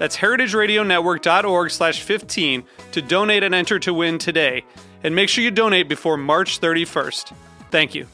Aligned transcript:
That's 0.00 0.16
heritageradionetwork.org 0.16 1.70
slash 1.70 2.00
15 2.00 2.64
to 2.92 3.02
donate 3.02 3.42
and 3.42 3.54
enter 3.54 3.78
to 3.80 3.92
win 3.92 4.16
today. 4.16 4.64
And 5.04 5.14
make 5.14 5.28
sure 5.28 5.44
you 5.44 5.50
donate 5.50 5.90
before 5.90 6.16
March 6.16 6.58
31st. 6.58 7.34
Thank 7.70 7.94
you. 7.94 8.06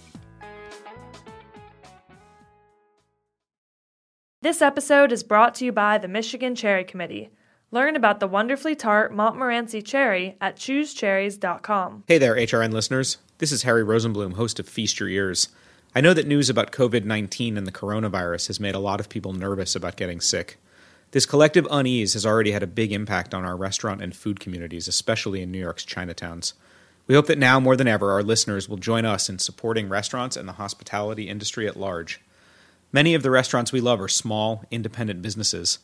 This 4.43 4.61
episode 4.61 5.13
is 5.13 5.23
brought 5.23 5.55
to 5.57 5.65
you 5.65 5.71
by 5.71 5.99
the 5.99 6.09
Michigan 6.09 6.57
Cherry 6.57 6.83
Committee. 6.83 7.31
Learn 7.71 7.95
about 7.95 8.19
the 8.19 8.27
wonderfully 8.27 8.75
tart 8.75 9.15
Montmorency 9.15 9.81
cherry 9.81 10.37
at 10.41 10.57
choosecherries.com. 10.57 12.03
Hey 12.09 12.19
there, 12.19 12.35
HRN 12.35 12.73
listeners. 12.73 13.19
This 13.39 13.53
is 13.53 13.63
Harry 13.63 13.85
Rosenblum, 13.85 14.35
host 14.35 14.59
of 14.59 14.69
Feast 14.69 14.99
Your 14.99 15.09
Ears. 15.09 15.51
I 15.95 16.01
know 16.01 16.15
that 16.15 16.27
news 16.27 16.51
about 16.51 16.73
COVID 16.73 17.05
19 17.05 17.57
and 17.57 17.65
the 17.65 17.73
coronavirus 17.73 18.49
has 18.49 18.59
made 18.59 18.75
a 18.75 18.81
lot 18.81 18.99
of 18.99 19.09
people 19.09 19.33
nervous 19.33 19.77
about 19.77 19.95
getting 19.95 20.21
sick. 20.21 20.59
This 21.13 21.27
collective 21.27 21.67
unease 21.71 22.15
has 22.15 22.27
already 22.27 22.51
had 22.51 22.63
a 22.63 22.67
big 22.67 22.93
impact 22.93 23.33
on 23.33 23.45
our 23.45 23.57
restaurant 23.57 24.03
and 24.03 24.15
food 24.15 24.41
communities, 24.41 24.89
especially 24.89 25.41
in 25.41 25.53
New 25.53 25.61
York's 25.61 25.85
Chinatowns. 25.85 26.53
We 27.07 27.15
hope 27.15 27.27
that 27.27 27.39
now 27.39 27.61
more 27.61 27.77
than 27.77 27.87
ever, 27.87 28.11
our 28.11 28.23
listeners 28.23 28.69
will 28.69 28.77
join 28.77 29.05
us 29.05 29.29
in 29.29 29.39
supporting 29.39 29.89
restaurants 29.89 30.37
and 30.37 30.49
the 30.49 30.55
hospitality 30.55 31.29
industry 31.29 31.69
at 31.69 31.77
large. 31.77 32.21
Many 32.93 33.15
of 33.15 33.23
the 33.23 33.31
restaurants 33.31 33.73
we 33.73 33.81
love 33.81 34.01
are 34.01 34.09
small, 34.09 34.65
independent 34.71 35.23
businesses. 35.23 35.79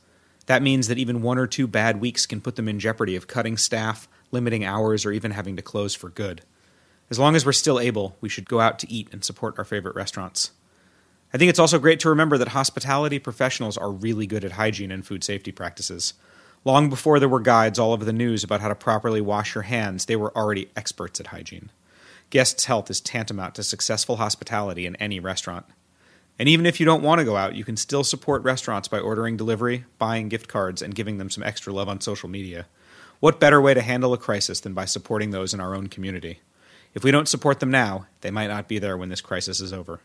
That 0.47 0.62
means 0.62 0.89
that 0.89 0.98
even 0.98 1.23
one 1.23 1.39
or 1.39 1.47
two 1.47 1.69
bad 1.69 2.01
weeks 2.01 2.27
can 2.27 2.41
put 2.41 2.57
them 2.57 2.69
in 2.69 2.81
jeopardy 2.81 3.14
of 3.14 3.29
cutting 3.29 3.57
staff, 3.57 4.09
limiting 4.33 4.64
hours, 4.64 5.07
or 5.07 5.12
even 5.12 5.31
having 5.31 5.55
to 5.55 5.62
close 5.62 5.95
for 5.95 6.09
good. 6.09 6.42
As 7.11 7.19
long 7.19 7.36
as 7.36 7.47
we're 7.47 7.53
still 7.53 7.79
able, 7.79 8.17
we 8.20 8.29
should 8.29 8.48
go 8.48 8.61
out 8.61 8.79
to 8.81 8.91
eat 8.91 9.09
and 9.12 9.25
support 9.25 9.57
our 9.59 9.64
favorite 9.64 9.95
restaurants. 9.95 10.51
I 11.34 11.38
think 11.38 11.48
it's 11.48 11.58
also 11.58 11.78
great 11.78 11.98
to 12.00 12.11
remember 12.11 12.36
that 12.36 12.48
hospitality 12.48 13.19
professionals 13.19 13.78
are 13.78 13.91
really 13.91 14.27
good 14.27 14.44
at 14.44 14.52
hygiene 14.52 14.91
and 14.91 15.06
food 15.06 15.25
safety 15.25 15.50
practices. 15.50 16.12
Long 16.64 16.91
before 16.91 17.19
there 17.19 17.28
were 17.28 17.41
guides 17.41 17.78
all 17.78 17.92
over 17.92 18.05
the 18.05 18.12
news 18.12 18.44
about 18.44 18.61
how 18.61 18.69
to 18.69 18.74
properly 18.74 19.20
wash 19.20 19.55
your 19.55 19.62
hands, 19.62 20.05
they 20.05 20.14
were 20.14 20.36
already 20.36 20.69
experts 20.77 21.19
at 21.20 21.28
hygiene. 21.28 21.70
Guests' 22.28 22.66
health 22.66 22.91
is 22.91 23.00
tantamount 23.00 23.55
to 23.55 23.62
successful 23.62 24.16
hospitality 24.16 24.86
in 24.86 24.94
any 24.97 25.20
restaurant. 25.20 25.64
And 26.39 26.48
even 26.48 26.66
if 26.66 26.80
you 26.80 26.86
don't 26.86 27.02
want 27.02 27.19
to 27.19 27.24
go 27.24 27.36
out, 27.36 27.55
you 27.55 27.64
can 27.64 27.77
still 27.77 28.05
support 28.05 28.42
restaurants 28.42 28.89
by 28.89 29.01
ordering 29.01 29.36
delivery, 29.36 29.84
buying 29.98 30.28
gift 30.28 30.48
cards, 30.48 30.83
and 30.83 30.95
giving 30.95 31.18
them 31.18 31.30
some 31.30 31.42
extra 31.42 31.73
love 31.73 31.89
on 31.89 32.01
social 32.01 32.28
media. 32.28 32.67
What 33.20 33.40
better 33.40 33.61
way 33.61 33.74
to 33.74 33.83
handle 33.83 34.12
a 34.12 34.18
crisis 34.18 34.61
than 34.61 34.74
by 34.74 34.84
supporting 34.84 35.30
those 35.30 35.55
in 35.55 35.61
our 35.61 35.74
own 35.74 35.89
community? 35.89 36.40
If 36.95 37.05
we 37.05 37.11
don't 37.11 37.28
support 37.28 37.61
them 37.61 37.70
now, 37.70 38.07
they 38.20 38.30
might 38.30 38.48
not 38.48 38.68
be 38.68 38.78
there 38.78 38.96
when 38.96 39.08
this 39.08 39.20
crisis 39.20 39.61
is 39.61 39.73
over. 39.73 40.01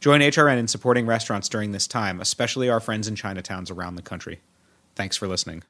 Join 0.00 0.20
HRN 0.20 0.58
in 0.58 0.68
supporting 0.68 1.06
restaurants 1.06 1.48
during 1.48 1.72
this 1.72 1.88
time, 1.88 2.20
especially 2.20 2.68
our 2.68 2.78
friends 2.78 3.08
in 3.08 3.16
Chinatowns 3.16 3.70
around 3.70 3.96
the 3.96 4.02
country. 4.02 4.40
Thanks 4.94 5.16
for 5.16 5.26
listening. 5.26 5.64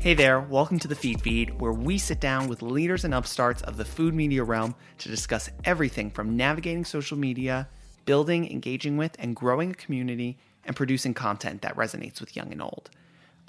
Hey 0.00 0.14
there, 0.14 0.40
welcome 0.40 0.78
to 0.78 0.88
the 0.88 0.94
Feed 0.94 1.20
Feed, 1.20 1.60
where 1.60 1.74
we 1.74 1.98
sit 1.98 2.20
down 2.20 2.48
with 2.48 2.62
leaders 2.62 3.04
and 3.04 3.12
upstarts 3.12 3.60
of 3.60 3.76
the 3.76 3.84
food 3.84 4.14
media 4.14 4.42
realm 4.42 4.74
to 4.96 5.10
discuss 5.10 5.50
everything 5.62 6.10
from 6.10 6.38
navigating 6.38 6.86
social 6.86 7.18
media, 7.18 7.68
building, 8.06 8.50
engaging 8.50 8.96
with, 8.96 9.14
and 9.18 9.36
growing 9.36 9.72
a 9.72 9.74
community, 9.74 10.38
and 10.64 10.74
producing 10.74 11.12
content 11.12 11.60
that 11.60 11.76
resonates 11.76 12.18
with 12.18 12.34
young 12.34 12.50
and 12.50 12.62
old. 12.62 12.88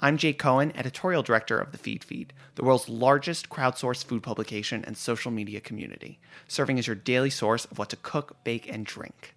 I'm 0.02 0.18
Jake 0.18 0.38
Cohen, 0.38 0.76
editorial 0.76 1.22
director 1.22 1.58
of 1.58 1.72
the 1.72 1.78
Feed 1.78 2.04
Feed, 2.04 2.34
the 2.56 2.64
world's 2.64 2.86
largest 2.86 3.48
crowdsourced 3.48 4.04
food 4.04 4.22
publication 4.22 4.84
and 4.84 4.94
social 4.94 5.30
media 5.30 5.58
community, 5.58 6.18
serving 6.48 6.78
as 6.78 6.86
your 6.86 6.96
daily 6.96 7.30
source 7.30 7.64
of 7.64 7.78
what 7.78 7.88
to 7.88 7.96
cook, 7.96 8.44
bake, 8.44 8.70
and 8.70 8.84
drink. 8.84 9.34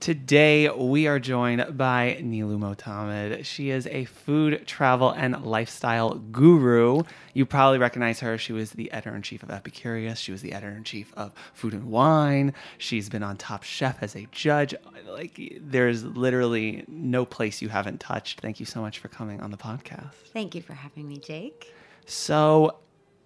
Today, 0.00 0.70
we 0.70 1.06
are 1.08 1.18
joined 1.18 1.76
by 1.76 2.16
Nilou 2.22 2.58
Motamed. 2.58 3.44
She 3.44 3.68
is 3.68 3.86
a 3.88 4.06
food, 4.06 4.66
travel, 4.66 5.10
and 5.10 5.44
lifestyle 5.44 6.14
guru. 6.14 7.02
You 7.34 7.44
probably 7.44 7.76
recognize 7.76 8.18
her. 8.20 8.38
She 8.38 8.54
was 8.54 8.70
the 8.70 8.90
editor 8.92 9.14
in 9.14 9.20
chief 9.20 9.42
of 9.42 9.50
Epicurious. 9.50 10.16
She 10.16 10.32
was 10.32 10.40
the 10.40 10.54
editor 10.54 10.72
in 10.72 10.84
chief 10.84 11.12
of 11.18 11.34
Food 11.52 11.74
and 11.74 11.90
Wine. 11.90 12.54
She's 12.78 13.10
been 13.10 13.22
on 13.22 13.36
Top 13.36 13.62
Chef 13.62 14.02
as 14.02 14.16
a 14.16 14.26
judge. 14.32 14.74
Like, 15.06 15.38
there's 15.60 16.02
literally 16.02 16.82
no 16.88 17.26
place 17.26 17.60
you 17.60 17.68
haven't 17.68 18.00
touched. 18.00 18.40
Thank 18.40 18.58
you 18.58 18.64
so 18.64 18.80
much 18.80 19.00
for 19.00 19.08
coming 19.08 19.42
on 19.42 19.50
the 19.50 19.58
podcast. 19.58 20.14
Thank 20.32 20.54
you 20.54 20.62
for 20.62 20.72
having 20.72 21.08
me, 21.08 21.18
Jake. 21.18 21.74
So, 22.06 22.78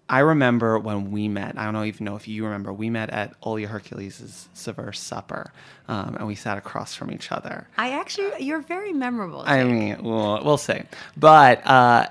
I 0.08 0.18
remember 0.18 0.78
when 0.78 1.10
we 1.10 1.28
met. 1.28 1.58
I 1.58 1.64
don't 1.64 1.72
know 1.72 1.84
even 1.84 2.04
know 2.04 2.16
if 2.16 2.28
you 2.28 2.44
remember. 2.44 2.72
We 2.72 2.90
met 2.90 3.10
at 3.10 3.40
Olia 3.40 3.66
Hercules' 3.66 4.48
Severse 4.52 5.00
Supper, 5.00 5.52
um, 5.88 6.16
and 6.16 6.26
we 6.26 6.34
sat 6.34 6.58
across 6.58 6.94
from 6.94 7.10
each 7.10 7.32
other. 7.32 7.68
I 7.78 7.92
actually, 7.92 8.44
you're 8.44 8.60
very 8.60 8.92
memorable. 8.92 9.42
Jake. 9.42 9.50
I 9.50 9.64
mean, 9.64 10.02
we'll, 10.02 10.44
we'll 10.44 10.58
see. 10.58 10.82
But 11.16 11.66
uh, 11.66 12.08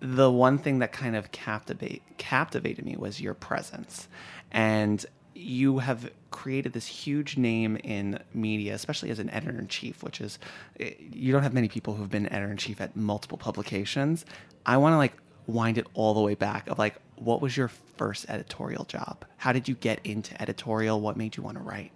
the 0.00 0.30
one 0.30 0.58
thing 0.58 0.80
that 0.80 0.92
kind 0.92 1.16
of 1.16 1.32
captivate 1.32 2.02
captivated 2.18 2.84
me 2.84 2.96
was 2.96 3.20
your 3.20 3.34
presence, 3.34 4.08
and 4.50 5.04
you 5.34 5.78
have 5.78 6.10
created 6.30 6.74
this 6.74 6.86
huge 6.86 7.38
name 7.38 7.76
in 7.78 8.18
media, 8.34 8.74
especially 8.74 9.10
as 9.10 9.18
an 9.18 9.30
editor 9.30 9.58
in 9.58 9.68
chief, 9.68 10.02
which 10.02 10.20
is 10.20 10.38
you 10.78 11.32
don't 11.32 11.42
have 11.42 11.54
many 11.54 11.68
people 11.68 11.94
who've 11.94 12.10
been 12.10 12.26
editor 12.26 12.50
in 12.50 12.58
chief 12.58 12.80
at 12.80 12.94
multiple 12.94 13.38
publications. 13.38 14.26
I 14.66 14.76
want 14.76 14.92
to 14.92 14.98
like 14.98 15.14
wind 15.52 15.78
it 15.78 15.86
all 15.94 16.14
the 16.14 16.20
way 16.20 16.34
back 16.34 16.68
of 16.68 16.78
like 16.78 16.96
what 17.16 17.40
was 17.40 17.56
your 17.56 17.68
first 17.68 18.26
editorial 18.28 18.84
job? 18.84 19.24
How 19.36 19.52
did 19.52 19.68
you 19.68 19.74
get 19.74 20.00
into 20.04 20.40
editorial? 20.40 21.00
What 21.00 21.16
made 21.16 21.36
you 21.36 21.42
want 21.42 21.56
to 21.56 21.62
write? 21.62 21.92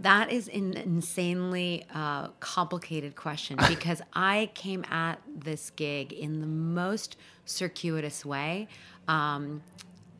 That 0.00 0.32
is 0.32 0.48
an 0.48 0.74
insanely 0.74 1.84
uh, 1.94 2.28
complicated 2.40 3.14
question 3.14 3.58
because 3.68 4.00
I 4.12 4.50
came 4.54 4.84
at 4.90 5.20
this 5.34 5.70
gig 5.70 6.12
in 6.12 6.40
the 6.40 6.46
most 6.46 7.16
circuitous 7.44 8.24
way. 8.24 8.68
Um, 9.06 9.62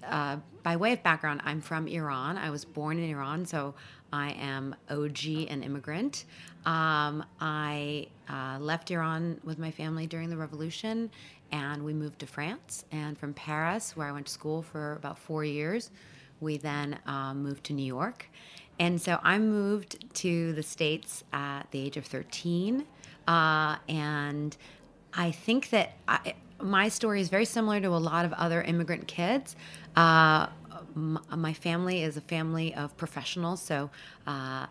uh, 0.04 0.36
by 0.62 0.76
way 0.76 0.92
of 0.92 1.02
background, 1.02 1.40
I'm 1.44 1.60
from 1.60 1.86
Iran. 1.88 2.36
I 2.36 2.50
was 2.50 2.64
born 2.64 2.98
in 2.98 3.08
Iran, 3.10 3.46
so 3.46 3.74
I 4.12 4.32
am 4.32 4.76
OG 4.90 5.26
an 5.48 5.62
immigrant. 5.62 6.24
Um, 6.66 7.24
I 7.40 8.08
uh, 8.28 8.58
left 8.60 8.90
Iran 8.90 9.40
with 9.42 9.58
my 9.58 9.70
family 9.70 10.06
during 10.06 10.28
the 10.28 10.36
revolution 10.36 11.10
and 11.52 11.84
we 11.84 11.92
moved 11.92 12.18
to 12.20 12.26
France. 12.26 12.84
And 12.90 13.16
from 13.16 13.34
Paris, 13.34 13.96
where 13.96 14.08
I 14.08 14.12
went 14.12 14.26
to 14.26 14.32
school 14.32 14.62
for 14.62 14.94
about 14.94 15.18
four 15.18 15.44
years, 15.44 15.90
we 16.40 16.56
then 16.56 16.98
um, 17.06 17.42
moved 17.42 17.64
to 17.64 17.72
New 17.72 17.84
York. 17.84 18.26
And 18.78 19.00
so 19.00 19.20
I 19.22 19.38
moved 19.38 20.14
to 20.14 20.52
the 20.54 20.62
States 20.62 21.22
at 21.32 21.70
the 21.70 21.78
age 21.78 21.96
of 21.96 22.06
13. 22.06 22.84
Uh, 23.28 23.76
and 23.88 24.56
I 25.14 25.30
think 25.30 25.70
that 25.70 25.92
I, 26.08 26.34
my 26.60 26.88
story 26.88 27.20
is 27.20 27.28
very 27.28 27.44
similar 27.44 27.80
to 27.80 27.88
a 27.88 27.98
lot 27.98 28.24
of 28.24 28.32
other 28.32 28.62
immigrant 28.62 29.06
kids. 29.06 29.56
Uh, 29.94 30.48
my 30.94 31.52
family 31.52 32.02
is 32.02 32.16
a 32.16 32.20
family 32.20 32.74
of 32.74 32.96
professionals, 32.96 33.62
so 33.62 33.90
uh, 34.26 34.66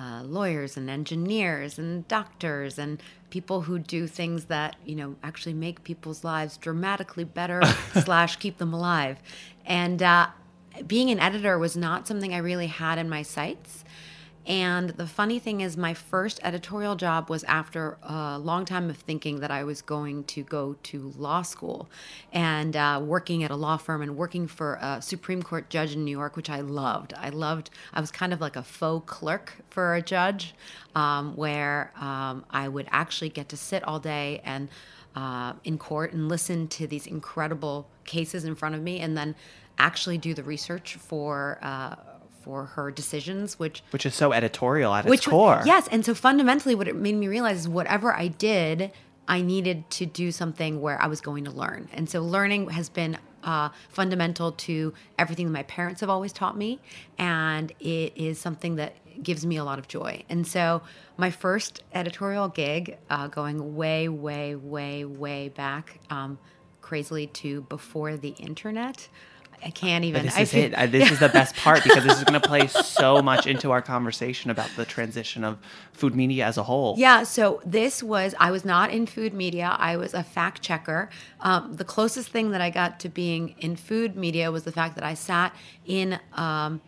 uh, 0.00 0.22
lawyers 0.24 0.76
and 0.76 0.88
engineers 0.90 1.78
and 1.78 2.06
doctors 2.08 2.78
and 2.78 3.02
people 3.30 3.62
who 3.62 3.78
do 3.78 4.06
things 4.06 4.46
that 4.46 4.76
you 4.84 4.94
know 4.94 5.16
actually 5.22 5.54
make 5.54 5.84
people's 5.84 6.24
lives 6.24 6.56
dramatically 6.56 7.24
better 7.24 7.62
slash 8.04 8.36
keep 8.36 8.58
them 8.58 8.72
alive. 8.72 9.18
And 9.64 10.02
uh, 10.02 10.28
being 10.86 11.10
an 11.10 11.20
editor 11.20 11.58
was 11.58 11.76
not 11.76 12.06
something 12.06 12.32
i 12.32 12.38
really 12.38 12.66
had 12.66 12.98
in 12.98 13.08
my 13.08 13.22
sights 13.22 13.84
and 14.44 14.90
the 14.90 15.06
funny 15.06 15.38
thing 15.38 15.60
is, 15.60 15.76
my 15.76 15.94
first 15.94 16.40
editorial 16.42 16.96
job 16.96 17.30
was 17.30 17.44
after 17.44 17.96
a 18.02 18.38
long 18.40 18.64
time 18.64 18.90
of 18.90 18.96
thinking 18.96 19.38
that 19.38 19.52
I 19.52 19.62
was 19.62 19.82
going 19.82 20.24
to 20.24 20.42
go 20.42 20.74
to 20.82 21.12
law 21.16 21.42
school 21.42 21.88
and 22.32 22.74
uh, 22.74 23.00
working 23.04 23.44
at 23.44 23.52
a 23.52 23.56
law 23.56 23.76
firm 23.76 24.02
and 24.02 24.16
working 24.16 24.48
for 24.48 24.80
a 24.82 25.00
Supreme 25.00 25.44
Court 25.44 25.70
judge 25.70 25.94
in 25.94 26.04
New 26.04 26.10
York, 26.10 26.34
which 26.34 26.50
I 26.50 26.60
loved. 26.60 27.14
I 27.16 27.28
loved, 27.28 27.70
I 27.94 28.00
was 28.00 28.10
kind 28.10 28.32
of 28.32 28.40
like 28.40 28.56
a 28.56 28.64
faux 28.64 29.08
clerk 29.08 29.54
for 29.70 29.94
a 29.94 30.02
judge 30.02 30.54
um, 30.96 31.36
where 31.36 31.92
um, 31.96 32.44
I 32.50 32.66
would 32.68 32.88
actually 32.90 33.28
get 33.28 33.48
to 33.50 33.56
sit 33.56 33.84
all 33.84 34.00
day 34.00 34.40
and 34.44 34.68
uh, 35.14 35.52
in 35.62 35.78
court 35.78 36.12
and 36.12 36.28
listen 36.28 36.66
to 36.66 36.88
these 36.88 37.06
incredible 37.06 37.86
cases 38.04 38.44
in 38.44 38.56
front 38.56 38.74
of 38.74 38.82
me 38.82 38.98
and 38.98 39.16
then 39.16 39.36
actually 39.78 40.18
do 40.18 40.34
the 40.34 40.42
research 40.42 40.96
for. 40.96 41.60
Uh, 41.62 41.94
for 42.42 42.66
her 42.66 42.90
decisions, 42.90 43.58
which 43.58 43.82
which 43.90 44.06
is 44.06 44.14
so 44.14 44.32
editorial 44.32 44.94
at 44.94 45.04
which 45.04 45.20
its 45.20 45.26
core. 45.28 45.62
Yes, 45.64 45.88
and 45.88 46.04
so 46.04 46.14
fundamentally, 46.14 46.74
what 46.74 46.88
it 46.88 46.96
made 46.96 47.14
me 47.14 47.28
realize 47.28 47.60
is 47.60 47.68
whatever 47.68 48.14
I 48.14 48.28
did, 48.28 48.92
I 49.28 49.42
needed 49.42 49.88
to 49.90 50.06
do 50.06 50.32
something 50.32 50.80
where 50.80 51.00
I 51.00 51.06
was 51.06 51.20
going 51.20 51.44
to 51.44 51.50
learn, 51.50 51.88
and 51.92 52.08
so 52.08 52.22
learning 52.22 52.70
has 52.70 52.88
been 52.88 53.18
uh, 53.44 53.70
fundamental 53.88 54.52
to 54.52 54.92
everything 55.18 55.46
that 55.46 55.52
my 55.52 55.62
parents 55.64 56.00
have 56.00 56.10
always 56.10 56.32
taught 56.32 56.56
me, 56.56 56.80
and 57.18 57.72
it 57.80 58.12
is 58.16 58.38
something 58.38 58.76
that 58.76 58.94
gives 59.22 59.44
me 59.44 59.56
a 59.56 59.64
lot 59.64 59.78
of 59.78 59.88
joy. 59.88 60.22
And 60.28 60.46
so, 60.46 60.82
my 61.16 61.30
first 61.30 61.82
editorial 61.92 62.48
gig, 62.48 62.98
uh, 63.10 63.28
going 63.28 63.76
way, 63.76 64.08
way, 64.08 64.54
way, 64.54 65.04
way 65.04 65.48
back, 65.50 65.98
um, 66.10 66.38
crazily 66.80 67.26
to 67.28 67.62
before 67.62 68.16
the 68.16 68.30
internet. 68.30 69.08
I 69.64 69.70
can't 69.70 70.04
even. 70.04 70.22
But 70.22 70.26
this 70.30 70.36
I 70.36 70.40
is 70.42 70.50
feel- 70.52 70.72
it. 70.74 70.92
This 70.92 71.10
is 71.10 71.18
the 71.18 71.28
best 71.28 71.54
part 71.64 71.82
because 71.82 72.04
this 72.04 72.18
is 72.18 72.24
going 72.24 72.40
to 72.40 72.46
play 72.48 72.66
so 72.66 73.22
much 73.22 73.46
into 73.46 73.70
our 73.70 73.80
conversation 73.82 74.50
about 74.50 74.68
the 74.76 74.84
transition 74.84 75.44
of 75.44 75.58
food 75.92 76.14
media 76.14 76.46
as 76.46 76.58
a 76.58 76.62
whole. 76.62 76.94
Yeah, 76.98 77.22
so 77.22 77.60
this 77.64 78.02
was, 78.02 78.34
I 78.40 78.50
was 78.50 78.64
not 78.64 78.90
in 78.90 79.06
food 79.06 79.32
media. 79.32 79.76
I 79.78 79.96
was 79.96 80.14
a 80.14 80.22
fact 80.22 80.62
checker. 80.62 81.10
Um, 81.40 81.74
the 81.74 81.84
closest 81.84 82.28
thing 82.30 82.50
that 82.50 82.60
I 82.60 82.70
got 82.70 83.00
to 83.00 83.08
being 83.08 83.54
in 83.58 83.76
food 83.76 84.16
media 84.16 84.50
was 84.50 84.64
the 84.64 84.72
fact 84.72 84.94
that 84.96 85.04
I 85.04 85.14
sat 85.14 85.54
in. 85.86 86.18
Um, 86.34 86.80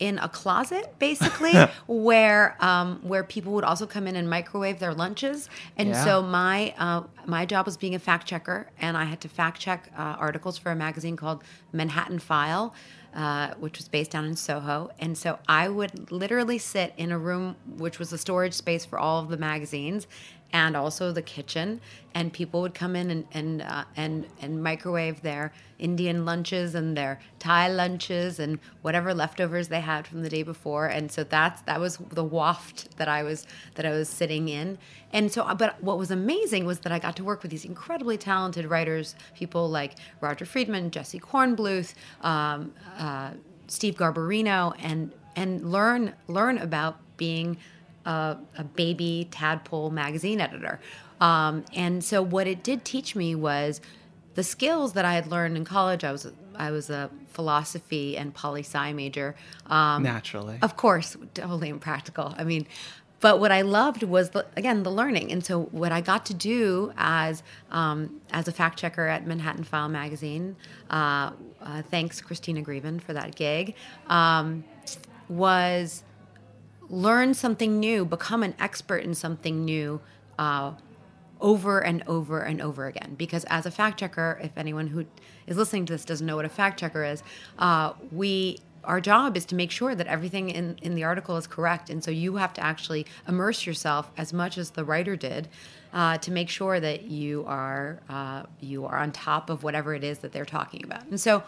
in 0.00 0.18
a 0.18 0.28
closet, 0.28 0.98
basically, 0.98 1.54
where 1.86 2.56
um, 2.58 2.98
where 3.02 3.22
people 3.22 3.52
would 3.52 3.64
also 3.64 3.86
come 3.86 4.08
in 4.08 4.16
and 4.16 4.28
microwave 4.28 4.80
their 4.80 4.94
lunches, 4.94 5.48
and 5.76 5.90
Yeah. 5.90 6.04
so 6.04 6.22
my 6.22 6.74
uh, 6.78 7.02
my 7.26 7.46
job 7.46 7.66
was 7.66 7.76
being 7.76 7.94
a 7.94 7.98
fact 8.00 8.26
checker, 8.26 8.66
and 8.80 8.96
I 8.96 9.04
had 9.04 9.20
to 9.20 9.28
fact 9.28 9.60
check 9.60 9.90
uh, 9.96 10.00
articles 10.18 10.58
for 10.58 10.72
a 10.72 10.74
magazine 10.76 11.16
called 11.16 11.44
Manhattan 11.72 12.18
File, 12.18 12.74
uh, 13.14 13.54
which 13.60 13.76
was 13.78 13.88
based 13.88 14.10
down 14.10 14.24
in 14.24 14.36
Soho. 14.36 14.90
And 14.98 15.16
so 15.18 15.38
I 15.46 15.68
would 15.68 16.10
literally 16.10 16.58
sit 16.58 16.94
in 16.96 17.12
a 17.12 17.18
room 17.18 17.56
which 17.66 17.98
was 17.98 18.12
a 18.12 18.18
storage 18.18 18.54
space 18.54 18.84
for 18.86 18.98
all 18.98 19.22
of 19.22 19.28
the 19.28 19.36
magazines 19.36 20.06
and 20.52 20.76
also 20.76 21.12
the 21.12 21.22
kitchen. 21.22 21.80
And 22.14 22.32
people 22.32 22.60
would 22.62 22.74
come 22.74 22.96
in 22.96 23.10
and 23.10 23.24
and 23.32 23.62
uh, 23.62 23.84
and 23.96 24.26
and 24.40 24.62
microwave 24.62 25.22
their 25.22 25.52
Indian 25.78 26.24
lunches 26.24 26.74
and 26.74 26.96
their 26.96 27.20
Thai 27.38 27.68
lunches 27.68 28.40
and 28.40 28.58
whatever 28.82 29.14
leftovers 29.14 29.68
they 29.68 29.80
had 29.80 30.06
from 30.06 30.22
the 30.22 30.28
day 30.28 30.42
before. 30.42 30.86
And 30.86 31.10
so 31.10 31.22
that's 31.22 31.62
that 31.62 31.78
was 31.78 31.98
the 31.98 32.24
waft 32.24 32.96
that 32.96 33.08
I 33.08 33.22
was 33.22 33.46
that 33.76 33.86
I 33.86 33.90
was 33.90 34.08
sitting 34.08 34.48
in. 34.48 34.76
And 35.12 35.30
so, 35.32 35.54
but 35.54 35.82
what 35.82 35.98
was 35.98 36.10
amazing 36.10 36.64
was 36.66 36.80
that 36.80 36.92
I 36.92 36.98
got 36.98 37.16
to 37.16 37.24
work 37.24 37.42
with 37.42 37.50
these 37.50 37.64
incredibly 37.64 38.16
talented 38.16 38.66
writers, 38.66 39.14
people 39.34 39.68
like 39.68 39.94
Roger 40.20 40.44
Friedman, 40.44 40.90
Jesse 40.90 41.20
Kornbluth, 41.20 41.94
um, 42.22 42.72
uh, 42.98 43.30
Steve 43.68 43.94
Garbarino, 43.94 44.74
and 44.80 45.12
and 45.36 45.70
learn 45.70 46.14
learn 46.26 46.58
about 46.58 46.98
being 47.16 47.56
a, 48.10 48.38
a 48.58 48.64
baby 48.64 49.28
tadpole 49.30 49.90
magazine 49.90 50.40
editor. 50.40 50.80
Um, 51.20 51.64
and 51.74 52.02
so, 52.02 52.22
what 52.22 52.46
it 52.46 52.62
did 52.62 52.84
teach 52.84 53.14
me 53.14 53.34
was 53.34 53.80
the 54.34 54.42
skills 54.42 54.94
that 54.94 55.04
I 55.04 55.14
had 55.14 55.26
learned 55.26 55.56
in 55.56 55.64
college. 55.64 56.02
I 56.04 56.12
was 56.12 56.32
I 56.56 56.70
was 56.70 56.90
a 56.90 57.10
philosophy 57.28 58.16
and 58.16 58.34
poli 58.34 58.62
sci 58.62 58.92
major. 58.92 59.36
Um, 59.66 60.02
Naturally. 60.02 60.58
of 60.62 60.76
course, 60.76 61.16
totally 61.34 61.68
impractical. 61.68 62.34
I 62.36 62.44
mean, 62.44 62.66
but 63.20 63.38
what 63.38 63.52
I 63.52 63.62
loved 63.62 64.02
was 64.02 64.30
the, 64.30 64.46
again 64.56 64.82
the 64.82 64.90
learning, 64.90 65.30
and 65.30 65.44
so 65.44 65.64
what 65.64 65.92
I 65.92 66.00
got 66.00 66.24
to 66.26 66.34
do 66.34 66.92
as 66.96 67.42
um, 67.70 68.20
as 68.32 68.48
a 68.48 68.52
fact 68.52 68.78
checker 68.78 69.06
at 69.06 69.26
Manhattan 69.26 69.64
File 69.64 69.88
magazine. 69.88 70.56
Uh, 70.88 71.32
uh, 71.60 71.82
thanks, 71.82 72.20
Christina 72.20 72.62
Grieven, 72.62 73.00
for 73.00 73.12
that 73.12 73.36
gig. 73.36 73.74
Um, 74.08 74.64
was 75.28 76.02
learn 76.90 77.32
something 77.32 77.80
new, 77.80 78.04
become 78.04 78.42
an 78.42 78.54
expert 78.58 78.98
in 78.98 79.14
something 79.14 79.64
new. 79.64 80.00
Uh, 80.38 80.72
over 81.40 81.80
and 81.80 82.02
over 82.06 82.40
and 82.40 82.60
over 82.60 82.86
again. 82.86 83.14
Because 83.16 83.44
as 83.44 83.64
a 83.64 83.70
fact 83.70 83.98
checker, 84.00 84.38
if 84.42 84.50
anyone 84.58 84.86
who 84.86 85.06
is 85.46 85.56
listening 85.56 85.86
to 85.86 85.94
this 85.94 86.04
doesn't 86.04 86.26
know 86.26 86.36
what 86.36 86.44
a 86.44 86.50
fact 86.50 86.78
checker 86.78 87.02
is, 87.02 87.22
uh, 87.58 87.94
we 88.12 88.58
our 88.84 89.00
job 89.00 89.36
is 89.36 89.44
to 89.44 89.54
make 89.54 89.70
sure 89.70 89.94
that 89.94 90.06
everything 90.06 90.48
in, 90.48 90.78
in 90.80 90.94
the 90.94 91.04
article 91.04 91.36
is 91.36 91.46
correct. 91.46 91.90
And 91.90 92.02
so 92.02 92.10
you 92.10 92.36
have 92.36 92.54
to 92.54 92.62
actually 92.62 93.04
immerse 93.28 93.66
yourself 93.66 94.10
as 94.16 94.32
much 94.32 94.56
as 94.56 94.70
the 94.70 94.84
writer 94.84 95.16
did 95.16 95.48
uh, 95.92 96.16
to 96.18 96.30
make 96.30 96.48
sure 96.48 96.80
that 96.80 97.02
you 97.02 97.44
are 97.46 98.00
uh, 98.08 98.44
you 98.60 98.86
are 98.86 98.96
on 98.96 99.12
top 99.12 99.50
of 99.50 99.62
whatever 99.62 99.94
it 99.94 100.04
is 100.04 100.20
that 100.20 100.32
they're 100.32 100.46
talking 100.46 100.82
about. 100.84 101.04
And 101.08 101.20
so 101.20 101.42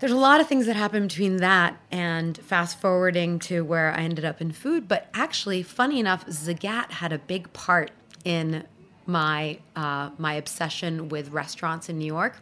there's 0.00 0.12
a 0.12 0.16
lot 0.16 0.40
of 0.40 0.46
things 0.46 0.66
that 0.66 0.76
happen 0.76 1.08
between 1.08 1.38
that 1.38 1.76
and 1.90 2.38
fast 2.38 2.80
forwarding 2.80 3.38
to 3.40 3.64
where 3.64 3.92
I 3.92 4.02
ended 4.02 4.24
up 4.24 4.40
in 4.40 4.52
food. 4.52 4.88
But 4.88 5.08
actually, 5.14 5.62
funny 5.62 5.98
enough, 5.98 6.26
Zagat 6.26 6.92
had 6.92 7.12
a 7.12 7.18
big 7.18 7.52
part 7.52 7.90
in 8.24 8.64
my 9.06 9.58
uh, 9.74 10.10
my 10.18 10.34
obsession 10.34 11.08
with 11.08 11.30
restaurants 11.30 11.88
in 11.88 11.98
New 11.98 12.06
York. 12.06 12.36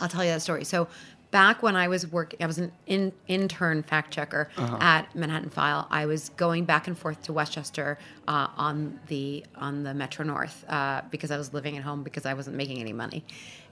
I'll 0.00 0.08
tell 0.08 0.24
you 0.24 0.30
that 0.30 0.42
story. 0.42 0.64
So 0.64 0.88
back 1.36 1.62
when 1.62 1.76
I 1.76 1.86
was 1.86 2.10
working, 2.10 2.42
I 2.42 2.46
was 2.46 2.56
an 2.56 2.72
in, 2.86 3.12
intern 3.28 3.82
fact 3.82 4.10
checker 4.10 4.48
at 4.56 5.14
Manhattan 5.14 5.50
File. 5.50 5.86
I 5.90 6.06
was 6.06 6.30
going 6.30 6.64
back 6.64 6.86
and 6.88 6.96
forth 6.96 7.20
to 7.24 7.34
Westchester 7.34 7.98
uh, 8.26 8.48
on 8.56 8.98
the 9.08 9.44
on 9.54 9.82
the 9.82 9.92
Metro 9.92 10.24
North 10.24 10.64
uh, 10.66 11.02
because 11.10 11.30
I 11.30 11.36
was 11.36 11.52
living 11.52 11.76
at 11.76 11.82
home 11.82 12.02
because 12.02 12.24
I 12.24 12.32
wasn't 12.32 12.56
making 12.56 12.78
any 12.80 12.94
money. 12.94 13.22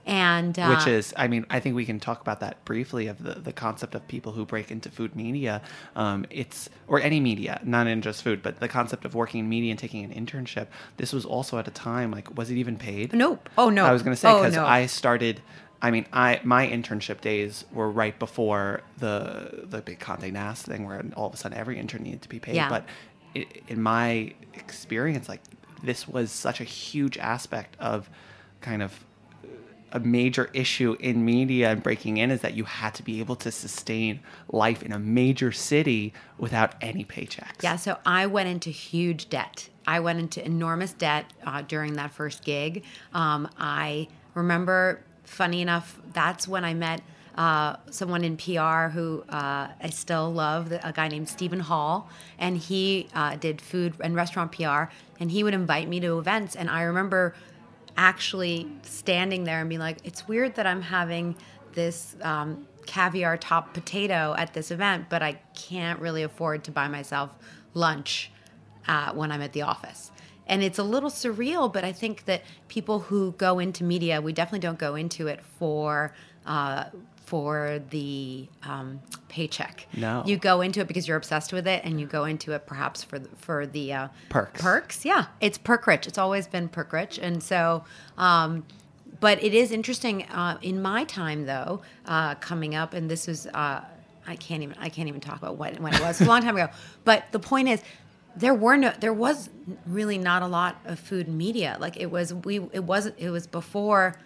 And 0.05 0.57
uh, 0.59 0.75
Which 0.75 0.85
is, 0.85 1.13
I 1.17 1.27
mean, 1.27 1.47
I 1.49 1.59
think 1.59 1.75
we 1.75 1.83
can 1.83 1.99
talk 1.99 2.21
about 2.21 2.39
that 2.41 2.63
briefly 2.63 3.07
of 3.07 3.23
the, 3.23 3.33
the 3.33 3.51
concept 3.51 3.95
of 3.95 4.07
people 4.07 4.33
who 4.33 4.45
break 4.45 4.69
into 4.69 4.89
food 4.91 5.15
media. 5.15 5.63
Um, 5.95 6.27
it's, 6.29 6.69
or 6.87 6.99
any 7.01 7.19
media, 7.19 7.59
not 7.63 7.87
in 7.87 8.03
just 8.03 8.21
food, 8.21 8.43
but 8.43 8.59
the 8.59 8.67
concept 8.67 9.03
of 9.05 9.15
working 9.15 9.39
in 9.39 9.49
media 9.49 9.71
and 9.71 9.79
taking 9.79 10.05
an 10.05 10.13
internship. 10.13 10.67
This 10.97 11.11
was 11.11 11.25
also 11.25 11.57
at 11.57 11.67
a 11.67 11.71
time, 11.71 12.11
like, 12.11 12.37
was 12.37 12.51
it 12.51 12.55
even 12.57 12.77
paid? 12.77 13.13
Nope. 13.13 13.49
Oh, 13.57 13.71
no. 13.71 13.83
I 13.83 13.91
was 13.91 14.03
going 14.03 14.13
to 14.13 14.19
say, 14.19 14.29
Oh, 14.29 14.41
because 14.41 14.53
no. 14.53 14.63
I 14.63 14.85
started, 14.85 15.41
I 15.85 15.91
mean, 15.91 16.07
I 16.11 16.39
my 16.43 16.67
internship 16.67 17.21
days 17.21 17.63
were 17.71 17.91
right 17.91 18.17
before 18.17 18.81
the 18.97 19.65
the 19.65 19.83
big 19.83 19.99
Conde 19.99 20.33
Nast 20.33 20.65
thing 20.65 20.83
where 20.87 21.05
all 21.15 21.27
of 21.27 21.33
a 21.35 21.37
sudden 21.37 21.55
every 21.55 21.77
intern 21.77 22.01
needed 22.01 22.23
to 22.23 22.29
be 22.29 22.39
paid. 22.39 22.55
Yeah. 22.55 22.69
But 22.69 22.85
i 23.35 23.45
in 23.67 23.83
my 23.83 24.33
experience, 24.55 25.29
like, 25.29 25.41
this 25.83 26.07
was 26.07 26.31
such 26.31 26.59
a 26.59 26.63
huge 26.63 27.19
aspect 27.19 27.75
of 27.79 28.09
kind 28.61 28.81
of 28.81 29.05
a 29.91 29.99
major 29.99 30.49
issue 30.53 30.97
in 30.99 31.23
media 31.23 31.69
and 31.69 31.83
breaking 31.83 32.17
in 32.17 32.31
is 32.31 32.41
that 32.41 32.55
you 32.55 32.63
had 32.63 32.95
to 32.95 33.03
be 33.03 33.19
able 33.19 33.35
to 33.35 33.51
sustain 33.51 34.19
life 34.49 34.81
in 34.81 34.91
a 34.91 34.97
major 34.97 35.51
city 35.51 36.13
without 36.39 36.73
any 36.81 37.05
paychecks. 37.05 37.61
Yeah, 37.61 37.75
so 37.75 37.99
I 38.07 38.25
went 38.25 38.49
into 38.49 38.71
huge 38.71 39.29
debt. 39.29 39.69
I 39.85 39.99
went 39.99 40.17
into 40.17 40.43
enormous 40.43 40.93
debt 40.93 41.31
uh, 41.45 41.61
during 41.61 41.93
that 41.93 42.09
first 42.11 42.43
gig. 42.43 42.83
Um, 43.13 43.47
I 43.59 44.07
remember, 44.33 45.01
funny 45.25 45.61
enough, 45.61 45.99
that's 46.13 46.47
when 46.47 46.63
I 46.63 46.73
met 46.73 47.01
uh, 47.35 47.75
someone 47.89 48.23
in 48.23 48.37
PR 48.37 48.87
who 48.87 49.23
uh, 49.27 49.67
I 49.81 49.89
still 49.89 50.31
love, 50.31 50.71
a 50.71 50.93
guy 50.93 51.09
named 51.09 51.27
Stephen 51.27 51.59
Hall, 51.59 52.09
and 52.39 52.57
he 52.57 53.09
uh, 53.13 53.35
did 53.35 53.61
food 53.61 53.95
and 53.99 54.15
restaurant 54.15 54.51
PR, 54.53 54.85
and 55.19 55.29
he 55.29 55.43
would 55.43 55.53
invite 55.53 55.89
me 55.89 55.99
to 55.99 56.17
events. 56.17 56.55
And 56.55 56.69
I 56.69 56.83
remember 56.83 57.35
actually 57.97 58.67
standing 58.83 59.43
there 59.43 59.59
and 59.59 59.69
being 59.69 59.81
like, 59.81 59.97
it's 60.03 60.27
weird 60.27 60.55
that 60.55 60.65
I'm 60.65 60.81
having 60.81 61.35
this 61.73 62.15
um, 62.21 62.65
caviar 62.85 63.37
top 63.37 63.73
potato 63.73 64.33
at 64.37 64.53
this 64.53 64.71
event, 64.71 65.07
but 65.09 65.21
I 65.21 65.33
can't 65.55 65.99
really 65.99 66.23
afford 66.23 66.63
to 66.65 66.71
buy 66.71 66.87
myself 66.87 67.31
lunch 67.73 68.31
uh, 68.87 69.11
when 69.13 69.31
I'm 69.31 69.41
at 69.41 69.53
the 69.53 69.63
office. 69.63 70.11
And 70.47 70.63
it's 70.63 70.77
a 70.77 70.83
little 70.83 71.09
surreal, 71.09 71.71
but 71.71 71.83
I 71.83 71.91
think 71.91 72.25
that 72.25 72.43
people 72.67 72.99
who 72.99 73.31
go 73.33 73.59
into 73.59 73.83
media, 73.83 74.21
we 74.21 74.31
definitely 74.33 74.59
don't 74.59 74.79
go 74.79 74.95
into 74.95 75.27
it 75.27 75.41
for 75.57 76.13
uh, 76.45 76.85
for 77.25 77.81
the 77.89 78.47
um, 78.63 78.99
paycheck. 79.29 79.87
No. 79.97 80.21
you 80.27 80.37
go 80.37 80.61
into 80.61 80.79
it 80.79 80.87
because 80.87 81.07
you're 81.07 81.17
obsessed 81.17 81.51
with 81.51 81.67
it, 81.67 81.81
and 81.83 81.99
you 81.99 82.05
go 82.05 82.25
into 82.25 82.51
it 82.51 82.67
perhaps 82.67 83.03
for 83.03 83.17
the, 83.17 83.29
for 83.37 83.65
the 83.65 83.93
uh, 83.93 84.07
Perks. 84.29 84.61
Perks, 84.61 85.05
yeah, 85.05 85.25
it's 85.41 85.57
perk 85.57 85.87
rich. 85.87 86.05
It's 86.05 86.19
always 86.19 86.47
been 86.47 86.69
perk 86.69 86.93
rich, 86.93 87.17
and 87.17 87.41
so. 87.41 87.83
Um, 88.17 88.65
but 89.21 89.41
it 89.43 89.53
is 89.53 89.71
interesting. 89.71 90.23
Uh, 90.23 90.57
in 90.61 90.81
my 90.81 91.05
time, 91.05 91.45
though, 91.45 91.81
uh, 92.05 92.35
coming 92.35 92.75
up, 92.75 92.93
and 92.93 93.09
this 93.09 93.27
was 93.27 93.47
uh, 93.47 93.81
I 94.27 94.35
can't 94.35 94.63
even 94.63 94.75
I 94.79 94.89
can't 94.89 95.07
even 95.07 95.21
talk 95.21 95.37
about 95.37 95.57
what 95.57 95.79
when 95.79 95.93
it 95.93 96.01
was. 96.01 96.21
A 96.21 96.25
long 96.25 96.41
time 96.41 96.55
ago. 96.55 96.69
But 97.03 97.25
the 97.31 97.39
point 97.39 97.69
is, 97.69 97.81
there 98.35 98.53
were 98.53 98.77
no 98.77 98.93
there 98.99 99.13
was 99.13 99.49
really 99.85 100.17
not 100.17 100.41
a 100.41 100.47
lot 100.47 100.77
of 100.85 100.99
food 100.99 101.27
media. 101.27 101.77
Like 101.79 101.97
it 101.97 102.07
was 102.07 102.33
we 102.33 102.59
it 102.73 102.83
wasn't 102.83 103.15
it 103.17 103.29
was 103.29 103.47
before 103.47 104.19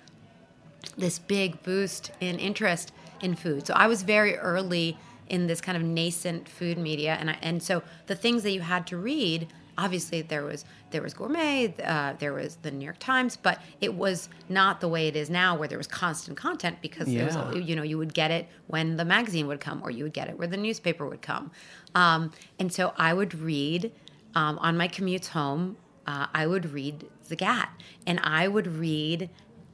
this 0.97 1.19
big 1.19 1.61
boost 1.63 2.11
in 2.19 2.39
interest 2.39 2.91
in 3.21 3.35
food. 3.35 3.67
So 3.67 3.73
I 3.73 3.87
was 3.87 4.03
very 4.03 4.37
early 4.37 4.97
in 5.27 5.47
this 5.47 5.61
kind 5.61 5.77
of 5.77 5.83
nascent 5.83 6.49
food 6.49 6.77
media, 6.77 7.15
and 7.19 7.29
I, 7.29 7.37
and 7.41 7.61
so 7.61 7.83
the 8.07 8.15
things 8.15 8.43
that 8.43 8.51
you 8.51 8.61
had 8.61 8.87
to 8.87 8.97
read, 8.97 9.47
obviously 9.83 10.21
there 10.21 10.43
was 10.43 10.65
there 10.91 11.01
was 11.01 11.13
gourmet, 11.13 11.73
uh, 11.83 12.13
there 12.19 12.33
was 12.33 12.57
the 12.57 12.71
New 12.71 12.85
York 12.85 12.99
Times, 12.99 13.37
but 13.37 13.61
it 13.81 13.93
was 13.95 14.29
not 14.49 14.81
the 14.81 14.87
way 14.95 15.07
it 15.07 15.15
is 15.15 15.29
now, 15.29 15.55
where 15.57 15.67
there 15.67 15.77
was 15.77 15.87
constant 15.87 16.35
content 16.37 16.77
because 16.81 17.07
there 17.13 17.25
Yeah. 17.25 17.43
was, 17.45 17.67
you 17.67 17.75
know 17.75 17.83
you 17.91 17.97
would 17.97 18.13
get 18.13 18.31
it 18.31 18.49
when 18.67 18.97
the 18.97 19.05
magazine 19.05 19.47
would 19.47 19.61
come, 19.67 19.81
or 19.83 19.89
you 19.91 20.03
would 20.05 20.13
get 20.13 20.27
it 20.29 20.37
where 20.39 20.47
the 20.47 20.57
newspaper 20.57 21.07
would 21.07 21.21
come, 21.21 21.51
um, 21.95 22.31
and 22.59 22.71
so 22.77 22.93
I 22.97 23.13
would 23.13 23.33
read 23.33 23.91
um, 24.35 24.55
on 24.59 24.77
my 24.77 24.87
commutes 24.87 25.27
home. 25.29 25.77
Uh, 26.05 26.25
I 26.33 26.47
would 26.47 26.65
read 26.73 27.09
Zagat, 27.29 27.69
and 28.07 28.19
I 28.23 28.47
would 28.47 28.67
read 28.67 29.29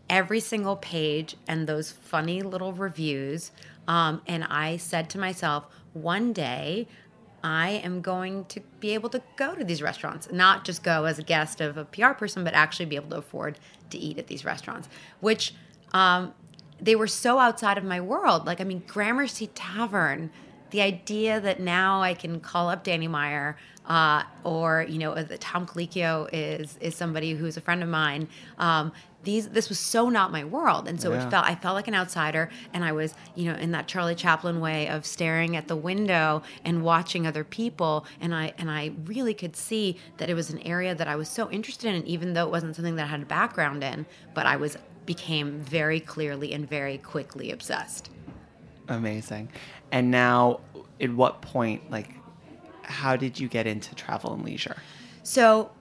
every 0.10 0.40
single 0.40 0.76
page 0.76 1.36
and 1.48 1.68
those 1.68 1.92
funny 1.92 2.42
little 2.42 2.74
reviews. 2.74 3.52
Um, 3.88 4.22
and 4.28 4.44
I 4.46 4.78
said 4.78 5.10
to 5.12 5.20
myself, 5.20 5.66
one 5.94 6.34
day 6.34 6.88
I 7.46 7.80
am 7.84 8.02
going 8.02 8.46
to 8.46 8.60
be 8.80 8.96
able 8.96 9.10
to 9.10 9.22
go 9.36 9.54
to 9.54 9.64
these 9.64 9.80
restaurants, 9.80 10.28
not 10.32 10.66
just 10.66 10.82
go 10.82 11.06
as 11.06 11.20
a 11.20 11.24
guest 11.24 11.62
of 11.62 11.78
a 11.78 11.86
PR 11.86 12.14
person, 12.14 12.44
but 12.44 12.56
actually 12.56 12.88
be 12.88 12.96
able 12.96 13.12
to 13.12 13.18
afford 13.18 13.60
to 13.92 14.00
eat 14.00 14.18
at 14.18 14.26
these 14.26 14.44
restaurants, 14.44 14.90
which 15.20 15.54
um, 15.94 16.34
they 16.82 16.96
were 16.96 17.06
so 17.06 17.38
outside 17.38 17.78
of 17.78 17.84
my 17.84 18.02
world. 18.02 18.48
Like, 18.48 18.60
I 18.60 18.64
mean, 18.64 18.82
Gramercy 18.88 19.46
Tavern, 19.54 20.32
the 20.72 20.82
idea 20.82 21.40
that 21.40 21.60
now 21.60 22.02
I 22.02 22.16
can 22.16 22.40
call 22.40 22.68
up 22.68 22.84
Danny 22.84 23.08
Meyer, 23.08 23.58
uh, 23.86 24.24
or 24.44 24.84
you 24.90 24.98
know, 24.98 25.12
uh, 25.12 25.22
that 25.22 25.40
Tom 25.40 25.68
Colicchio 25.68 26.28
is 26.34 26.80
is 26.82 26.96
somebody 26.96 27.36
who's 27.36 27.58
a 27.58 27.62
friend 27.62 27.84
of 27.84 27.90
mine. 27.90 28.28
Um, 28.58 28.92
these 29.26 29.50
this 29.50 29.68
was 29.70 29.78
so 29.80 30.10
not 30.10 30.32
my 30.32 30.44
world, 30.46 30.88
and 30.88 31.02
so 31.02 31.12
Yeah. 31.12 31.26
it 31.28 31.30
felt 31.30 31.46
I 31.46 31.56
felt 31.56 31.76
like 31.76 31.88
an 31.88 31.96
outsider, 31.96 32.50
and 32.74 32.84
I 32.86 32.94
was 32.94 33.14
you 33.36 33.52
know 33.52 33.58
in 33.58 33.72
that 33.72 33.88
Charlie 33.88 34.16
Chaplin 34.16 34.60
way 34.60 34.88
of 34.88 35.06
staring 35.06 35.56
at 35.58 35.68
the 35.68 35.76
window 35.76 36.42
and 36.64 36.84
watching 36.84 37.28
other 37.28 37.44
people, 37.44 38.06
and 38.22 38.34
I 38.34 38.54
and 38.58 38.72
I 38.72 38.92
really 39.06 39.34
could 39.34 39.56
see 39.56 39.98
that 40.18 40.30
it 40.30 40.34
was 40.34 40.50
an 40.50 40.60
area 40.60 40.96
that 40.96 41.08
I 41.08 41.16
was 41.16 41.28
so 41.28 41.50
interested 41.52 41.94
in, 41.94 42.06
even 42.08 42.34
though 42.34 42.46
it 42.46 42.52
wasn't 42.52 42.76
something 42.76 42.96
that 42.96 43.04
I 43.04 43.08
had 43.08 43.22
a 43.22 43.26
background 43.26 43.84
in, 43.84 44.06
but 44.34 44.46
I 44.46 44.56
was 44.56 44.78
became 45.06 45.60
very 45.60 46.00
clearly 46.00 46.54
and 46.54 46.68
very 46.68 46.98
quickly 46.98 47.52
obsessed. 47.52 48.10
Amazing. 48.88 49.50
And 49.92 50.12
now, 50.12 50.62
at 51.02 51.12
what 51.14 51.42
point, 51.42 51.90
like, 51.92 52.10
how 52.84 53.16
did 53.16 53.40
you 53.40 53.48
get 53.48 53.68
into 53.68 53.94
travel 53.96 54.34
and 54.34 54.44
leisure? 54.44 54.78
So 55.24 55.72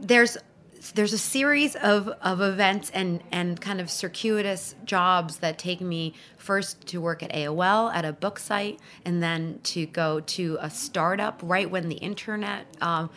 there's 0.00 0.36
there's 0.90 1.12
a 1.12 1.18
series 1.18 1.76
of, 1.76 2.08
of 2.08 2.40
events 2.40 2.90
and, 2.90 3.22
and 3.30 3.60
kind 3.60 3.80
of 3.80 3.88
circuitous 3.88 4.74
jobs 4.84 5.38
that 5.38 5.56
take 5.56 5.80
me 5.80 6.12
first 6.38 6.86
to 6.88 7.00
work 7.00 7.22
at 7.22 7.32
AOL 7.32 7.94
at 7.94 8.04
a 8.04 8.12
book 8.12 8.38
site 8.38 8.80
and 9.04 9.22
then 9.22 9.60
to 9.62 9.86
go 9.86 10.20
to 10.20 10.58
a 10.60 10.68
startup 10.68 11.40
right 11.44 11.70
when 11.70 11.88
the 11.88 11.96
internet 11.96 12.66
um, 12.80 13.10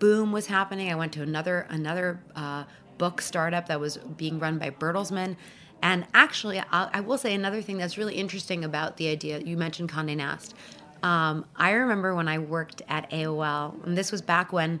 boom 0.00 0.32
was 0.32 0.46
happening. 0.46 0.90
I 0.90 0.96
went 0.96 1.12
to 1.12 1.22
another 1.22 1.66
another 1.70 2.20
uh, 2.34 2.64
book 2.98 3.20
startup 3.20 3.68
that 3.68 3.78
was 3.78 3.98
being 4.16 4.38
run 4.38 4.58
by 4.58 4.70
Bertelsmann. 4.70 5.36
And 5.80 6.06
actually, 6.14 6.60
I, 6.60 6.90
I 6.92 7.00
will 7.00 7.18
say 7.18 7.34
another 7.34 7.62
thing 7.62 7.78
that's 7.78 7.96
really 7.98 8.14
interesting 8.14 8.64
about 8.64 8.96
the 8.96 9.08
idea 9.08 9.38
you 9.38 9.56
mentioned 9.56 9.90
Condé 9.90 10.16
Nast. 10.16 10.54
Um, 11.02 11.44
I 11.56 11.70
remember 11.72 12.14
when 12.14 12.28
I 12.28 12.38
worked 12.38 12.82
at 12.88 13.10
AOL, 13.10 13.84
and 13.84 13.96
this 13.96 14.12
was 14.12 14.22
back 14.22 14.52
when 14.52 14.80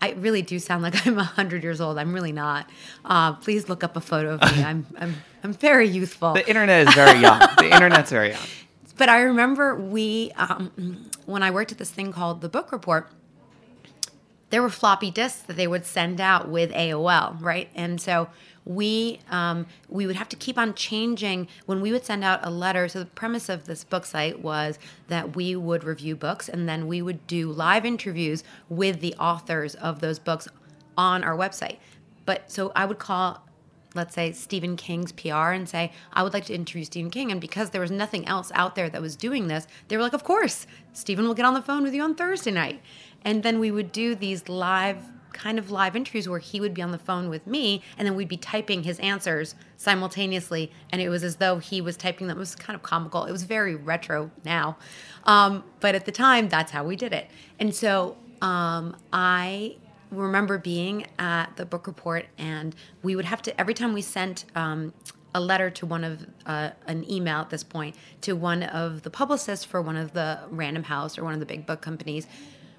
I 0.00 0.12
really 0.12 0.42
do 0.42 0.58
sound 0.58 0.82
like 0.82 1.06
I'm 1.06 1.16
100 1.16 1.62
years 1.62 1.80
old. 1.80 1.98
I'm 1.98 2.12
really 2.12 2.32
not. 2.32 2.68
Uh, 3.04 3.34
please 3.34 3.68
look 3.68 3.82
up 3.82 3.96
a 3.96 4.00
photo 4.00 4.34
of 4.34 4.56
me. 4.56 4.62
I'm, 4.64 4.86
I'm, 4.98 5.14
I'm 5.42 5.52
very 5.52 5.88
youthful. 5.88 6.34
The 6.34 6.48
internet 6.48 6.88
is 6.88 6.94
very 6.94 7.20
young. 7.20 7.40
the 7.58 7.70
internet's 7.72 8.10
very 8.10 8.30
young. 8.30 8.46
But 8.96 9.08
I 9.08 9.20
remember 9.20 9.76
we, 9.76 10.32
um, 10.36 11.10
when 11.26 11.42
I 11.42 11.50
worked 11.50 11.70
at 11.70 11.78
this 11.78 11.90
thing 11.90 12.12
called 12.12 12.40
the 12.40 12.48
Book 12.48 12.72
Report, 12.72 13.08
there 14.50 14.62
were 14.62 14.70
floppy 14.70 15.10
disks 15.10 15.42
that 15.42 15.56
they 15.56 15.66
would 15.66 15.84
send 15.84 16.20
out 16.20 16.48
with 16.48 16.72
AOL, 16.72 17.40
right? 17.40 17.68
And 17.74 18.00
so 18.00 18.28
we 18.68 19.18
um, 19.30 19.66
we 19.88 20.06
would 20.06 20.16
have 20.16 20.28
to 20.28 20.36
keep 20.36 20.58
on 20.58 20.74
changing 20.74 21.48
when 21.66 21.80
we 21.80 21.90
would 21.90 22.04
send 22.04 22.22
out 22.22 22.40
a 22.42 22.50
letter. 22.50 22.86
So 22.88 23.00
the 23.00 23.06
premise 23.06 23.48
of 23.48 23.64
this 23.64 23.82
book 23.82 24.04
site 24.04 24.40
was 24.40 24.78
that 25.08 25.34
we 25.34 25.56
would 25.56 25.82
review 25.82 26.14
books 26.14 26.48
and 26.48 26.68
then 26.68 26.86
we 26.86 27.02
would 27.02 27.26
do 27.26 27.50
live 27.50 27.84
interviews 27.84 28.44
with 28.68 29.00
the 29.00 29.14
authors 29.14 29.74
of 29.74 30.00
those 30.00 30.18
books 30.18 30.46
on 30.96 31.24
our 31.24 31.36
website. 31.36 31.78
But 32.26 32.52
so 32.52 32.70
I 32.76 32.84
would 32.84 32.98
call 32.98 33.42
let's 33.94 34.14
say 34.14 34.32
Stephen 34.32 34.76
King's 34.76 35.12
PR 35.12 35.50
and 35.50 35.68
say, 35.68 35.92
I 36.12 36.22
would 36.22 36.34
like 36.34 36.44
to 36.44 36.54
interview 36.54 36.84
Stephen 36.84 37.10
King. 37.10 37.32
And 37.32 37.40
because 37.40 37.70
there 37.70 37.80
was 37.80 37.90
nothing 37.90 38.28
else 38.28 38.52
out 38.54 38.74
there 38.74 38.90
that 38.90 39.00
was 39.00 39.16
doing 39.16 39.48
this, 39.48 39.66
they 39.88 39.96
were 39.96 40.02
like, 40.02 40.12
Of 40.12 40.24
course, 40.24 40.66
Stephen 40.92 41.26
will 41.26 41.34
get 41.34 41.46
on 41.46 41.54
the 41.54 41.62
phone 41.62 41.82
with 41.82 41.94
you 41.94 42.02
on 42.02 42.14
Thursday 42.14 42.50
night. 42.50 42.80
And 43.24 43.42
then 43.42 43.58
we 43.58 43.70
would 43.70 43.90
do 43.90 44.14
these 44.14 44.48
live, 44.48 45.04
kind 45.32 45.58
of 45.58 45.70
live 45.70 45.96
interviews 45.96 46.28
where 46.28 46.38
he 46.38 46.60
would 46.60 46.74
be 46.74 46.82
on 46.82 46.90
the 46.90 46.98
phone 46.98 47.28
with 47.28 47.46
me 47.46 47.82
and 47.96 48.06
then 48.06 48.14
we'd 48.16 48.28
be 48.28 48.36
typing 48.36 48.82
his 48.82 48.98
answers 49.00 49.54
simultaneously. 49.76 50.70
And 50.90 51.00
it 51.00 51.08
was 51.08 51.22
as 51.22 51.36
though 51.36 51.58
he 51.58 51.80
was 51.80 51.96
typing 51.96 52.26
them. 52.26 52.36
It 52.36 52.40
was 52.40 52.54
kind 52.54 52.74
of 52.74 52.82
comical. 52.82 53.24
It 53.24 53.32
was 53.32 53.44
very 53.44 53.74
retro 53.74 54.30
now. 54.44 54.76
Um, 55.24 55.64
but 55.80 55.94
at 55.94 56.04
the 56.04 56.12
time, 56.12 56.48
that's 56.48 56.72
how 56.72 56.84
we 56.84 56.96
did 56.96 57.12
it. 57.12 57.28
And 57.58 57.74
so 57.74 58.16
um, 58.42 58.96
I 59.12 59.76
remember 60.10 60.58
being 60.58 61.06
at 61.18 61.56
the 61.56 61.66
book 61.66 61.86
report 61.86 62.26
and 62.38 62.74
we 63.02 63.14
would 63.14 63.26
have 63.26 63.42
to 63.42 63.60
every 63.60 63.74
time 63.74 63.92
we 63.92 64.00
sent 64.00 64.46
um, 64.54 64.92
a 65.34 65.40
letter 65.40 65.68
to 65.68 65.84
one 65.84 66.04
of 66.04 66.26
uh, 66.46 66.70
an 66.86 67.08
email 67.10 67.40
at 67.40 67.50
this 67.50 67.62
point 67.62 67.94
to 68.22 68.32
one 68.32 68.62
of 68.62 69.02
the 69.02 69.10
publicists 69.10 69.64
for 69.64 69.82
one 69.82 69.96
of 69.96 70.12
the 70.14 70.40
random 70.50 70.82
house 70.82 71.18
or 71.18 71.24
one 71.24 71.34
of 71.34 71.40
the 71.40 71.46
big 71.46 71.66
book 71.66 71.80
companies 71.80 72.26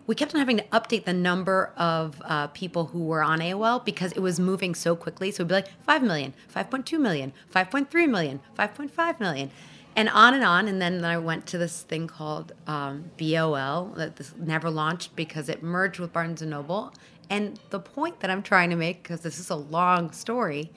we 0.09 0.15
kept 0.15 0.33
on 0.33 0.39
having 0.39 0.57
to 0.57 0.63
update 0.69 1.05
the 1.05 1.13
number 1.13 1.71
of 1.77 2.19
uh, 2.25 2.47
people 2.47 2.85
who 2.85 2.97
were 2.97 3.21
on 3.21 3.37
AOL 3.41 3.85
because 3.85 4.11
it 4.13 4.21
was 4.21 4.39
moving 4.39 4.73
so 4.73 4.95
quickly. 4.95 5.29
So 5.29 5.41
it'd 5.41 5.49
be 5.49 5.53
like 5.53 5.69
5 5.83 6.01
million, 6.01 6.33
5.2 6.51 6.99
million, 6.99 7.31
5.3 7.53 8.09
million, 8.09 8.39
5.5 8.57 9.19
million, 9.19 9.51
and 9.95 10.09
on 10.09 10.33
and 10.33 10.43
on. 10.43 10.67
And 10.67 10.81
then 10.81 11.05
I 11.05 11.19
went 11.19 11.45
to 11.45 11.59
this 11.59 11.83
thing 11.83 12.07
called 12.07 12.53
um, 12.65 13.11
BOL 13.19 13.93
that 13.97 14.15
this 14.15 14.33
never 14.35 14.71
launched 14.71 15.15
because 15.15 15.47
it 15.47 15.61
merged 15.61 15.99
with 15.99 16.11
Barnes 16.11 16.41
and 16.41 16.49
Noble. 16.49 16.91
And 17.29 17.59
the 17.69 17.79
point 17.79 18.19
that 18.21 18.31
I'm 18.31 18.41
trying 18.41 18.71
to 18.71 18.75
make, 18.75 19.03
because 19.03 19.21
this 19.21 19.39
is 19.39 19.51
a 19.51 19.55
long 19.55 20.11
story, 20.11 20.71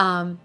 um, 0.00 0.40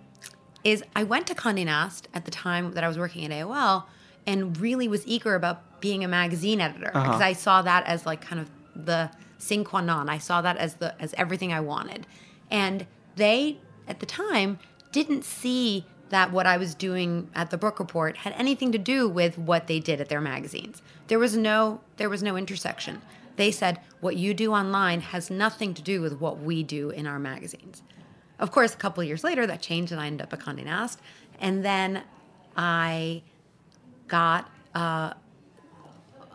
is 0.64 0.84
I 0.96 1.06
went 1.06 1.26
to 1.26 1.34
Condé 1.34 1.66
Nast 1.66 2.08
at 2.14 2.26
the 2.26 2.32
time 2.32 2.74
that 2.74 2.84
I 2.84 2.88
was 2.88 3.00
working 3.00 3.26
at 3.26 3.32
AOL 3.32 3.86
and 4.28 4.60
really 4.60 4.88
was 4.88 5.08
eager 5.08 5.34
about 5.34 5.67
being 5.80 6.04
a 6.04 6.08
magazine 6.08 6.62
editor 6.62 6.92
because 6.94 7.22
I 7.22 7.34
saw 7.34 7.62
that 7.62 7.86
as 7.86 8.06
like 8.06 8.22
kind 8.22 8.42
of 8.42 8.50
the 8.86 9.12
sine 9.38 9.64
qua 9.64 9.82
non. 9.82 10.10
I 10.10 10.18
saw 10.18 10.42
that 10.42 10.58
as 10.58 10.76
the 10.76 11.00
as 11.02 11.14
everything 11.18 11.54
I 11.54 11.60
wanted, 11.60 12.08
and 12.50 12.86
they 13.16 13.60
at 13.88 14.00
the 14.00 14.06
time 14.06 14.60
didn't 14.92 15.24
see 15.24 15.86
that 16.10 16.32
what 16.32 16.48
I 16.48 16.58
was 16.58 16.74
doing 16.74 17.30
at 17.36 17.50
the 17.50 17.58
book 17.58 17.80
report 17.80 18.18
had 18.18 18.34
anything 18.38 18.72
to 18.72 18.78
do 18.78 19.10
with 19.10 19.38
what 19.38 19.68
they 19.68 19.80
did 19.80 20.00
at 20.00 20.10
their 20.10 20.22
magazines. 20.22 20.82
There 21.08 21.20
was 21.20 21.36
no 21.36 21.82
there 21.98 22.10
was 22.10 22.24
no 22.24 22.38
intersection. 22.38 23.02
They 23.36 23.52
said 23.52 23.80
what 24.00 24.16
you 24.16 24.34
do 24.34 24.54
online 24.54 25.02
has 25.02 25.30
nothing 25.30 25.74
to 25.76 25.82
do 25.82 26.02
with 26.02 26.20
what 26.20 26.40
we 26.40 26.64
do 26.64 26.90
in 26.90 27.06
our 27.06 27.20
magazines. 27.20 27.84
Of 28.40 28.52
course, 28.52 28.74
a 28.74 28.78
couple 28.78 29.02
of 29.02 29.08
years 29.08 29.24
later, 29.24 29.48
that 29.48 29.62
changed, 29.62 29.92
and 29.92 30.00
I 30.00 30.08
ended 30.08 30.22
up 30.22 30.34
at 30.34 30.40
Condé 30.40 30.64
Nast. 30.64 31.00
And 31.40 31.66
then 31.66 32.04
I 32.56 33.24
got 34.08 34.50
uh, 34.76 35.14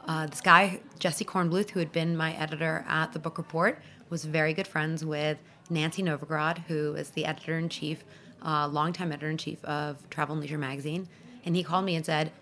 uh, 0.07 0.27
this 0.27 0.41
guy, 0.41 0.81
Jesse 0.99 1.25
Kornbluth, 1.25 1.71
who 1.71 1.79
had 1.79 1.93
been 1.93 2.17
my 2.17 2.35
editor 2.35 2.85
at 2.89 3.13
the 3.13 3.19
Book 3.19 3.39
Report, 3.39 3.81
was 4.11 4.25
very 4.25 4.53
good 4.53 4.67
friends 4.67 5.05
with 5.05 5.39
Nancy 5.71 6.03
Novograd, 6.03 6.59
who 6.67 6.95
is 6.95 7.11
the 7.11 7.25
editor 7.25 7.59
in 7.59 7.69
chief, 7.69 8.05
uh, 8.45 8.69
longtime 8.69 9.13
editor 9.13 9.31
in 9.31 9.39
chief 9.39 9.65
of 9.65 10.09
Travel 10.11 10.35
and 10.35 10.43
Leisure 10.43 10.59
magazine. 10.59 11.09
And 11.45 11.57
he 11.57 11.63
called 11.63 11.85
me 11.85 11.95
and 11.95 12.05
said, 12.05 12.33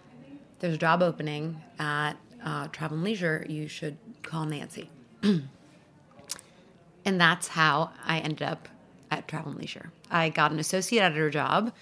"There's 0.59 0.75
a 0.75 0.79
job 0.79 1.03
opening 1.03 1.63
at 1.79 2.15
uh, 2.45 2.69
Travel 2.69 2.97
and 2.97 3.05
Leisure. 3.05 3.47
You 3.49 3.69
should 3.69 3.99
call 4.23 4.47
Nancy." 4.47 4.91
and 5.23 5.49
that's 7.05 7.49
how 7.49 7.91
I 8.05 8.19
ended 8.19 8.43
up 8.43 8.69
at 9.11 9.29
Travel 9.29 9.53
and 9.53 9.61
Leisure. 9.61 9.93
I 10.11 10.29
got 10.31 10.51
an 10.51 10.59
associate 10.59 11.03
editor 11.03 11.31
job 11.31 11.73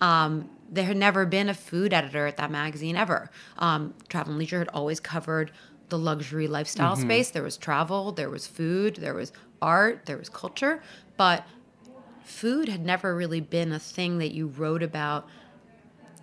um, 0.00 0.48
there 0.68 0.84
had 0.84 0.96
never 0.96 1.24
been 1.26 1.48
a 1.48 1.54
food 1.54 1.92
editor 1.92 2.26
at 2.26 2.36
that 2.38 2.50
magazine 2.50 2.96
ever. 2.96 3.30
Um, 3.58 3.94
Travel 4.08 4.32
and 4.32 4.38
Leisure 4.38 4.58
had 4.58 4.68
always 4.68 5.00
covered 5.00 5.52
the 5.88 5.98
luxury 5.98 6.48
lifestyle 6.48 6.94
Mm-hmm. 6.96 7.02
space. 7.08 7.30
There 7.30 7.42
was 7.42 7.56
travel, 7.56 8.12
there 8.12 8.30
was 8.30 8.46
food, 8.46 8.96
there 8.96 9.14
was 9.14 9.32
art, 9.62 10.06
there 10.06 10.16
was 10.18 10.28
culture, 10.28 10.82
but 11.16 11.44
food 12.24 12.68
had 12.68 12.84
never 12.84 13.14
really 13.14 13.40
been 13.40 13.72
a 13.72 13.78
thing 13.78 14.18
that 14.18 14.32
you 14.34 14.48
wrote 14.48 14.82
about 14.82 15.28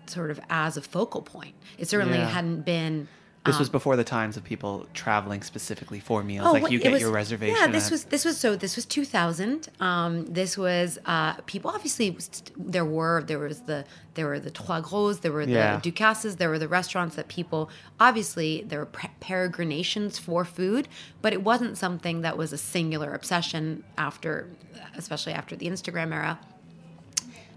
sort 0.08 0.30
of 0.32 0.40
as 0.50 0.76
a 0.76 0.82
focal 0.82 1.22
point. 1.22 1.56
It 1.78 1.88
certainly 1.88 2.18
Yeah. 2.18 2.28
hadn't 2.30 2.64
been 2.64 3.08
This 3.46 3.60
was 3.60 3.68
before 3.70 3.98
the 3.98 4.06
times 4.06 4.38
of 4.38 4.44
people 4.46 4.88
traveling 4.94 5.42
specifically 5.44 6.00
for 6.00 6.24
meals. 6.24 6.48
Oh, 6.48 6.54
like 6.54 6.72
you 6.72 6.80
get 6.80 6.94
was- 6.94 7.02
your 7.02 7.12
reservation. 7.12 7.58
Yeah, 7.60 7.68
this 7.68 7.88
at- 7.88 7.92
was 7.92 8.04
this 8.06 8.24
was 8.24 8.38
so 8.38 8.56
this 8.56 8.78
was 8.78 8.86
2000. 8.86 9.68
Um, 9.82 10.26
this 10.28 10.58
was 10.58 10.98
uh, 11.06 11.34
people 11.46 11.70
obviously 11.70 12.16
there 12.58 12.86
were 12.86 13.22
there 13.28 13.40
was 13.40 13.60
the 13.62 13.84
there 14.14 14.28
were 14.28 14.40
the 14.40 14.50
Troisgros, 14.52 15.20
there 15.22 15.34
were 15.34 15.46
the 15.46 15.52
Yeah. 15.54 15.80
Ducasses, 15.82 16.38
there 16.38 16.50
were 16.50 16.60
the 16.60 16.70
restaurants 16.70 17.18
that 17.18 17.28
people 17.28 17.70
obviously 18.00 18.64
there 18.66 18.80
were 18.80 18.86
pre- 18.86 19.10
peregrinations 19.20 20.18
for 20.18 20.46
food, 20.46 20.88
but 21.22 21.34
it 21.34 21.44
wasn't 21.44 21.78
something 21.78 22.22
that 22.22 22.38
was 22.38 22.54
a 22.54 22.58
singular 22.58 23.14
obsession 23.14 23.84
after, 23.98 24.48
especially 24.96 25.34
after 25.34 25.56
the 25.58 25.68
Instagram 25.68 26.14
era 26.14 26.40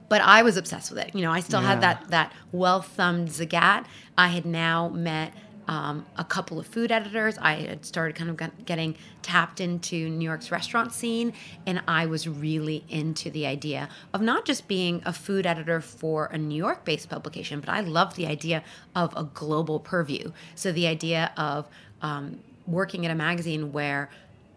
but 0.09 0.21
I 0.21 0.45
was 0.45 0.57
obsessed 0.57 0.90
with 0.93 1.00
it. 1.00 1.16
You 1.16 1.23
know, 1.23 1.33
I 1.33 1.40
still 1.40 1.61
Yeah. 1.61 1.66
had 1.69 1.81
that 1.81 2.11
that 2.11 2.33
well 2.52 2.81
thumbed 2.81 3.28
Zagat. 3.28 3.87
I 4.16 4.28
had 4.28 4.47
now 4.47 4.88
met 4.88 5.33
um, 5.69 6.07
a 6.17 6.25
couple 6.25 6.59
of 6.59 6.67
food 6.67 6.93
editors. 6.93 7.37
I 7.39 7.55
had 7.55 7.85
started 7.85 8.17
kind 8.17 8.31
of 8.31 8.65
getting 8.65 8.97
tapped 9.23 9.61
into 9.61 10.09
New 10.09 10.25
York's 10.25 10.51
restaurant 10.51 10.93
scene, 10.93 11.33
and 11.67 11.83
I 11.89 12.07
was 12.07 12.29
really 12.29 12.85
into 12.89 13.31
the 13.31 13.47
idea 13.47 13.89
of 14.15 14.21
not 14.21 14.45
just 14.45 14.69
being 14.69 15.03
a 15.05 15.13
food 15.13 15.47
editor 15.47 15.81
for 15.81 16.27
a 16.27 16.39
New 16.39 16.57
York 16.57 16.85
based 16.85 17.09
publication, 17.09 17.61
but 17.61 17.69
I 17.69 17.81
loved 17.81 18.17
the 18.17 18.27
idea 18.27 18.63
of 18.95 19.17
a 19.17 19.25
global 19.25 19.81
purview. 19.81 20.33
So 20.55 20.73
the 20.73 20.87
idea 20.87 21.33
of 21.37 21.69
um, 22.03 22.41
working 22.67 23.05
at 23.05 23.13
a 23.13 23.15
magazine 23.15 23.73
where 23.73 24.11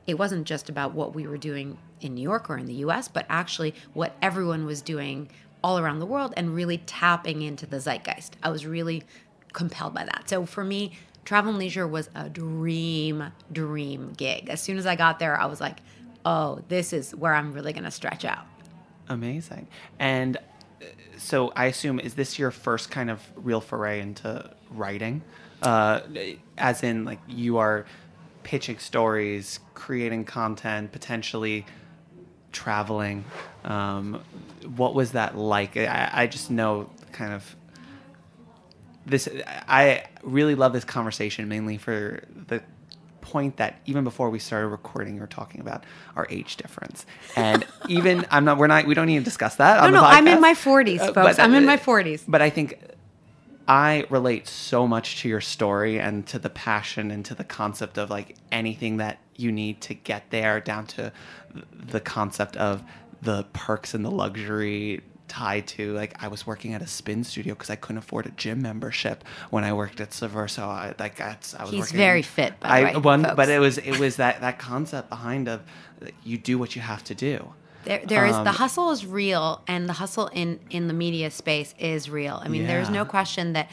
it 0.07 0.17
wasn't 0.17 0.47
just 0.47 0.69
about 0.69 0.93
what 0.93 1.13
we 1.13 1.27
were 1.27 1.37
doing 1.37 1.77
in 2.01 2.15
New 2.15 2.21
York 2.21 2.49
or 2.49 2.57
in 2.57 2.65
the 2.65 2.73
US, 2.85 3.07
but 3.07 3.25
actually 3.29 3.75
what 3.93 4.15
everyone 4.21 4.65
was 4.65 4.81
doing 4.81 5.29
all 5.63 5.77
around 5.77 5.99
the 5.99 6.05
world 6.05 6.33
and 6.37 6.55
really 6.55 6.77
tapping 6.79 7.41
into 7.41 7.65
the 7.65 7.79
zeitgeist. 7.79 8.37
I 8.41 8.49
was 8.49 8.65
really 8.65 9.03
compelled 9.53 9.93
by 9.93 10.05
that. 10.05 10.29
So 10.29 10.45
for 10.45 10.63
me, 10.63 10.93
travel 11.25 11.51
and 11.51 11.59
leisure 11.59 11.87
was 11.87 12.09
a 12.15 12.29
dream, 12.29 13.31
dream 13.51 14.13
gig. 14.15 14.49
As 14.49 14.61
soon 14.61 14.77
as 14.77 14.85
I 14.85 14.95
got 14.95 15.19
there, 15.19 15.39
I 15.39 15.45
was 15.45 15.61
like, 15.61 15.77
oh, 16.25 16.61
this 16.67 16.93
is 16.93 17.15
where 17.15 17.33
I'm 17.33 17.53
really 17.53 17.73
going 17.73 17.83
to 17.83 17.91
stretch 17.91 18.25
out. 18.25 18.45
Amazing. 19.07 19.67
And 19.97 20.37
uh, 20.37 20.85
so 21.17 21.51
I 21.55 21.65
assume 21.65 21.99
is 21.99 22.13
this 22.13 22.37
your 22.37 22.51
first 22.51 22.91
kind 22.91 23.09
of 23.09 23.21
real 23.35 23.61
foray 23.61 24.01
into 24.01 24.49
writing? 24.71 25.21
Uh, 25.61 26.01
as 26.57 26.83
in 26.83 27.05
like 27.05 27.19
you 27.27 27.57
are 27.57 27.85
pitching 28.43 28.79
stories, 28.79 29.59
creating 29.73 30.25
content, 30.25 30.91
potentially 30.91 31.65
traveling. 32.51 33.25
Um, 33.63 34.21
what 34.75 34.95
was 34.95 35.11
that 35.11 35.37
like? 35.37 35.75
I, 35.77 36.09
I 36.11 36.27
just 36.27 36.49
know 36.49 36.89
kind 37.11 37.33
of 37.33 37.55
this 39.09 39.27
I 39.67 40.03
really 40.23 40.55
love 40.55 40.73
this 40.73 40.85
conversation 40.85 41.47
mainly 41.47 41.77
for 41.77 42.23
the 42.47 42.61
point 43.21 43.57
that 43.57 43.79
even 43.85 44.03
before 44.03 44.29
we 44.29 44.39
started 44.39 44.67
recording 44.69 45.13
you 45.15 45.21
were 45.21 45.27
talking 45.27 45.61
about 45.61 45.83
our 46.15 46.25
age 46.31 46.55
difference 46.57 47.05
and 47.35 47.63
even 47.87 48.25
i'm 48.31 48.43
not 48.43 48.57
we're 48.57 48.65
not 48.65 48.85
we 48.87 48.95
don't 48.95 49.05
need 49.05 49.19
to 49.19 49.23
discuss 49.23 49.55
that 49.57 49.83
No, 49.83 49.89
no, 49.89 50.03
I'm 50.03 50.27
in 50.27 50.41
my 50.41 50.53
40s, 50.53 50.99
Uh, 50.99 51.13
folks. 51.13 51.37
but, 51.37 51.39
I'm 51.39 51.53
in 51.53 51.63
uh, 51.63 51.67
my 51.67 51.77
40s. 51.77 52.23
but 52.27 52.41
i 52.41 52.49
think 52.49 52.79
i 53.67 54.05
relate 54.09 54.47
so 54.47 54.87
much 54.87 55.21
to 55.21 55.29
your 55.29 55.41
story 55.41 55.99
and 55.99 56.25
to 56.27 56.39
the 56.39 56.49
passion 56.49 57.11
and 57.11 57.23
to 57.25 57.35
the 57.35 57.43
concept 57.43 57.99
of 57.99 58.09
like 58.09 58.35
anything 58.51 58.97
that 58.97 59.19
you 59.35 59.51
need 59.51 59.79
to 59.81 59.93
get 59.93 60.23
there 60.31 60.59
down 60.59 60.87
to 60.87 61.11
the 61.73 61.99
concept 61.99 62.55
of 62.57 62.81
the 63.21 63.43
perks 63.53 63.93
and 63.93 64.03
the 64.03 64.09
luxury 64.11 65.01
tied 65.29 65.67
to 65.67 65.93
like 65.93 66.21
I 66.21 66.27
was 66.27 66.45
working 66.45 66.73
at 66.73 66.81
a 66.81 66.87
spin 66.87 67.23
studio 67.23 67.53
because 67.53 67.69
I 67.69 67.75
couldn't 67.75 67.99
afford 67.99 68.25
a 68.25 68.31
gym 68.31 68.61
membership 68.61 69.23
when 69.51 69.63
I 69.63 69.71
worked 69.73 70.01
at 70.01 70.11
Saveur. 70.13 70.47
So 70.49 70.63
I 70.65 70.93
like 70.99 71.15
that's 71.15 71.55
I 71.55 71.61
was 71.63 71.71
He's 71.71 71.79
working- 71.81 71.97
very 71.97 72.21
fit, 72.21 72.59
by 72.59 72.67
the 72.67 72.73
I 72.89 72.93
way, 72.95 72.97
one, 73.01 73.23
folks. 73.23 73.35
but 73.35 73.49
it 73.49 73.59
was 73.59 73.77
it 73.77 73.97
was 73.99 74.17
that 74.17 74.41
that 74.41 74.59
concept 74.59 75.09
behind 75.09 75.47
of 75.47 75.61
you 76.23 76.37
do 76.37 76.57
what 76.57 76.75
you 76.75 76.81
have 76.81 77.03
to 77.05 77.15
do. 77.15 77.53
There, 77.85 78.01
there 78.05 78.25
is 78.25 78.35
Um, 78.35 78.43
the 78.43 78.51
hustle 78.51 78.91
is 78.91 79.05
real, 79.05 79.61
and 79.67 79.87
the 79.87 79.93
hustle 79.93 80.27
in 80.33 80.59
in 80.69 80.87
the 80.87 80.93
media 80.93 81.31
space 81.31 81.73
is 81.79 82.09
real. 82.09 82.41
I 82.43 82.49
mean, 82.49 82.67
there's 82.67 82.89
no 82.89 83.05
question 83.05 83.53
that 83.53 83.69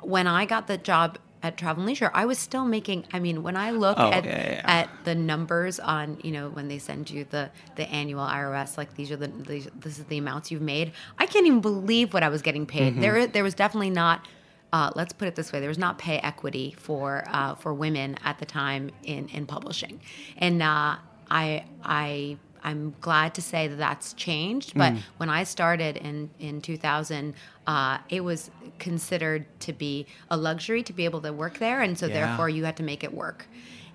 when 0.00 0.26
I 0.26 0.44
got 0.46 0.66
the 0.66 0.78
job 0.78 1.18
at 1.44 1.58
Travel 1.58 1.82
and 1.82 1.88
Leisure, 1.88 2.10
I 2.14 2.24
was 2.24 2.38
still 2.38 2.64
making. 2.64 3.04
I 3.12 3.20
mean, 3.20 3.42
when 3.42 3.54
I 3.56 3.70
look 3.70 3.98
Oh, 3.98 4.10
at 4.10 4.24
yeah, 4.24 4.52
yeah, 4.52 4.62
at 4.64 4.88
the 5.04 5.14
numbers 5.14 5.78
on, 5.78 6.18
you 6.24 6.32
know, 6.32 6.48
when 6.48 6.68
they 6.68 6.78
send 6.78 7.10
you 7.10 7.26
the 7.28 7.50
the 7.76 7.88
annual 7.90 8.26
IRS, 8.26 8.78
like 8.78 8.94
these 8.94 9.12
are 9.12 9.16
the 9.16 9.28
these, 9.28 9.68
this 9.78 9.98
is 9.98 10.06
the 10.06 10.16
amounts 10.16 10.50
you've 10.50 10.62
made. 10.62 10.92
I 11.18 11.26
can't 11.26 11.46
even 11.46 11.60
believe 11.60 12.14
what 12.14 12.22
I 12.22 12.30
was 12.30 12.40
getting 12.40 12.64
paid. 12.66 12.94
Mm-hmm. 12.94 13.02
There 13.02 13.26
there 13.26 13.44
was 13.44 13.54
definitely 13.54 13.90
not. 13.90 14.26
Uh, 14.72 14.90
let's 14.96 15.12
put 15.12 15.28
it 15.28 15.36
this 15.36 15.52
way: 15.52 15.60
there 15.60 15.68
was 15.68 15.78
not 15.78 15.98
pay 15.98 16.16
equity 16.18 16.74
for 16.78 17.24
uh, 17.28 17.54
for 17.56 17.74
women 17.74 18.16
at 18.24 18.38
the 18.38 18.46
time 18.46 18.90
in 19.02 19.28
in 19.28 19.46
publishing, 19.46 20.00
and 20.38 20.62
uh, 20.62 20.96
I 21.30 21.64
I 21.84 22.38
I'm 22.64 22.94
glad 23.00 23.34
to 23.34 23.42
say 23.42 23.68
that 23.68 23.76
that's 23.76 24.12
changed. 24.14 24.72
But 24.76 24.94
when 25.18 25.28
I 25.28 25.44
started 25.44 25.96
in 25.98 26.30
in 26.40 26.60
2000, 26.60 27.34
uh, 27.66 27.98
it 28.08 28.22
was 28.24 28.50
considered 28.78 29.44
to 29.60 29.72
be 29.72 30.06
a 30.30 30.36
luxury 30.36 30.82
to 30.84 30.92
be 30.92 31.04
able 31.04 31.20
to 31.22 31.32
work 31.32 31.58
there, 31.58 31.82
and 31.82 31.98
so 31.98 32.06
Yeah. 32.06 32.26
therefore 32.26 32.48
you 32.48 32.64
had 32.64 32.76
to 32.78 32.82
make 32.82 33.04
it 33.04 33.12
work. 33.14 33.46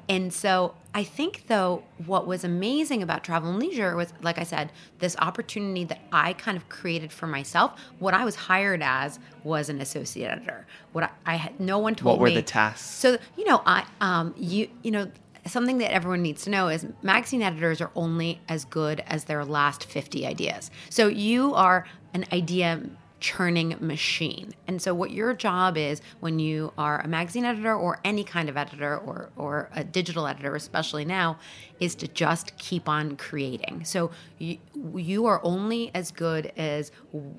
And 0.07 0.33
so 0.33 0.73
I 0.95 1.03
think 1.03 1.43
though 1.47 1.83
what 2.07 2.25
was 2.25 2.43
amazing 2.43 3.03
about 3.03 3.23
travel 3.23 3.51
and 3.51 3.59
leisure 3.59 3.95
was 3.95 4.11
like 4.23 4.39
I 4.39 4.43
said 4.43 4.71
this 4.97 5.15
opportunity 5.19 5.83
that 5.83 5.99
I 6.11 6.33
kind 6.33 6.57
of 6.57 6.67
created 6.67 7.11
for 7.11 7.27
myself. 7.27 7.79
What 7.99 8.15
I 8.15 8.25
was 8.25 8.35
hired 8.35 8.81
as 8.81 9.19
was 9.43 9.69
an 9.69 9.81
associate 9.81 10.31
editor. 10.31 10.65
What 10.93 11.03
I, 11.03 11.09
I 11.27 11.35
had 11.35 11.59
no 11.59 11.77
one 11.77 11.93
told 11.93 12.05
me. 12.05 12.09
What 12.11 12.19
were 12.21 12.29
me 12.29 12.35
the 12.35 12.41
tasks? 12.41 12.89
so 12.89 13.17
you 13.37 13.45
know, 13.45 13.61
I 13.67 13.85
um 14.01 14.33
you 14.35 14.67
you 14.81 14.89
know 14.89 15.11
something 15.51 15.77
that 15.79 15.91
everyone 15.91 16.21
needs 16.21 16.43
to 16.43 16.49
know 16.49 16.67
is 16.67 16.85
magazine 17.01 17.41
editors 17.41 17.81
are 17.81 17.91
only 17.95 18.39
as 18.47 18.65
good 18.65 19.01
as 19.07 19.25
their 19.25 19.43
last 19.45 19.85
50 19.85 20.25
ideas. 20.25 20.71
So 20.89 21.07
you 21.07 21.53
are 21.55 21.85
an 22.13 22.25
idea 22.31 22.81
churning 23.19 23.75
machine. 23.79 24.53
And 24.67 24.81
so 24.81 24.93
what 24.93 25.11
your 25.11 25.33
job 25.33 25.77
is 25.77 26.01
when 26.19 26.39
you 26.39 26.73
are 26.77 27.01
a 27.01 27.07
magazine 27.07 27.45
editor 27.45 27.75
or 27.75 27.99
any 28.03 28.23
kind 28.23 28.49
of 28.49 28.57
editor 28.57 28.97
or 28.97 29.29
or 29.35 29.69
a 29.73 29.83
digital 29.83 30.27
editor 30.27 30.55
especially 30.55 31.05
now 31.05 31.37
is 31.79 31.95
to 31.95 32.07
just 32.07 32.57
keep 32.57 32.87
on 32.87 33.15
creating. 33.17 33.83
So 33.85 34.11
you, 34.37 34.57
you 34.95 35.25
are 35.25 35.41
only 35.43 35.91
as 35.93 36.11
good 36.11 36.51
as 36.57 36.91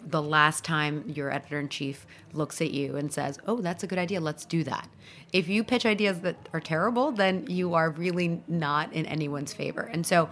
the 0.06 0.22
last 0.22 0.64
time 0.64 1.04
your 1.08 1.30
editor 1.32 1.60
in 1.60 1.68
chief 1.68 2.06
looks 2.32 2.60
at 2.60 2.70
you 2.70 2.96
and 2.96 3.12
says, 3.12 3.38
"Oh, 3.46 3.60
that's 3.60 3.82
a 3.82 3.86
good 3.86 3.98
idea. 3.98 4.20
Let's 4.20 4.44
do 4.44 4.64
that." 4.64 4.88
If 5.32 5.48
you 5.48 5.62
pitch 5.64 5.86
ideas 5.86 6.20
that 6.20 6.48
are 6.52 6.60
terrible, 6.60 7.12
then 7.12 7.46
you 7.48 7.74
are 7.74 7.90
really 7.90 8.42
not 8.48 8.92
in 8.92 9.06
anyone's 9.06 9.52
favor. 9.52 9.82
And 9.82 10.06
so 10.06 10.28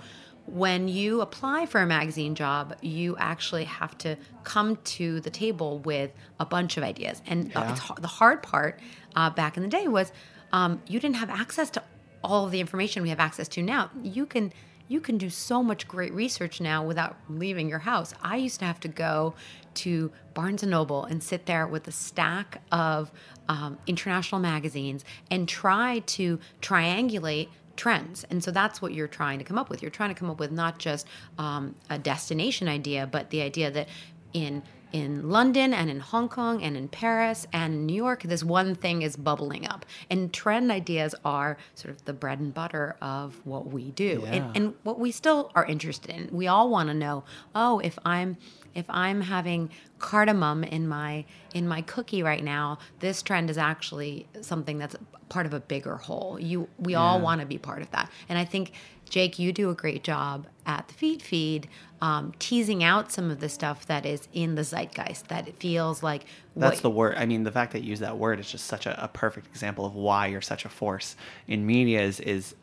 when 0.53 0.89
you 0.89 1.21
apply 1.21 1.67
for 1.67 1.81
a 1.81 1.87
magazine 1.87 2.35
job, 2.35 2.75
you 2.81 3.17
actually 3.19 3.65
have 3.65 3.97
to 3.99 4.17
come 4.45 4.77
to 4.77 5.21
the 5.21 5.31
table 5.31 5.79
with 5.81 6.11
a 6.41 6.47
bunch 6.47 6.77
of 6.77 6.83
ideas. 6.83 7.23
And 7.27 7.53
it's, 7.55 7.91
the 8.01 8.07
hard 8.07 8.43
part 8.43 8.81
uh, 9.15 9.31
back 9.31 9.57
in 9.57 9.63
the 9.63 9.69
day 9.69 9.89
was 9.89 10.13
um, 10.53 10.83
you 10.87 10.99
didn't 11.01 11.17
have 11.17 11.31
access 11.31 11.71
to 11.71 11.83
all 12.25 12.47
the 12.47 12.61
information 12.61 13.03
we 13.03 13.11
have 13.11 13.21
access 13.21 13.49
to 13.49 13.63
now. 13.63 13.91
You 14.03 14.27
can 14.27 14.53
you 14.91 15.01
can 15.01 15.19
do 15.19 15.29
so 15.29 15.63
much 15.63 15.87
great 15.87 16.15
research 16.15 16.63
now 16.63 16.83
without 16.83 17.17
leaving 17.29 17.69
your 17.69 17.81
house. 17.81 18.15
I 18.23 18.37
used 18.37 18.59
to 18.61 18.65
have 18.65 18.81
to 18.81 18.89
go 18.89 19.35
to 19.75 20.11
Barnes 20.33 20.63
and 20.63 20.71
Noble 20.71 21.05
and 21.05 21.23
sit 21.23 21.45
there 21.45 21.67
with 21.67 21.87
a 21.89 21.93
stack 21.93 22.63
of 22.73 23.13
um, 23.51 23.77
international 23.87 24.41
magazines 24.41 25.05
and 25.31 25.47
try 25.47 25.99
to 26.07 26.41
triangulate 26.63 27.49
trends. 27.79 28.25
And 28.29 28.45
so 28.45 28.51
that's 28.51 28.83
what 28.83 28.93
you're 28.93 29.09
trying 29.09 29.39
to 29.39 29.45
come 29.45 29.57
up 29.57 29.71
with. 29.71 29.81
You're 29.81 29.91
trying 29.91 30.11
to 30.11 30.15
come 30.15 30.29
up 30.29 30.39
with 30.39 30.53
not 30.53 30.79
just 30.79 31.07
um, 31.39 31.75
a 31.89 31.99
destination 31.99 32.69
idea, 32.69 33.07
but 33.07 33.31
the 33.31 33.41
idea 33.41 33.71
that 33.71 33.89
in 34.35 34.63
in 34.93 35.29
London 35.31 35.75
and 35.75 35.91
in 35.91 36.01
Hong 36.01 36.29
Kong 36.29 36.63
and 36.63 36.77
in 36.77 36.89
Paris 36.89 37.47
and 37.53 37.75
in 37.75 37.87
New 37.87 37.95
York, 37.95 38.23
this 38.23 38.43
one 38.43 38.75
thing 38.75 39.03
is 39.03 39.17
bubbling 39.17 39.67
up. 39.67 39.85
And 40.11 40.33
trend 40.33 40.71
ideas 40.71 41.15
are 41.25 41.59
sort 41.75 41.95
of 41.95 42.05
the 42.05 42.13
bread 42.13 42.41
and 42.41 42.53
butter 42.53 42.97
of 43.01 43.41
what 43.45 43.73
we 43.73 43.91
do. 43.91 44.23
Yeah. 44.25 44.33
And, 44.33 44.57
and 44.57 44.75
what 44.83 44.99
we 44.99 45.11
still 45.11 45.51
are 45.55 45.65
interested 45.67 46.11
in. 46.11 46.29
We 46.33 46.47
all 46.47 46.71
want 46.71 46.89
to 46.89 46.95
know, 46.95 47.25
oh, 47.55 47.79
if 47.81 47.99
I'm 48.05 48.37
if 48.75 48.85
I'm 48.89 49.23
having 49.23 49.71
cardamom 49.99 50.63
in 50.63 50.87
my 50.87 51.25
in 51.53 51.67
my 51.67 51.83
cookie 51.83 52.23
right 52.23 52.45
now, 52.45 52.79
this 53.01 53.23
trend 53.23 53.51
is 53.51 53.59
actually 53.59 54.29
something 54.41 54.79
that's 54.79 54.95
part 55.29 55.47
of 55.47 55.55
a 55.55 55.61
bigger 55.61 55.97
whole. 55.97 56.39
You 56.41 56.69
we 56.79 56.95
all 56.95 57.21
want 57.21 57.41
to 57.41 57.47
be 57.47 57.59
part 57.59 57.83
of 57.83 57.91
that. 57.91 58.11
And 58.29 58.39
I 58.39 58.45
think 58.45 58.73
Jake, 59.11 59.39
you 59.39 59.53
do 59.53 59.71
a 59.71 59.75
great 59.75 60.03
job 60.05 60.47
at 60.67 60.89
the 60.89 60.95
feed 60.95 61.23
feed, 61.23 61.69
um, 62.01 62.33
teasing 62.39 62.85
out 62.85 63.11
some 63.11 63.31
of 63.31 63.41
the 63.41 63.49
stuff 63.49 63.87
that 63.87 64.05
is 64.07 64.29
in 64.33 64.55
the 64.55 64.63
zeitgeist 64.63 65.29
that 65.29 65.49
it 65.49 65.57
feels 65.59 66.03
like. 66.03 66.25
That's 66.57 66.77
what- 66.77 66.83
the 66.83 66.91
word. 66.91 67.17
I 67.17 67.27
mean, 67.27 67.45
the 67.45 67.53
fact 67.53 67.73
that 67.73 67.83
you 67.83 67.91
use 67.91 68.01
that 68.01 68.19
word 68.19 68.39
is 68.41 68.51
just 68.51 68.67
such 68.67 68.87
a, 68.87 69.03
a 69.03 69.09
perfect 69.09 69.47
example 69.49 69.87
of 69.87 69.95
why 69.95 70.27
you're 70.27 70.41
such 70.41 70.65
a 70.65 70.69
force 70.69 71.17
in 71.47 71.67
media. 71.67 72.03
Is, 72.03 72.21
is 72.21 72.55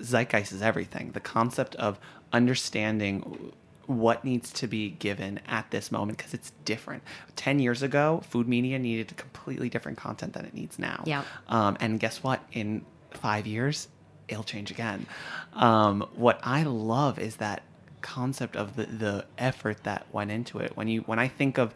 zeitgeist 0.00 0.52
is 0.52 0.62
everything. 0.62 1.12
The 1.12 1.20
concept 1.20 1.74
of 1.76 1.98
understanding 2.32 3.52
what 3.86 4.24
needs 4.24 4.52
to 4.52 4.68
be 4.68 4.90
given 4.90 5.40
at 5.48 5.68
this 5.72 5.90
moment 5.90 6.16
because 6.18 6.32
it's 6.32 6.52
different. 6.64 7.02
Ten 7.34 7.58
years 7.58 7.82
ago, 7.82 8.22
food 8.28 8.46
media 8.46 8.78
needed 8.78 9.10
a 9.10 9.14
completely 9.14 9.68
different 9.68 9.98
content 9.98 10.32
than 10.32 10.44
it 10.44 10.54
needs 10.54 10.78
now. 10.78 11.02
Yeah. 11.06 11.24
Um, 11.48 11.76
and 11.80 11.98
guess 11.98 12.22
what? 12.22 12.40
In 12.52 12.84
five 13.10 13.46
years, 13.48 13.88
it'll 14.30 14.44
change 14.44 14.70
again. 14.70 15.06
Um, 15.54 16.08
what 16.14 16.40
I 16.42 16.62
love 16.62 17.18
is 17.18 17.36
that 17.36 17.62
concept 18.00 18.56
of 18.56 18.76
the, 18.76 18.86
the 18.86 19.26
effort 19.38 19.84
that 19.84 20.06
went 20.12 20.30
into 20.30 20.58
it. 20.58 20.76
When 20.76 20.88
you 20.88 21.02
when 21.02 21.18
I 21.18 21.28
think 21.28 21.58
of 21.58 21.74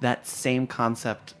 that 0.00 0.26
same 0.26 0.66
concept 0.66 1.34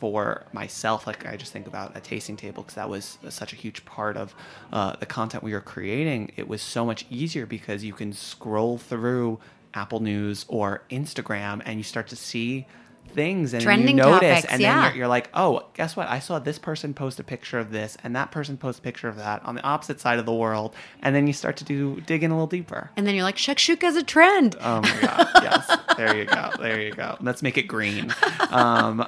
for 0.00 0.44
myself, 0.52 1.06
like 1.06 1.26
I 1.26 1.36
just 1.36 1.52
think 1.52 1.66
about 1.66 1.96
a 1.96 2.00
tasting 2.00 2.36
table 2.36 2.62
because 2.62 2.74
that 2.74 2.88
was 2.88 3.18
such 3.28 3.52
a 3.52 3.56
huge 3.56 3.84
part 3.84 4.16
of 4.16 4.34
uh, 4.72 4.96
the 4.96 5.06
content 5.06 5.44
we 5.44 5.52
were 5.52 5.60
creating. 5.60 6.32
It 6.36 6.48
was 6.48 6.60
so 6.62 6.84
much 6.84 7.06
easier 7.10 7.46
because 7.46 7.84
you 7.84 7.92
can 7.92 8.12
scroll 8.12 8.78
through 8.78 9.38
Apple 9.74 10.00
News 10.00 10.44
or 10.48 10.82
Instagram 10.90 11.62
and 11.64 11.78
you 11.78 11.84
start 11.84 12.08
to 12.08 12.16
see 12.16 12.66
things 13.12 13.52
and 13.52 13.62
Trending 13.62 13.98
you 13.98 14.02
notice 14.02 14.28
topics, 14.28 14.52
and 14.52 14.60
yeah. 14.60 14.74
then 14.74 14.84
you're, 14.90 14.98
you're 14.98 15.08
like 15.08 15.30
oh 15.34 15.62
guess 15.74 15.96
what? 15.96 16.08
I 16.08 16.18
saw 16.18 16.38
this 16.38 16.58
person 16.58 16.94
post 16.94 17.20
a 17.20 17.24
picture 17.24 17.58
of 17.58 17.70
this 17.70 17.96
and 18.02 18.14
that 18.16 18.30
person 18.30 18.56
post 18.56 18.80
a 18.80 18.82
picture 18.82 19.08
of 19.08 19.16
that 19.16 19.44
on 19.44 19.54
the 19.54 19.62
opposite 19.62 20.00
side 20.00 20.18
of 20.18 20.26
the 20.26 20.34
world 20.34 20.74
and 21.02 21.14
then 21.14 21.26
you 21.26 21.32
start 21.32 21.56
to 21.58 21.64
do 21.64 22.00
dig 22.02 22.22
in 22.22 22.30
a 22.30 22.34
little 22.34 22.46
deeper. 22.46 22.90
And 22.96 23.06
then 23.06 23.14
you're 23.14 23.24
like, 23.24 23.36
shakshuka 23.36 23.84
is 23.84 23.96
a 23.96 24.02
trend. 24.02 24.56
oh 24.60 24.80
my 24.80 25.00
god. 25.00 25.28
Yes. 25.42 25.78
There 25.96 26.16
you 26.16 26.24
go. 26.24 26.50
There 26.58 26.80
you 26.80 26.92
go. 26.92 27.16
Let's 27.20 27.42
make 27.42 27.58
it 27.58 27.62
green. 27.64 28.14
Um, 28.50 29.06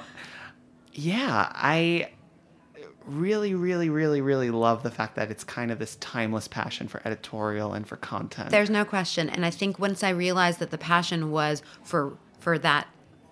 yeah 0.95 1.51
i 1.53 2.09
really 3.05 3.53
really 3.53 3.89
really 3.89 4.21
really 4.21 4.49
love 4.49 4.83
the 4.83 4.91
fact 4.91 5.15
that 5.15 5.29
it's 5.29 5.43
kind 5.43 5.71
of 5.71 5.79
this 5.79 5.95
timeless 5.97 6.47
passion 6.47 6.87
for 6.87 7.01
editorial 7.05 7.73
and 7.73 7.87
for 7.87 7.97
content. 7.97 8.49
There's 8.49 8.69
no 8.69 8.83
question, 8.83 9.29
and 9.29 9.45
I 9.45 9.51
think 9.51 9.79
once 9.79 10.03
I 10.03 10.09
realized 10.09 10.59
that 10.59 10.71
the 10.71 10.77
passion 10.77 11.31
was 11.31 11.61
for 11.83 12.17
for 12.39 12.57
that 12.59 12.87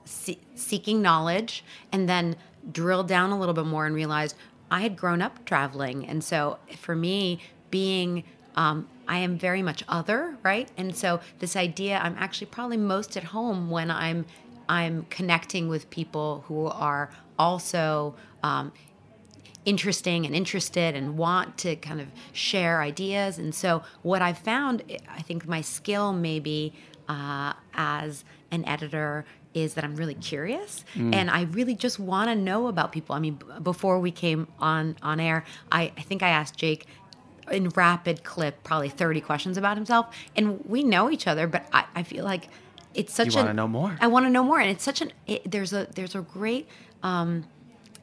se- 0.05 0.39
seeking 0.55 1.01
knowledge, 1.01 1.63
and 1.91 2.07
then 2.07 2.35
drilled 2.71 3.07
down 3.07 3.31
a 3.31 3.39
little 3.39 3.53
bit 3.53 3.65
more 3.65 3.85
and 3.85 3.95
realized 3.95 4.35
I 4.71 4.81
had 4.81 4.95
grown 4.95 5.21
up 5.21 5.45
traveling, 5.45 6.07
and 6.07 6.23
so 6.23 6.57
for 6.77 6.95
me, 6.95 7.39
being 7.69 8.23
um, 8.55 8.87
I 9.07 9.17
am 9.17 9.37
very 9.37 9.61
much 9.61 9.83
other, 9.87 10.37
right? 10.43 10.69
And 10.77 10.95
so 10.95 11.19
this 11.39 11.55
idea, 11.55 11.99
I'm 12.01 12.15
actually 12.19 12.47
probably 12.47 12.77
most 12.77 13.17
at 13.17 13.23
home 13.25 13.69
when 13.69 13.91
I'm 13.91 14.25
I'm 14.69 15.05
connecting 15.09 15.67
with 15.67 15.89
people 15.89 16.45
who 16.47 16.67
are 16.67 17.09
also 17.37 18.15
um, 18.43 18.71
interesting 19.65 20.25
and 20.25 20.35
interested 20.35 20.95
and 20.95 21.17
want 21.17 21.57
to 21.59 21.75
kind 21.75 21.99
of 21.99 22.07
share 22.31 22.81
ideas. 22.81 23.37
And 23.37 23.53
so, 23.53 23.83
what 24.01 24.21
I've 24.21 24.37
found, 24.37 24.83
I 25.09 25.21
think 25.21 25.47
my 25.47 25.61
skill 25.61 26.13
maybe 26.13 26.73
uh, 27.09 27.53
as 27.73 28.23
an 28.51 28.65
editor 28.65 29.25
is 29.53 29.73
that 29.75 29.83
I'm 29.83 29.95
really 29.95 30.15
curious 30.15 30.83
and 30.95 31.29
I 31.29 31.43
really 31.43 31.75
just 31.75 31.99
want 31.99 32.29
to 32.29 32.35
know 32.35 32.67
about 32.67 32.91
people. 32.91 33.15
I 33.15 33.19
mean, 33.19 33.35
b- 33.35 33.45
before 33.61 33.99
we 33.99 34.11
came 34.11 34.47
on 34.59 34.95
on 35.01 35.19
air, 35.19 35.43
I, 35.71 35.91
I 35.97 36.01
think 36.01 36.23
I 36.23 36.29
asked 36.29 36.57
Jake 36.57 36.87
in 37.51 37.69
rapid 37.69 38.23
clip 38.23 38.63
probably 38.63 38.89
30 38.89 39.19
questions 39.21 39.57
about 39.57 39.75
himself 39.77 40.15
and 40.35 40.63
we 40.65 40.81
know 40.81 41.11
each 41.11 41.27
other 41.27 41.45
but 41.45 41.67
i, 41.73 41.83
I 41.93 42.03
feel 42.03 42.23
like 42.23 42.47
it's 42.93 43.13
such 43.13 43.27
You 43.27 43.35
wanna 43.35 43.53
know 43.53 43.67
more. 43.67 43.97
i 43.99 44.07
want 44.07 44.25
to 44.25 44.29
know 44.29 44.45
more 44.45 44.61
and 44.61 44.69
it's 44.71 44.83
such 44.83 45.01
an 45.01 45.11
it, 45.27 45.51
there's 45.51 45.73
a 45.73 45.87
there's 45.93 46.15
a 46.15 46.21
great 46.21 46.69
um, 47.03 47.43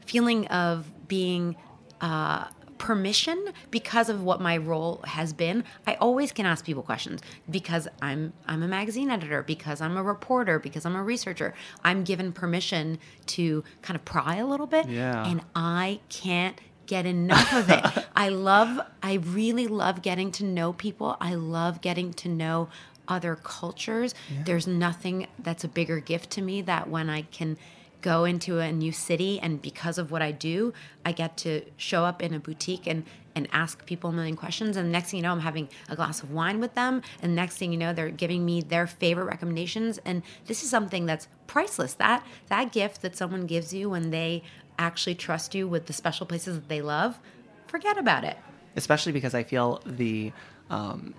feeling 0.05 0.47
of 0.49 0.87
being 1.09 1.57
uh, 2.03 2.49
permission 2.81 3.51
because 3.71 4.09
of 4.09 4.25
what 4.25 4.41
my 4.41 4.57
role 4.57 5.01
has 5.05 5.33
been. 5.33 5.63
I 5.87 5.95
always 5.97 6.33
can 6.33 6.47
ask 6.47 6.65
people 6.65 6.83
questions 6.83 7.21
because 7.49 7.87
I'm 8.03 8.33
I'm 8.49 8.63
a 8.65 8.69
magazine 8.69 9.11
editor, 9.11 9.43
because 9.45 9.81
I'm 9.81 9.97
a 9.97 10.03
reporter, 10.03 10.59
because 10.59 10.85
I'm 10.85 10.97
a 10.97 11.03
researcher. 11.05 11.55
I'm 11.85 12.03
given 12.03 12.33
permission 12.33 12.99
to 13.27 13.63
kind 13.83 13.97
of 13.97 14.05
pry 14.05 14.37
a 14.37 14.47
little 14.47 14.67
bit, 14.67 14.89
Yeah. 14.89 15.25
and 15.31 15.43
I 15.55 16.01
can't 16.09 16.59
get 16.87 17.07
enough 17.07 17.53
of 17.55 17.71
it. 17.71 18.07
I 18.17 18.31
love 18.31 18.81
I 19.03 19.15
really 19.15 19.69
love 19.69 20.03
getting 20.03 20.33
to 20.33 20.45
know 20.45 20.73
people. 20.73 21.17
I 21.21 21.35
love 21.35 21.81
getting 21.83 22.13
to 22.15 22.29
know 22.29 22.69
other 23.07 23.37
cultures. 23.37 24.15
There's 24.45 24.67
nothing 24.67 25.27
that's 25.39 25.65
a 25.65 25.69
bigger 25.69 26.01
gift 26.01 26.31
to 26.31 26.43
me 26.43 26.63
that 26.63 26.89
when 26.89 27.11
I 27.11 27.23
can 27.23 27.59
go 28.01 28.25
into 28.25 28.59
a 28.59 28.73
new 28.73 28.93
city 28.93 29.39
and 29.41 29.61
because 29.61 29.99
of 29.99 30.11
what 30.11 30.23
I 30.23 30.33
do, 30.33 30.73
I 31.05 31.13
get 31.13 31.37
to 31.39 31.63
show 31.77 32.05
up 32.05 32.23
in 32.23 32.35
a 32.35 32.41
boutique 32.41 32.87
and 32.87 33.05
and 33.37 33.47
ask 33.53 33.87
people 33.87 34.11
a 34.11 34.13
million 34.13 34.35
questions 34.35 34.77
and 34.77 34.91
next 34.91 35.11
thing 35.11 35.19
you 35.19 35.23
know 35.23 35.31
I'm 35.31 35.41
having 35.41 35.69
a 35.89 35.95
glass 35.95 36.21
of 36.21 36.33
wine 36.33 36.59
with 36.59 36.75
them 36.75 37.01
and 37.23 37.37
next 37.37 37.59
thing 37.59 37.71
you 37.71 37.79
know 37.79 37.93
they're 37.93 38.11
giving 38.11 38.45
me 38.45 38.61
their 38.61 38.89
favorite 38.89 39.27
recommendations 39.27 39.99
and 40.05 40.23
this 40.47 40.65
is 40.65 40.71
something 40.71 41.07
that's 41.07 41.29
priceless. 41.47 41.95
That 41.95 42.27
that 42.49 42.73
gift 42.73 43.03
that 43.03 43.17
someone 43.17 43.47
gives 43.47 43.73
you 43.73 43.89
when 43.91 44.11
they 44.11 44.43
actually 44.79 45.15
trust 45.15 45.55
you 45.55 45.69
with 45.69 45.87
the 45.87 45.93
special 45.93 46.27
places 46.27 46.57
that 46.57 46.69
they 46.69 46.81
love, 46.83 47.19
forget 47.67 47.99
about 47.99 48.25
it. 48.25 48.37
especially 48.77 49.13
because 49.13 49.35
I 49.35 49.43
feel 49.45 49.81
the 49.87 50.33
um, 50.71 51.15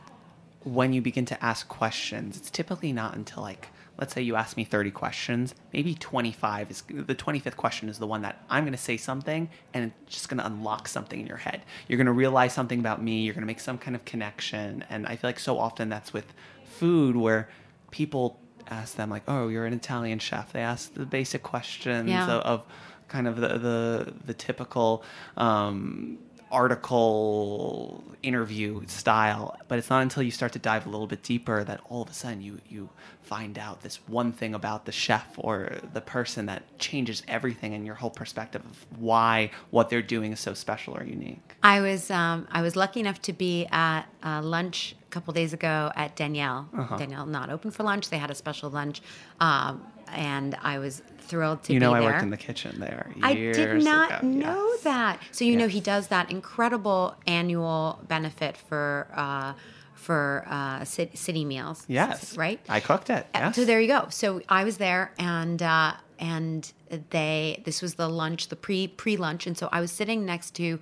when 0.64 0.94
you 0.94 1.02
begin 1.02 1.26
to 1.26 1.44
ask 1.44 1.68
questions, 1.68 2.38
it's 2.38 2.50
typically 2.50 2.94
not 2.94 3.16
until 3.16 3.44
like 3.44 3.70
let's 4.02 4.14
say 4.16 4.22
you 4.22 4.36
ask 4.36 4.58
me 4.58 4.64
30 4.64 4.90
questions, 4.92 5.54
maybe 5.72 5.94
25 5.94 6.72
is 6.72 6.82
the 6.90 7.14
25th 7.16 7.56
question 7.56 7.88
is 7.88 8.00
the 8.00 8.08
one 8.08 8.24
that 8.24 8.44
I'm 8.50 8.64
going 8.64 8.74
to 8.74 8.78
say 8.78 8.98
something 8.98 9.48
and 9.76 9.92
it's 10.06 10.16
just 10.16 10.28
going 10.28 10.40
to 10.40 10.46
unlock 10.48 10.88
something 10.88 11.20
in 11.22 11.28
your 11.28 11.38
head. 11.38 11.62
You're 11.88 11.98
going 11.98 12.08
to 12.08 12.12
realize 12.12 12.52
something 12.52 12.80
about 12.80 13.02
me, 13.02 13.22
you're 13.22 13.36
going 13.36 13.44
to 13.44 13.48
make 13.48 13.60
some 13.60 13.78
kind 13.78 13.96
of 13.96 14.04
connection, 14.04 14.84
and 14.90 15.06
I 15.06 15.16
feel 15.16 15.30
like 15.30 15.40
so 15.40 15.60
often 15.60 15.88
that's 15.90 16.12
with 16.14 16.34
food 16.66 17.16
where 17.16 17.48
people 17.92 18.40
ask 18.70 18.96
them 18.96 19.10
like, 19.10 19.24
"Oh, 19.28 19.50
you're 19.50 19.66
an 19.68 19.74
Italian 19.74 20.18
chef." 20.20 20.52
They 20.52 20.62
ask 20.62 20.94
the 20.94 21.06
basic 21.06 21.44
questions 21.44 22.10
Yeah. 22.10 22.26
of, 22.38 22.42
of 22.42 22.66
kind 23.08 23.28
of 23.28 23.36
the 23.38 23.50
the, 23.60 24.14
the 24.26 24.34
typical 24.34 25.04
um, 25.38 26.18
article 26.52 28.04
interview 28.24 28.82
style 28.88 29.58
but 29.68 29.80
it's 29.80 29.90
not 29.90 30.02
until 30.02 30.22
you 30.22 30.32
start 30.32 30.52
to 30.52 30.60
dive 30.60 30.86
a 30.86 30.90
little 30.90 31.08
bit 31.08 31.24
deeper 31.24 31.64
that 31.64 31.80
all 31.90 32.02
of 32.02 32.10
a 32.10 32.14
sudden 32.14 32.42
you 32.42 32.60
you 32.70 32.90
find 33.24 33.58
out 33.58 33.82
this 33.82 34.00
one 34.08 34.32
thing 34.32 34.54
about 34.54 34.86
the 34.86 34.92
chef 34.92 35.26
or 35.38 35.78
the 35.94 36.02
person 36.02 36.46
that 36.46 36.62
changes 36.78 37.24
everything 37.28 37.74
and 37.74 37.86
your 37.86 37.96
whole 37.96 38.10
perspective 38.10 38.64
of 38.66 38.86
why 39.00 39.50
what 39.70 39.90
they're 39.90 40.02
doing 40.02 40.32
is 40.34 40.40
so 40.40 40.54
special 40.54 40.96
or 40.96 41.04
unique 41.04 41.56
I 41.64 41.82
was 41.82 42.10
um, 42.12 42.48
I 42.52 42.62
was 42.62 42.76
lucky 42.76 43.00
enough 43.00 43.22
to 43.24 43.34
be 43.34 43.68
at 43.72 44.04
uh, 44.24 44.42
lunch 44.42 44.96
a 45.08 45.10
couple 45.12 45.34
days 45.34 45.54
ago 45.54 45.92
at 45.96 46.16
Daniel. 46.16 46.68
Uh-huh. 46.76 46.98
Daniel 46.98 47.26
not 47.26 47.50
open 47.50 47.70
for 47.72 47.84
lunch. 47.84 48.10
They 48.10 48.18
had 48.18 48.32
a 48.32 48.36
special 48.36 48.70
lunch, 48.70 49.02
um, 49.40 49.86
and 50.14 50.56
I 50.62 50.80
was 50.80 51.02
thrilled 51.20 51.64
to 51.64 51.74
you 51.74 51.80
know 51.80 51.94
i 51.94 52.00
there. 52.00 52.10
worked 52.10 52.24
in 52.24 52.30
the 52.30 52.38
kitchen 52.38 52.80
there 52.80 53.12
I 53.22 53.34
did 53.36 53.84
not 53.84 54.20
ago. 54.20 54.28
know 54.28 54.68
Yes. 54.74 54.82
that. 54.84 55.20
So 55.32 55.46
you 55.46 55.56
know 55.56 55.68
he 55.68 55.80
does 55.80 56.08
that 56.08 56.30
incredible 56.32 57.16
annual 57.28 58.00
benefit 58.08 58.58
for 58.58 59.08
uh, 59.16 59.54
for 59.94 60.44
uh, 60.50 60.84
city, 60.84 61.16
city 61.16 61.46
meals. 61.46 61.86
yes 61.88 62.36
right. 62.38 62.60
i 62.70 62.80
cooked 62.80 63.10
it 63.10 63.28
Uh, 63.36 63.40
yes. 63.40 63.56
So 63.56 63.66
there 63.66 63.80
you 63.80 63.88
go. 63.88 64.08
So 64.10 64.42
I 64.50 64.64
was 64.64 64.78
there, 64.78 65.12
and 65.20 65.62
uh, 65.62 65.94
and 66.20 66.72
they 67.12 67.62
this 67.66 67.82
was 67.82 67.96
the 67.96 68.10
lunch, 68.10 68.48
the 68.50 68.56
pre 68.56 68.88
pre 68.88 69.16
lunch, 69.18 69.46
and 69.48 69.56
so 69.58 69.70
I 69.72 69.80
was 69.80 69.92
sitting 69.92 70.26
next 70.26 70.56
to 70.56 70.80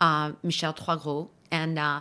uh, 0.00 0.32
Michel 0.42 0.74
Troisgros, 0.74 1.28
and 1.50 1.78
uh, 1.78 2.00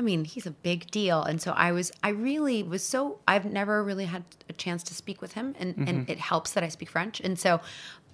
I 0.00 0.02
mean 0.02 0.24
he's 0.24 0.46
a 0.46 0.50
big 0.50 0.90
deal, 0.90 1.22
and 1.22 1.42
so 1.42 1.52
I 1.52 1.72
was 1.72 1.92
I 2.02 2.08
really 2.08 2.62
was 2.62 2.82
so 2.82 3.18
I've 3.28 3.44
never 3.44 3.84
really 3.84 4.06
had 4.06 4.24
a 4.48 4.54
chance 4.54 4.82
to 4.84 4.94
speak 4.94 5.20
with 5.20 5.34
him, 5.34 5.54
and 5.58 5.74
and 5.76 5.88
mm-hmm. 5.88 6.10
it 6.10 6.18
helps 6.18 6.52
that 6.52 6.64
I 6.64 6.68
speak 6.68 6.88
French, 6.88 7.20
and 7.20 7.38
so 7.38 7.60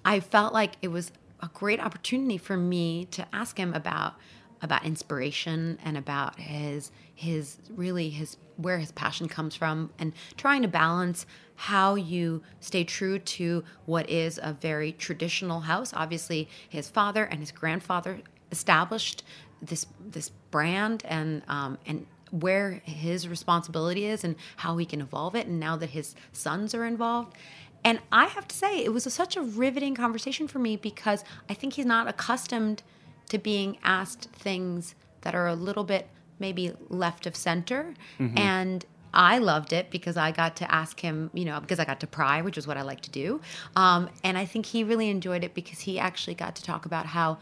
I 0.03 0.19
felt 0.19 0.53
like 0.53 0.73
it 0.81 0.89
was 0.89 1.13
a 1.41 1.49
great 1.53 1.79
opportunity 1.79 2.37
for 2.37 2.57
me 2.57 3.05
to 3.11 3.25
ask 3.31 3.57
him 3.57 3.73
about 3.73 4.15
about 4.61 4.83
inspiration 4.85 5.79
and 5.81 5.95
about 5.95 6.37
his 6.37 6.91
his 7.15 7.57
really 7.73 8.09
his 8.09 8.35
where 8.57 8.79
his 8.79 8.91
passion 8.91 9.29
comes 9.29 9.55
from 9.55 9.89
and 9.97 10.11
trying 10.35 10.63
to 10.63 10.67
balance 10.67 11.25
how 11.55 11.95
you 11.95 12.43
stay 12.59 12.83
true 12.83 13.17
to 13.17 13.63
what 13.85 14.09
is 14.09 14.37
a 14.43 14.51
very 14.51 14.91
traditional 14.91 15.61
house. 15.61 15.93
Obviously 15.93 16.49
his 16.67 16.89
father 16.89 17.23
and 17.23 17.39
his 17.39 17.53
grandfather 17.53 18.19
established 18.51 19.23
this 19.61 19.85
this 19.99 20.29
brand 20.51 21.03
and 21.05 21.41
um, 21.47 21.77
and 21.85 22.05
where 22.31 22.81
his 22.83 23.27
responsibility 23.27 24.05
is 24.05 24.23
and 24.23 24.35
how 24.57 24.75
he 24.77 24.85
can 24.85 24.99
evolve 24.99 25.35
it 25.35 25.47
and 25.47 25.59
now 25.59 25.77
that 25.77 25.91
his 25.91 26.13
sons 26.33 26.75
are 26.75 26.85
involved 26.85 27.33
and 27.85 27.99
i 28.11 28.25
have 28.25 28.45
to 28.45 28.55
say 28.55 28.83
it 28.83 28.91
was 28.91 29.05
a, 29.05 29.09
such 29.09 29.37
a 29.37 29.41
riveting 29.41 29.95
conversation 29.95 30.45
for 30.45 30.59
me 30.59 30.75
because 30.75 31.23
i 31.49 31.53
think 31.53 31.73
he's 31.73 31.85
not 31.85 32.05
accustomed 32.05 32.83
to 33.29 33.37
being 33.37 33.77
asked 33.81 34.25
things 34.33 34.93
that 35.21 35.35
are 35.35 35.47
a 35.47 35.55
little 35.55 35.85
bit 35.85 36.09
maybe 36.39 36.73
left 36.89 37.25
of 37.25 37.35
center. 37.35 37.93
Mm-hmm. 38.19 38.37
And 38.37 38.85
I 39.13 39.39
loved 39.39 39.73
it 39.73 39.89
because 39.89 40.17
I 40.17 40.31
got 40.31 40.55
to 40.57 40.71
ask 40.71 40.99
him, 40.99 41.31
you 41.33 41.45
know, 41.45 41.59
because 41.59 41.79
I 41.79 41.85
got 41.85 41.99
to 42.01 42.07
pry, 42.07 42.41
which 42.41 42.57
is 42.57 42.67
what 42.67 42.77
I 42.77 42.83
like 42.83 43.01
to 43.01 43.09
do. 43.09 43.41
Um, 43.75 44.09
and 44.23 44.37
I 44.37 44.45
think 44.45 44.67
he 44.67 44.83
really 44.83 45.09
enjoyed 45.09 45.43
it 45.43 45.53
because 45.53 45.79
he 45.79 45.97
actually 45.97 46.35
got 46.35 46.55
to 46.55 46.63
talk 46.63 46.85
about 46.85 47.07
how 47.07 47.39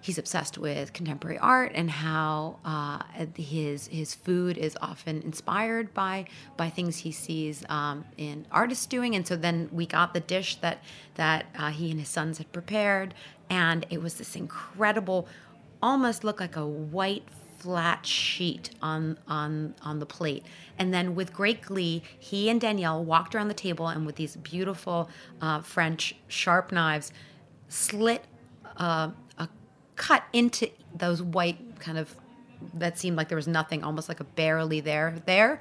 he's 0.00 0.18
obsessed 0.18 0.58
with 0.58 0.92
contemporary 0.92 1.38
art 1.38 1.72
and 1.74 1.90
how 1.90 2.58
uh, 2.64 3.02
his 3.34 3.86
his 3.88 4.14
food 4.14 4.56
is 4.58 4.76
often 4.80 5.22
inspired 5.22 5.92
by 5.94 6.26
by 6.56 6.70
things 6.70 6.98
he 6.98 7.12
sees 7.12 7.64
um, 7.68 8.04
in 8.16 8.46
artists 8.50 8.86
doing. 8.86 9.14
And 9.14 9.26
so 9.26 9.36
then 9.36 9.68
we 9.72 9.86
got 9.86 10.14
the 10.14 10.20
dish 10.20 10.56
that 10.56 10.82
that 11.14 11.46
uh, 11.56 11.70
he 11.70 11.90
and 11.90 12.00
his 12.00 12.08
sons 12.08 12.38
had 12.38 12.50
prepared, 12.52 13.14
and 13.50 13.86
it 13.90 14.02
was 14.02 14.14
this 14.14 14.36
incredible, 14.36 15.28
almost 15.82 16.24
looked 16.24 16.40
like 16.40 16.56
a 16.56 16.66
white 16.66 17.24
flat 17.58 18.06
sheet 18.06 18.70
on 18.80 19.18
on 19.26 19.74
on 19.82 19.98
the 19.98 20.06
plate 20.06 20.44
and 20.78 20.94
then 20.94 21.16
with 21.16 21.32
great 21.32 21.60
glee 21.60 22.00
he 22.16 22.48
and 22.48 22.60
daniel 22.60 23.04
walked 23.04 23.34
around 23.34 23.48
the 23.48 23.54
table 23.54 23.88
and 23.88 24.06
with 24.06 24.14
these 24.14 24.36
beautiful 24.36 25.10
uh, 25.40 25.60
french 25.60 26.14
sharp 26.28 26.70
knives 26.70 27.12
slit 27.68 28.22
uh, 28.76 29.10
cut 29.98 30.24
into 30.32 30.70
those 30.94 31.22
white 31.22 31.78
kind 31.78 31.98
of 31.98 32.16
that 32.74 32.98
seemed 32.98 33.16
like 33.16 33.28
there 33.28 33.36
was 33.36 33.46
nothing 33.46 33.84
almost 33.84 34.08
like 34.08 34.20
a 34.20 34.24
barely 34.24 34.80
there 34.80 35.14
there 35.26 35.60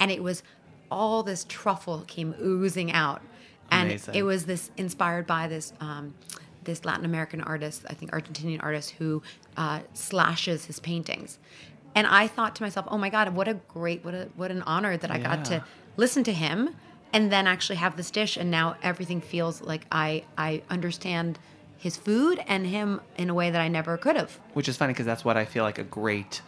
and 0.00 0.10
it 0.10 0.22
was 0.22 0.42
all 0.90 1.22
this 1.22 1.46
truffle 1.48 2.02
came 2.06 2.34
oozing 2.42 2.90
out 2.90 3.22
and 3.70 3.90
Amazing. 3.90 4.14
it 4.14 4.22
was 4.22 4.46
this 4.46 4.70
inspired 4.76 5.26
by 5.26 5.48
this 5.48 5.72
um, 5.80 6.14
this 6.64 6.84
Latin 6.84 7.04
American 7.04 7.40
artist, 7.42 7.84
I 7.88 7.94
think 7.94 8.10
Argentinian 8.12 8.62
artist, 8.62 8.90
who 8.92 9.22
uh, 9.56 9.80
slashes 9.92 10.64
his 10.64 10.80
paintings. 10.80 11.38
And 11.94 12.06
I 12.06 12.26
thought 12.26 12.56
to 12.56 12.62
myself, 12.62 12.86
oh 12.90 12.98
my 12.98 13.08
God, 13.08 13.34
what 13.34 13.46
a 13.46 13.54
great, 13.54 14.04
what 14.04 14.14
a 14.14 14.28
what 14.34 14.50
an 14.50 14.62
honor 14.62 14.96
that 14.96 15.10
I 15.10 15.18
got 15.18 15.44
to 15.46 15.64
listen 15.96 16.24
to 16.24 16.32
him 16.32 16.74
and 17.12 17.30
then 17.30 17.46
actually 17.46 17.76
have 17.76 17.96
this 17.96 18.10
dish. 18.10 18.36
And 18.36 18.50
now 18.50 18.76
everything 18.82 19.20
feels 19.20 19.60
like 19.60 19.86
I 19.92 20.24
I 20.36 20.62
understand 20.70 21.38
his 21.84 21.96
food 21.98 22.42
and 22.48 22.66
him 22.66 23.00
in 23.18 23.28
a 23.28 23.34
way 23.34 23.50
that 23.50 23.60
I 23.60 23.68
never 23.68 23.96
could 23.98 24.16
have. 24.16 24.32
Which 24.54 24.68
is 24.70 24.76
funny 24.76 24.92
because 24.94 25.04
that's 25.06 25.24
what 25.24 25.36
I 25.36 25.44
feel 25.44 25.64
like 25.64 25.78
a 25.78 25.84
great 25.84 26.40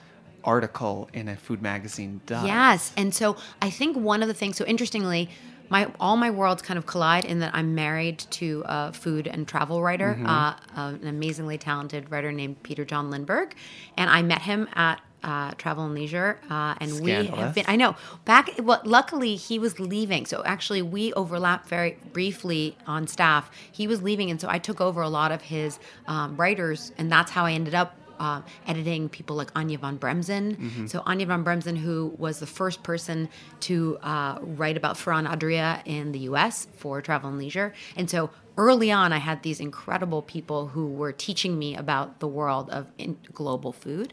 article 0.43 1.09
in 1.13 1.29
a 1.29 1.37
food 1.37 1.61
magazine 1.61 2.21
does. 2.25 2.47
Yes, 2.47 2.93
and 2.97 3.15
so 3.15 3.37
I 3.61 3.69
think 3.71 3.97
one 3.97 4.23
of 4.23 4.29
the 4.29 4.35
things. 4.35 4.57
So 4.57 4.65
interestingly, 4.65 5.29
my 5.69 5.93
all 6.01 6.17
my 6.17 6.31
worlds 6.31 6.63
kind 6.63 6.79
of 6.79 6.87
collide 6.87 7.25
in 7.27 7.41
that 7.41 7.53
I'm 7.55 7.75
married 7.75 8.19
to 8.41 8.63
a 8.67 8.93
food 8.93 9.27
and 9.27 9.47
travel 9.47 9.83
writer, 9.83 10.15
Mm-hmm. 10.15 10.27
uh, 10.27 10.55
an 11.01 11.07
amazingly 11.07 11.59
talented 11.59 12.11
writer 12.11 12.33
named 12.33 12.63
Peter 12.63 12.85
Jon 12.85 13.11
Lindberg, 13.11 13.53
and 13.99 14.09
I 14.09 14.23
met 14.23 14.43
him 14.43 14.69
at. 14.75 15.01
Uh, 15.27 15.51
travel 15.59 15.85
and 15.85 15.93
leisure, 15.93 16.39
uh, 16.51 16.77
and 16.81 17.01
we 17.01 17.11
have 17.11 17.53
been. 17.53 17.65
I 17.67 17.75
know. 17.75 17.97
Back, 18.25 18.51
well, 18.63 18.81
luckily 18.85 19.35
he 19.35 19.59
was 19.59 19.81
leaving, 19.81 20.25
so 20.25 20.41
actually 20.45 20.83
we 20.83 21.13
overlapped 21.15 21.69
very 21.69 21.99
briefly 22.13 22.77
on 22.87 23.09
staff. 23.09 23.51
He 23.73 23.89
was 23.89 24.03
leaving, 24.03 24.31
and 24.31 24.41
so 24.41 24.47
I 24.49 24.59
took 24.61 24.81
over 24.81 25.03
a 25.03 25.09
lot 25.09 25.33
of 25.33 25.43
his 25.43 25.81
um, 26.07 26.37
writers, 26.37 26.93
and 26.97 27.11
that's 27.11 27.33
how 27.33 27.45
I 27.45 27.55
ended 27.55 27.75
up 27.75 27.97
uh, 28.21 28.43
editing 28.69 29.09
people 29.09 29.35
like 29.35 29.51
Anya 29.57 29.79
von 29.79 29.99
Bremzen. 29.99 30.89
So 30.89 31.03
Anya 31.07 31.27
von 31.27 31.45
Bremzen, 31.45 31.77
who 31.77 32.15
was 32.19 32.39
the 32.39 32.47
first 32.47 32.85
person 32.85 33.29
to 33.61 33.99
uh, 34.03 34.39
write 34.41 34.77
about 34.77 34.95
Ferran 34.97 35.29
Adria 35.29 35.83
in 35.87 36.13
the 36.13 36.21
U.S. 36.31 36.69
for 36.77 37.03
Travel 37.03 37.31
and 37.31 37.39
Leisure, 37.39 37.75
and 37.97 38.09
so 38.09 38.31
early 38.57 38.93
on, 38.93 39.13
I 39.13 39.19
had 39.19 39.43
these 39.43 39.59
incredible 39.59 40.23
people 40.23 40.69
who 40.69 40.87
were 40.87 41.13
teaching 41.13 41.59
me 41.59 41.77
about 41.77 42.21
the 42.21 42.29
world 42.29 42.71
of 42.71 42.87
in 42.97 43.19
global 43.33 43.73
food, 43.73 44.13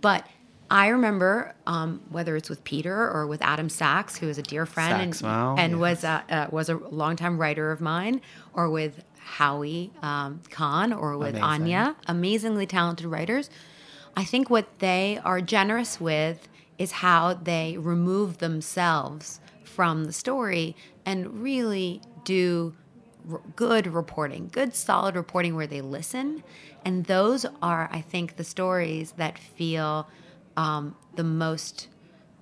but. 0.00 0.26
I 0.70 0.88
remember 0.88 1.54
um, 1.66 2.00
whether 2.10 2.36
it's 2.36 2.48
with 2.48 2.64
Peter 2.64 3.10
or 3.10 3.26
with 3.26 3.42
Adam 3.42 3.68
Sachs, 3.68 4.16
who 4.16 4.28
is 4.28 4.38
a 4.38 4.42
dear 4.42 4.66
friend 4.66 5.14
Sachs, 5.14 5.20
and, 5.20 5.30
wow, 5.30 5.54
and 5.58 5.72
yes. 5.72 5.80
was 5.80 6.04
uh, 6.04 6.22
uh, 6.30 6.46
was 6.50 6.68
a 6.68 6.76
longtime 6.76 7.38
writer 7.38 7.70
of 7.70 7.80
mine, 7.80 8.20
or 8.54 8.70
with 8.70 9.04
Howie 9.18 9.92
um, 10.02 10.40
Kahn, 10.50 10.92
or 10.92 11.16
with 11.18 11.36
Amazing. 11.36 11.44
Anya, 11.44 11.96
amazingly 12.06 12.66
talented 12.66 13.06
writers. 13.06 13.50
I 14.16 14.24
think 14.24 14.48
what 14.48 14.78
they 14.78 15.20
are 15.24 15.40
generous 15.40 16.00
with 16.00 16.48
is 16.78 16.92
how 16.92 17.34
they 17.34 17.76
remove 17.78 18.38
themselves 18.38 19.40
from 19.64 20.04
the 20.04 20.12
story 20.12 20.76
and 21.04 21.42
really 21.42 22.00
do 22.24 22.74
r- 23.30 23.40
good 23.56 23.86
reporting, 23.86 24.48
good 24.52 24.74
solid 24.74 25.16
reporting 25.16 25.56
where 25.56 25.66
they 25.66 25.80
listen. 25.80 26.42
And 26.84 27.04
those 27.06 27.44
are, 27.62 27.88
I 27.92 28.00
think, 28.00 28.36
the 28.36 28.44
stories 28.44 29.12
that 29.12 29.38
feel 29.38 30.08
um, 30.56 30.96
the 31.16 31.24
most 31.24 31.88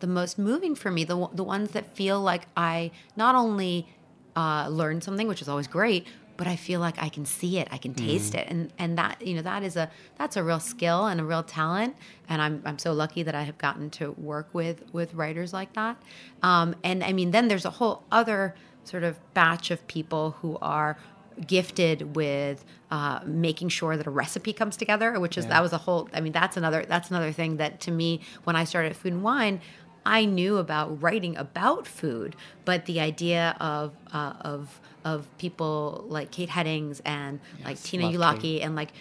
the 0.01 0.07
most 0.07 0.39
moving 0.39 0.75
for 0.75 0.91
me. 0.91 1.05
The 1.05 1.29
the 1.33 1.45
ones 1.45 1.71
that 1.73 1.97
feel 1.97 2.21
like 2.21 2.43
I 2.57 2.91
not 3.17 3.35
only 3.35 3.89
uh, 4.37 4.69
learned 4.69 5.05
something, 5.05 5.29
which 5.29 5.43
is 5.43 5.49
always 5.49 5.67
great, 5.67 6.07
but 6.37 6.47
I 6.47 6.57
feel 6.57 6.81
like 6.81 7.01
I 7.01 7.09
can 7.09 7.25
see 7.25 7.59
it, 7.59 7.69
I 7.71 7.79
can 7.79 7.95
taste 7.95 8.35
it, 8.35 8.47
and 8.49 8.73
and 8.79 8.99
that 8.99 9.25
you 9.25 9.35
know 9.35 9.43
that 9.43 9.63
is 9.63 9.77
a 9.77 9.91
that's 10.19 10.37
a 10.37 10.43
real 10.43 10.61
skill 10.61 11.07
and 11.07 11.21
a 11.21 11.25
real 11.25 11.43
talent, 11.43 11.95
and 12.29 12.43
I'm 12.43 12.63
I'm 12.65 12.79
so 12.79 12.93
lucky 12.93 13.23
that 13.23 13.35
I 13.35 13.43
have 13.43 13.59
gotten 13.59 13.91
to 13.91 14.13
work 14.13 14.49
with 14.53 14.83
with 14.93 15.15
writers 15.15 15.53
like 15.53 15.73
that, 15.75 15.97
um, 16.43 16.75
and 16.83 17.05
I 17.05 17.13
mean 17.13 17.31
then 17.31 17.49
there's 17.49 17.65
a 17.65 17.71
whole 17.71 18.03
other 18.11 18.55
sort 18.85 19.05
of 19.05 19.19
batch 19.35 19.71
of 19.71 19.87
people 19.87 20.33
who 20.43 20.59
are 20.61 20.99
gifted 21.47 22.17
with 22.17 22.65
uh, 22.91 23.21
making 23.25 23.69
sure 23.69 23.97
that 23.97 24.07
a 24.07 24.11
recipe 24.11 24.53
comes 24.53 24.77
together, 24.77 25.19
which 25.19 25.39
is 25.39 25.47
that 25.47 25.63
was 25.63 25.73
a 25.73 25.79
whole. 25.79 26.09
I 26.13 26.21
mean, 26.21 26.33
that's 26.33 26.57
another 26.57 26.85
that's 26.87 27.11
another 27.11 27.33
thing 27.33 27.57
that 27.57 27.81
to 27.81 27.91
me 27.91 28.21
when 28.45 28.57
I 28.57 28.65
started 28.65 28.95
Food 28.97 29.13
and 29.15 29.23
Wine, 29.23 29.61
I 30.05 30.25
knew 30.25 30.59
about 30.59 31.01
writing 31.03 31.37
about 31.37 31.87
food, 31.87 32.37
but 32.65 32.87
the 32.87 33.01
idea 33.01 33.57
of 33.61 33.93
uh, 34.13 34.35
of 34.41 34.81
of 35.05 35.27
people 35.39 36.05
like 36.09 36.31
Kate 36.31 36.49
Heddings 36.49 37.01
and 37.05 37.41
like 37.65 37.81
Tina 37.83 38.11
love 38.11 38.39
Ujlaki 38.39 38.65
and 38.65 38.77
like 38.77 38.93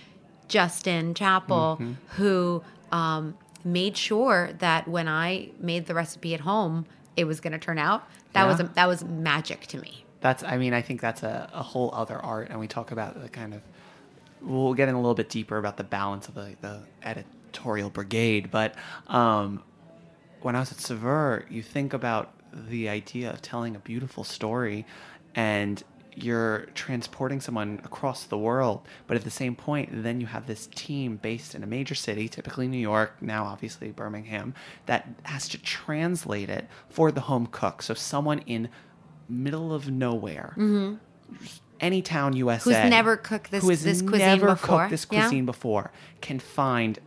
Justin 0.47 1.13
Chapple 1.13 1.95
who 2.17 2.63
um, 2.91 3.37
made 3.63 3.95
sure 3.97 4.51
that 4.59 4.87
when 4.87 5.07
I 5.07 5.49
made 5.59 5.85
the 5.85 5.93
recipe 5.93 6.33
at 6.33 6.41
home, 6.41 6.85
it 7.15 7.25
was 7.25 7.39
going 7.39 7.53
to 7.53 7.59
turn 7.59 7.77
out. 7.77 8.07
That 8.33 8.47
was 8.47 8.59
a, 8.59 8.63
that 8.75 8.87
was 8.87 9.03
magic 9.03 9.67
to 9.67 9.77
me. 9.79 10.05
That's, 10.21 10.43
I 10.43 10.57
mean, 10.57 10.73
I 10.73 10.81
think 10.81 11.01
that's 11.01 11.23
a, 11.23 11.49
a 11.53 11.63
whole 11.63 11.91
other 11.93 12.17
art. 12.17 12.49
And 12.49 12.59
we 12.59 12.67
talk 12.67 12.91
about 12.91 13.21
the 13.21 13.29
kind 13.29 13.53
of, 13.53 13.61
we'll 14.41 14.73
get 14.73 14.87
in 14.87 14.95
a 14.95 14.99
little 14.99 15.15
bit 15.15 15.29
deeper 15.29 15.57
about 15.57 15.77
the 15.77 15.83
balance 15.83 16.27
of 16.27 16.35
the, 16.35 16.55
the 16.61 16.81
editorial 17.03 17.89
brigade. 17.89 18.51
But 18.51 18.75
um, 19.07 19.63
when 20.41 20.55
I 20.55 20.59
was 20.59 20.71
at 20.71 20.79
Saveur, 20.79 21.45
you 21.49 21.61
think 21.61 21.93
about 21.93 22.33
the 22.53 22.89
idea 22.89 23.31
of 23.31 23.41
telling 23.41 23.75
a 23.75 23.79
beautiful 23.79 24.23
story 24.23 24.85
and 25.35 25.83
you're 26.13 26.65
transporting 26.75 27.39
someone 27.39 27.79
across 27.85 28.25
the 28.25 28.37
world. 28.37 28.85
But 29.07 29.17
at 29.17 29.23
the 29.23 29.31
same 29.31 29.55
point, 29.55 30.03
then 30.03 30.19
you 30.19 30.27
have 30.27 30.45
this 30.45 30.67
team 30.67 31.17
based 31.17 31.55
in 31.55 31.63
a 31.63 31.67
major 31.67 31.95
city, 31.95 32.27
typically 32.27 32.67
New 32.67 32.77
York, 32.77 33.21
now 33.21 33.45
obviously 33.45 33.91
Birmingham, 33.91 34.53
that 34.85 35.07
has 35.23 35.47
to 35.49 35.57
translate 35.57 36.49
it 36.49 36.67
for 36.89 37.11
the 37.11 37.21
home 37.21 37.47
cook. 37.47 37.81
So 37.81 37.93
someone 37.93 38.39
in 38.39 38.69
middle 39.31 39.73
of 39.73 39.89
nowhere, 39.89 40.53
any 41.79 42.01
town 42.01 42.35
USA, 42.35 42.71
Mm-hmm. 42.73 42.89
never 42.89 43.17
cooked 43.17 43.49
this- 43.51 43.63
who 43.63 43.69
has 43.69 43.83
this 43.83 44.01
cuisine 44.01 44.19
never 44.27 44.47
before, 44.47 44.79
cooked 44.79 44.91
this 44.91 45.07
yeah? 45.11 45.21
cuisine 45.21 45.45
before, 45.45 45.91
can 46.21 46.39
find 46.39 46.99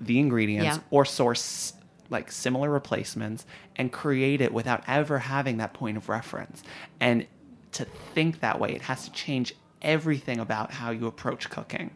the 0.00 0.18
ingredients 0.18 0.76
Yeah. 0.76 0.82
or 0.90 1.04
source 1.04 1.72
like 2.10 2.30
similar 2.30 2.70
replacements 2.70 3.46
and 3.76 3.90
create 3.90 4.40
it 4.40 4.52
without 4.52 4.82
ever 4.86 5.18
having 5.20 5.56
that 5.56 5.72
point 5.72 5.96
of 5.96 6.08
reference. 6.08 6.62
And 7.00 7.26
to 7.72 7.86
think 8.14 8.40
that 8.40 8.60
way, 8.60 8.70
it 8.72 8.82
has 8.82 9.04
to 9.04 9.12
change 9.12 9.54
everything 9.80 10.38
about 10.38 10.72
how 10.72 10.90
you 10.90 11.06
approach 11.06 11.48
cooking. 11.50 11.90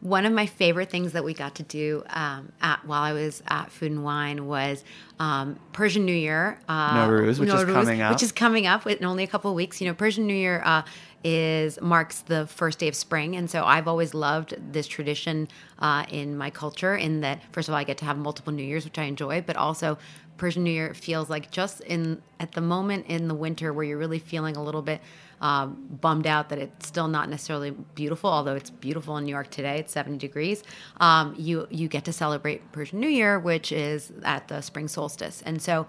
One 0.00 0.24
of 0.24 0.32
my 0.32 0.46
favorite 0.46 0.90
things 0.90 1.12
that 1.12 1.24
we 1.24 1.34
got 1.34 1.56
to 1.56 1.62
do 1.62 2.02
um, 2.08 2.52
at, 2.62 2.86
while 2.86 3.02
I 3.02 3.12
was 3.12 3.42
at 3.46 3.70
Food 3.70 3.92
and 3.92 4.02
Wine 4.02 4.46
was 4.46 4.82
um, 5.18 5.58
Persian 5.72 6.06
New 6.06 6.14
Year. 6.14 6.58
Uh, 6.68 7.06
Nowruz, 7.06 7.38
which 7.38 7.50
is 7.50 7.64
coming 7.64 8.00
up. 8.00 8.12
Which 8.12 8.22
is 8.22 8.32
coming 8.32 8.66
up 8.66 8.86
in 8.86 9.04
only 9.04 9.24
a 9.24 9.26
couple 9.26 9.50
of 9.50 9.54
weeks. 9.54 9.80
You 9.80 9.88
know, 9.88 9.94
Persian 9.94 10.26
New 10.26 10.34
Year 10.34 10.62
uh, 10.64 10.82
is 11.22 11.80
marks 11.80 12.20
the 12.22 12.46
first 12.46 12.78
day 12.78 12.88
of 12.88 12.94
spring, 12.94 13.36
and 13.36 13.50
so 13.50 13.64
I've 13.64 13.88
always 13.88 14.14
loved 14.14 14.54
this 14.72 14.86
tradition 14.86 15.48
uh, 15.78 16.04
in 16.08 16.36
my 16.36 16.50
culture. 16.50 16.96
In 16.96 17.20
that, 17.20 17.40
first 17.52 17.68
of 17.68 17.74
all, 17.74 17.78
I 17.78 17.84
get 17.84 17.98
to 17.98 18.04
have 18.04 18.16
multiple 18.16 18.52
New 18.52 18.62
Years, 18.62 18.84
which 18.84 18.98
I 18.98 19.04
enjoy, 19.04 19.42
but 19.42 19.56
also 19.56 19.98
Persian 20.40 20.64
New 20.64 20.70
Year 20.70 20.94
feels 20.94 21.28
like 21.28 21.50
just 21.50 21.82
in 21.82 22.22
at 22.40 22.52
the 22.52 22.62
moment 22.62 23.06
in 23.08 23.28
the 23.28 23.34
winter 23.34 23.74
where 23.74 23.84
you're 23.84 23.98
really 23.98 24.18
feeling 24.18 24.56
a 24.56 24.62
little 24.62 24.80
bit 24.80 25.02
um, 25.42 25.86
bummed 26.00 26.26
out 26.26 26.48
that 26.48 26.58
it's 26.58 26.86
still 26.86 27.08
not 27.08 27.28
necessarily 27.28 27.72
beautiful, 27.94 28.30
although 28.30 28.54
it's 28.54 28.70
beautiful 28.70 29.18
in 29.18 29.24
New 29.24 29.30
York 29.30 29.50
today. 29.50 29.78
It's 29.78 29.92
70 29.92 30.16
degrees. 30.16 30.62
Um, 30.98 31.34
you 31.38 31.66
you 31.70 31.88
get 31.88 32.04
to 32.06 32.12
celebrate 32.12 32.72
Persian 32.72 33.00
New 33.00 33.08
Year, 33.08 33.38
which 33.38 33.70
is 33.70 34.12
at 34.22 34.48
the 34.48 34.62
spring 34.62 34.88
solstice, 34.88 35.42
and 35.44 35.60
so 35.60 35.86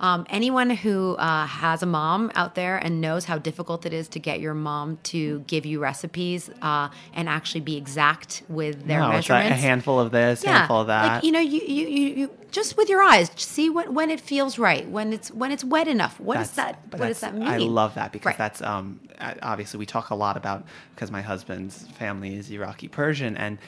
um, 0.00 0.26
anyone 0.28 0.70
who 0.70 1.14
uh, 1.16 1.46
has 1.46 1.82
a 1.82 1.86
mom 1.86 2.30
out 2.34 2.54
there 2.54 2.76
and 2.76 3.00
knows 3.00 3.24
how 3.24 3.38
difficult 3.38 3.86
it 3.86 3.92
is 3.92 4.08
to 4.08 4.18
get 4.18 4.40
your 4.40 4.54
mom 4.54 4.98
to 5.04 5.40
give 5.46 5.64
you 5.64 5.80
recipes 5.80 6.50
uh, 6.62 6.88
and 7.14 7.28
actually 7.28 7.60
be 7.60 7.76
exact 7.76 8.42
with 8.48 8.86
their 8.86 9.00
no, 9.00 9.12
it's 9.12 9.28
a, 9.28 9.32
measurements. 9.34 9.58
a 9.62 9.66
handful 9.66 10.00
of 10.00 10.10
this, 10.10 10.42
handful 10.42 10.80
of 10.80 10.86
that. 10.88 11.14
Like, 11.16 11.24
you 11.24 11.32
know, 11.32 11.40
you, 11.40 11.60
you, 11.60 11.86
you, 11.86 12.08
you 12.14 12.30
just 12.50 12.76
with 12.76 12.88
your 12.88 13.02
eyes 13.02 13.30
see 13.36 13.68
what 13.70 13.92
when 13.92 14.10
it 14.10 14.20
feels 14.20 14.58
right, 14.58 14.88
when 14.88 15.12
it's 15.12 15.30
when 15.30 15.50
it's 15.50 15.64
wet 15.64 15.88
enough. 15.88 16.18
What 16.20 16.48
that 16.54 16.80
what 16.90 17.06
does 17.06 17.20
that 17.20 17.34
mean? 17.34 17.48
I 17.48 17.58
love 17.58 17.94
that 17.94 18.12
because 18.12 18.26
Right. 18.26 18.38
that's 18.38 18.62
um 18.62 19.00
obviously 19.42 19.78
we 19.78 19.86
talk 19.86 20.10
a 20.10 20.14
lot 20.14 20.36
about 20.36 20.64
because 20.94 21.10
my 21.10 21.22
husband's 21.22 21.86
family 21.88 22.36
is 22.36 22.50
Iraqi 22.50 22.88
Persian 22.88 23.36
and 23.36 23.58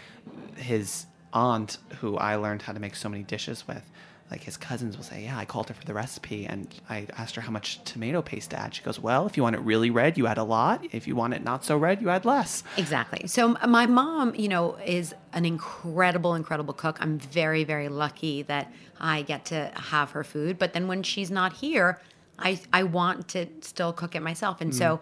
his 0.56 1.06
aunt 1.32 1.78
who 2.00 2.16
I 2.16 2.36
learned 2.36 2.62
how 2.62 2.72
to 2.72 2.80
make 2.80 2.96
so 2.96 3.08
many 3.08 3.22
dishes 3.22 3.66
with 3.66 3.90
like 4.30 4.42
his 4.42 4.56
cousins 4.56 4.96
will 4.96 5.04
say 5.04 5.24
yeah 5.24 5.38
I 5.38 5.44
called 5.44 5.68
her 5.68 5.74
for 5.74 5.84
the 5.84 5.94
recipe 5.94 6.46
and 6.46 6.68
I 6.88 7.06
asked 7.16 7.34
her 7.36 7.42
how 7.42 7.50
much 7.50 7.82
tomato 7.84 8.22
paste 8.22 8.50
to 8.50 8.60
add 8.60 8.74
she 8.74 8.82
goes 8.82 9.00
well 9.00 9.26
if 9.26 9.36
you 9.36 9.42
want 9.42 9.56
it 9.56 9.60
really 9.60 9.90
red 9.90 10.18
you 10.18 10.26
add 10.26 10.38
a 10.38 10.44
lot 10.44 10.84
if 10.92 11.06
you 11.06 11.14
want 11.14 11.34
it 11.34 11.42
not 11.42 11.64
so 11.64 11.76
red 11.76 12.02
you 12.02 12.10
add 12.10 12.24
less 12.24 12.62
Exactly. 12.76 13.26
So 13.26 13.56
my 13.66 13.86
mom, 13.86 14.34
you 14.34 14.48
know, 14.48 14.76
is 14.84 15.14
an 15.32 15.44
incredible, 15.44 16.34
incredible 16.34 16.74
cook. 16.74 16.98
I'm 17.00 17.18
very, 17.18 17.64
very 17.64 17.88
lucky 17.88 18.42
that 18.42 18.72
I 19.00 19.22
get 19.22 19.44
to 19.46 19.70
have 19.74 20.12
her 20.12 20.24
food. 20.24 20.58
But 20.58 20.72
then 20.72 20.86
when 20.86 21.02
she's 21.02 21.30
not 21.30 21.52
here, 21.54 22.00
I 22.38 22.60
I 22.72 22.82
want 22.82 23.28
to 23.28 23.46
still 23.60 23.92
cook 23.92 24.14
it 24.14 24.20
myself. 24.20 24.60
And 24.60 24.74
so 24.74 25.00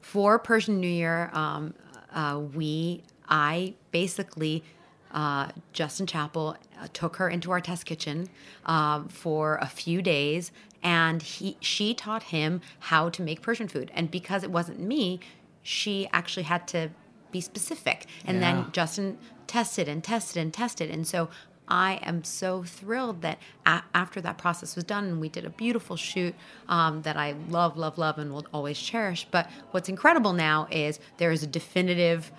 for 0.00 0.38
Persian 0.38 0.80
New 0.80 0.88
Year, 0.88 1.30
um, 1.32 1.74
uh, 2.12 2.40
we 2.54 3.02
I 3.28 3.74
basically. 3.90 4.64
Uh, 5.12 5.48
Justin 5.72 6.06
Chapple 6.06 6.56
uh, 6.80 6.86
took 6.92 7.16
her 7.16 7.28
into 7.28 7.50
our 7.50 7.60
test 7.60 7.84
kitchen 7.86 8.28
um, 8.66 9.08
for 9.08 9.56
a 9.56 9.66
few 9.66 10.02
days, 10.02 10.52
and 10.82 11.22
he 11.22 11.56
she 11.60 11.94
taught 11.94 12.24
him 12.24 12.60
how 12.80 13.08
to 13.10 13.22
make 13.22 13.42
Persian 13.42 13.68
food. 13.68 13.90
And 13.94 14.10
because 14.10 14.42
it 14.44 14.50
wasn't 14.50 14.80
me, 14.80 15.20
she 15.62 16.08
actually 16.12 16.44
had 16.44 16.66
to 16.68 16.90
be 17.32 17.40
specific. 17.40 18.06
And 18.24 18.38
Yeah. 18.38 18.52
then 18.62 18.72
Justin 18.72 19.18
tested 19.46 19.88
and 19.88 20.02
tested 20.02 20.36
and 20.40 20.52
tested. 20.54 20.90
And 20.90 21.06
so 21.06 21.28
I 21.68 22.00
am 22.02 22.24
so 22.24 22.64
thrilled 22.64 23.22
that 23.22 23.38
a- 23.64 23.82
after 23.94 24.20
that 24.22 24.38
process 24.38 24.74
was 24.74 24.84
done, 24.84 25.04
and 25.04 25.20
we 25.20 25.28
did 25.28 25.44
a 25.44 25.50
beautiful 25.50 25.96
shoot 25.96 26.34
um, 26.68 27.02
that 27.02 27.16
I 27.16 27.36
love, 27.48 27.76
love, 27.76 27.96
love, 27.98 28.18
and 28.18 28.32
will 28.32 28.46
always 28.52 28.78
cherish. 28.78 29.26
But 29.30 29.48
what's 29.70 29.88
incredible 29.88 30.32
now 30.32 30.66
is 30.72 30.98
there 31.18 31.30
is 31.30 31.42
a 31.44 31.46
definitive 31.46 32.32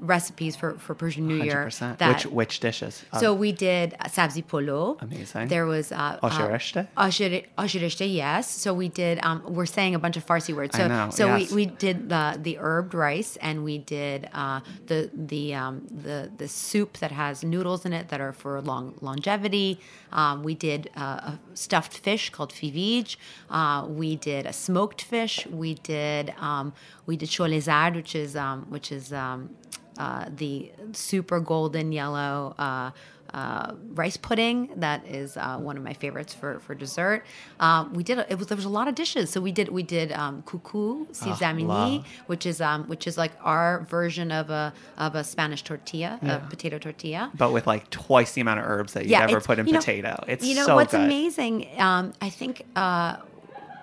recipes 0.00 0.56
for, 0.56 0.74
for 0.78 0.94
Persian 0.94 1.26
New 1.26 1.42
Year. 1.42 1.66
100% 1.66 1.98
That, 1.98 2.08
which 2.08 2.26
which 2.26 2.60
dishes 2.60 3.04
Uh, 3.12 3.18
so 3.18 3.34
we 3.34 3.52
did 3.52 3.94
uh, 4.00 4.08
sabzi 4.08 4.46
polo. 4.46 4.96
Amazing. 5.00 5.48
There 5.48 5.66
was 5.66 5.92
uh, 5.92 6.18
uh, 6.22 6.28
Ashereshte? 6.28 6.88
Asher- 6.96 8.04
yes. 8.06 8.50
So 8.50 8.74
we 8.74 8.88
did. 8.88 9.18
Um, 9.22 9.42
we're 9.46 9.66
saying 9.66 9.94
a 9.94 9.98
bunch 9.98 10.16
of 10.16 10.26
Farsi 10.26 10.54
words. 10.54 10.76
So 10.76 10.88
know, 10.88 11.10
so 11.10 11.36
yes. 11.36 11.50
we, 11.50 11.56
we 11.56 11.66
did 11.66 12.08
the 12.08 12.38
the 12.40 12.56
herbed 12.56 12.94
rice, 12.94 13.36
and 13.36 13.64
we 13.64 13.78
did 13.78 14.28
uh, 14.32 14.60
the 14.86 15.10
the 15.14 15.54
um, 15.54 15.86
the 15.90 16.30
the 16.36 16.48
soup 16.48 16.98
that 16.98 17.12
has 17.12 17.42
noodles 17.42 17.84
in 17.86 17.92
it 17.92 18.08
that 18.08 18.20
are 18.20 18.32
for 18.32 18.60
long 18.60 18.94
longevity. 19.00 19.80
Um, 20.12 20.42
we 20.42 20.54
did 20.54 20.90
uh, 20.96 21.32
a 21.32 21.38
stuffed 21.54 21.96
fish 21.98 22.30
called 22.30 22.52
fivij. 22.52 23.16
Uh, 23.50 23.86
we 23.88 24.16
did 24.16 24.46
a 24.46 24.52
smoked 24.52 25.02
fish. 25.02 25.46
We 25.46 25.74
did 25.74 26.34
um, 26.38 26.72
we 27.06 27.16
did 27.16 27.28
cholezard, 27.28 27.94
which 27.94 28.14
is 28.14 28.36
um, 28.36 28.66
which 28.68 28.92
is 28.92 29.12
um, 29.12 29.50
uh, 29.98 30.26
the 30.34 30.70
super 30.92 31.40
golden 31.40 31.92
yellow 31.92 32.54
uh, 32.58 32.90
uh, 33.34 33.74
rice 33.92 34.16
pudding 34.16 34.70
that 34.76 35.04
is 35.06 35.36
uh, 35.36 35.58
one 35.58 35.76
of 35.76 35.82
my 35.82 35.92
favorites 35.92 36.32
for 36.32 36.60
for 36.60 36.74
dessert. 36.74 37.24
Um, 37.60 37.92
we 37.92 38.02
did 38.02 38.18
a, 38.18 38.32
it 38.32 38.38
was 38.38 38.46
there 38.46 38.56
was 38.56 38.64
a 38.64 38.70
lot 38.70 38.88
of 38.88 38.94
dishes. 38.94 39.30
So 39.30 39.40
we 39.40 39.52
did 39.52 39.68
we 39.68 39.82
did 39.82 40.12
um, 40.12 40.42
sivzamini, 40.42 41.66
love. 41.66 42.06
which 42.26 42.46
is 42.46 42.60
um, 42.60 42.84
which 42.84 43.06
is 43.06 43.18
like 43.18 43.32
our 43.42 43.80
version 43.90 44.30
of 44.32 44.50
a 44.50 44.72
of 44.96 45.14
a 45.14 45.24
Spanish 45.24 45.62
tortilla, 45.62 46.18
a 46.22 46.38
potato 46.48 46.78
tortilla. 46.78 47.30
but 47.36 47.52
with 47.52 47.66
like 47.66 47.90
twice 47.90 48.32
the 48.32 48.40
amount 48.40 48.60
of 48.60 48.66
herbs 48.66 48.92
that 48.94 49.06
you 49.06 49.16
ever 49.16 49.40
put 49.40 49.58
in 49.58 49.66
you 49.66 49.72
know- 49.72 49.80
potato 49.80 50.22
it's 50.28 50.44
you 50.44 50.54
know 50.54 50.64
so 50.66 50.74
what's 50.76 50.92
good. 50.92 51.00
amazing. 51.04 51.66
Um, 51.78 52.12
I 52.20 52.30
think 52.30 52.64
uh, 52.76 53.16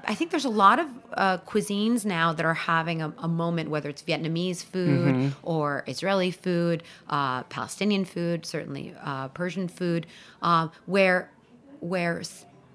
I 0.06 0.16
think 0.16 0.32
there's 0.32 0.46
a 0.46 0.50
lot 0.50 0.80
of 0.80 0.88
uh, 1.14 1.38
cuisines 1.40 2.06
now 2.06 2.34
that 2.34 2.46
are 2.46 2.54
having 2.54 3.02
a, 3.02 3.14
a 3.20 3.28
moment, 3.28 3.70
whether 3.70 3.90
it's 3.90 4.04
Vietnamese 4.04 4.64
food 4.64 5.16
Mm-hmm. 5.16 5.30
or 5.44 5.84
Israeli 5.88 6.32
food, 6.32 6.84
uh, 7.10 7.44
Palestinian 7.44 8.06
food, 8.06 8.46
certainly 8.46 8.94
uh, 9.02 9.30
Persian 9.30 9.68
food, 9.68 10.06
uh, 10.42 10.68
where 10.86 11.30
where 11.80 12.22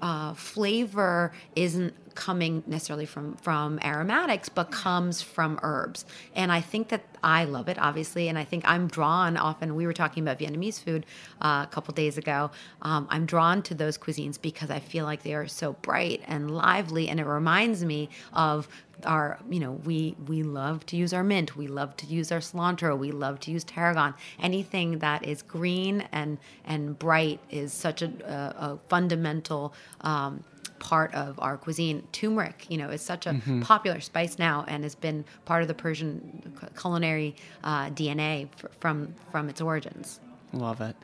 uh, 0.03 0.35
flavor 0.35 1.33
isn't 1.57 1.95
coming 2.19 2.65
necessarily 2.67 3.07
from 3.07 3.37
from 3.37 3.79
aromatics, 3.85 4.49
but 4.49 4.73
comes 4.73 5.23
from 5.23 5.59
herbs. 5.63 6.05
And 6.35 6.51
I 6.51 6.61
think 6.61 6.89
that 6.89 7.03
I 7.23 7.45
love 7.45 7.69
it, 7.69 7.79
obviously, 7.79 8.29
and 8.29 8.37
I 8.37 8.43
think 8.45 8.65
I'm 8.67 8.89
drawn 8.89 9.37
often. 9.37 9.77
We 9.77 9.87
were 9.87 9.93
talking 9.93 10.25
about 10.25 10.41
Vietnamese 10.41 10.83
food 10.83 11.07
uh, 11.41 11.65
a 11.65 11.69
couple 11.71 11.95
days 11.95 12.19
ago. 12.19 12.51
Um, 12.83 13.07
I'm 13.09 13.25
drawn 13.25 13.63
to 13.63 13.75
those 13.75 13.97
cuisines 13.97 14.41
because 14.43 14.69
I 14.69 14.81
feel 14.81 15.05
like 15.05 15.23
they 15.23 15.35
are 15.35 15.47
so 15.47 15.75
bright 15.75 16.21
and 16.27 16.51
lively, 16.51 17.09
and 17.09 17.21
it 17.21 17.27
reminds 17.27 17.85
me 17.85 18.09
of 18.33 18.69
our 19.05 19.39
you 19.49 19.61
know 19.61 19.73
we 19.85 20.17
we 20.27 20.43
love 20.43 20.85
to 20.87 20.97
use 20.97 21.13
our 21.13 21.23
mint 21.23 21.57
we 21.57 21.69
love 21.69 21.97
to 21.97 22.05
use 22.07 22.33
our 22.33 22.41
cilantro 22.41 22.99
we 22.99 23.13
love 23.13 23.39
to 23.39 23.53
use 23.53 23.63
tarragon 23.63 24.13
anything 24.41 24.99
that 24.99 25.25
is 25.25 25.41
green 25.41 26.01
and 26.11 26.37
and 26.65 26.99
bright 26.99 27.39
is 27.49 27.73
such 27.73 28.03
a, 28.03 28.11
a, 28.25 28.65
a 28.73 28.79
fundamental 28.89 29.73
um, 30.01 30.43
part 30.79 31.13
of 31.15 31.39
our 31.41 31.57
cuisine 31.57 32.07
turmeric 32.13 32.67
you 32.69 32.77
know 32.79 32.89
is 32.91 33.03
such 33.03 33.27
a 33.27 33.35
popular 33.63 34.01
spice 34.01 34.39
now 34.39 34.65
and 34.69 34.83
has 34.85 34.95
been 34.95 35.25
part 35.45 35.63
of 35.63 35.69
the 35.69 35.75
persian 35.75 36.53
culinary 36.79 37.35
uh, 37.65 37.87
dna 37.91 38.49
fr- 38.57 38.67
from 38.81 39.15
from 39.31 39.49
its 39.49 39.61
origins 39.61 40.21
Love 40.53 40.81
it. 40.81 40.97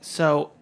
So 0.00 0.52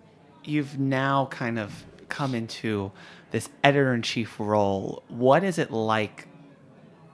you've 0.44 0.79
now 0.79 1.27
kind 1.27 1.59
of 1.59 1.85
come 2.09 2.35
into 2.35 2.90
this 3.31 3.48
editor 3.62 3.94
in 3.94 4.03
chief 4.03 4.38
role. 4.38 5.03
What 5.09 5.44
is 5.44 5.59
it 5.59 5.70
like 5.70 6.27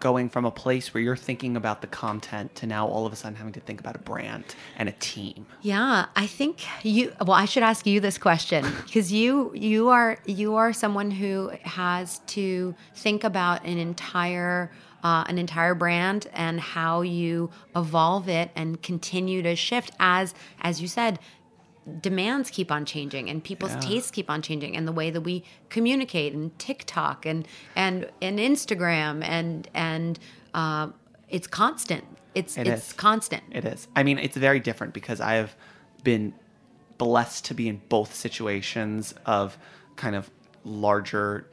going 0.01 0.29
from 0.29 0.45
a 0.45 0.51
place 0.51 0.93
where 0.93 1.03
you're 1.03 1.17
thinking 1.17 1.57
about 1.57 1.81
the 1.81 1.87
content 1.87 2.55
to 2.57 2.67
now 2.67 2.87
all 2.87 3.07
of 3.07 3.13
a 3.13 3.17
sudden 3.17 3.37
having 3.37 3.53
to 3.53 3.61
think 3.61 3.81
about 3.81 3.95
a 3.95 4.01
brand 4.01 4.57
and 4.77 4.89
a 4.89 4.93
team? 4.93 5.47
Yeah, 5.63 6.07
I 6.17 6.27
think 6.27 6.65
you. 6.85 7.13
Well, 7.21 7.33
I 7.33 7.45
should 7.45 7.63
ask 7.63 7.87
you 7.87 8.01
this 8.01 8.19
question 8.19 8.65
because 8.85 9.13
you 9.13 9.53
you 9.55 9.89
are 9.91 10.19
you 10.27 10.57
are 10.57 10.73
someone 10.73 11.11
who 11.11 11.53
has 11.63 12.19
to 12.29 12.75
think 12.95 13.25
about 13.25 13.65
an 13.65 13.79
entire 13.79 14.71
uh, 15.03 15.25
an 15.29 15.39
entire 15.39 15.75
brand 15.75 16.29
and 16.33 16.61
how 16.61 17.03
you 17.03 17.51
evolve 17.75 18.29
it 18.29 18.51
and 18.55 18.83
continue 18.83 19.43
to 19.43 19.57
shift 19.57 19.93
as 19.99 20.35
as 20.61 20.81
you 20.81 20.89
said 20.89 21.19
demands 22.01 22.51
keep 22.51 22.71
on 22.71 22.85
changing 22.85 23.29
and 23.31 23.43
people's 23.43 23.73
Yeah. 23.73 23.81
tastes 23.81 24.11
keep 24.11 24.29
on 24.31 24.43
changing 24.43 24.77
and 24.77 24.87
the 24.87 24.93
way 24.93 25.11
that 25.11 25.23
we 25.23 25.45
communicate 25.71 26.33
and 26.35 26.57
TikTok 26.59 27.25
and 27.27 27.47
and 27.75 28.09
and 28.21 28.39
Instagram 28.39 29.25
and 29.25 29.69
and 29.75 30.19
uh, 30.55 30.89
it's 31.29 31.47
constant. 31.47 32.05
It's 32.35 32.57
It 32.57 32.67
it's 32.69 32.89
is. 32.89 32.93
constant. 32.93 33.43
It 33.51 33.65
is. 33.65 33.89
I 33.97 34.03
mean, 34.03 34.19
it's 34.19 34.37
very 34.37 34.61
different 34.61 34.93
because 34.95 35.21
I 35.21 35.35
have 35.35 35.57
been 36.05 36.35
blessed 36.99 37.45
to 37.47 37.55
be 37.55 37.67
in 37.69 37.81
both 37.89 38.15
situations 38.15 39.15
of 39.25 39.57
kind 39.97 40.15
of 40.15 40.31
larger 40.65 41.49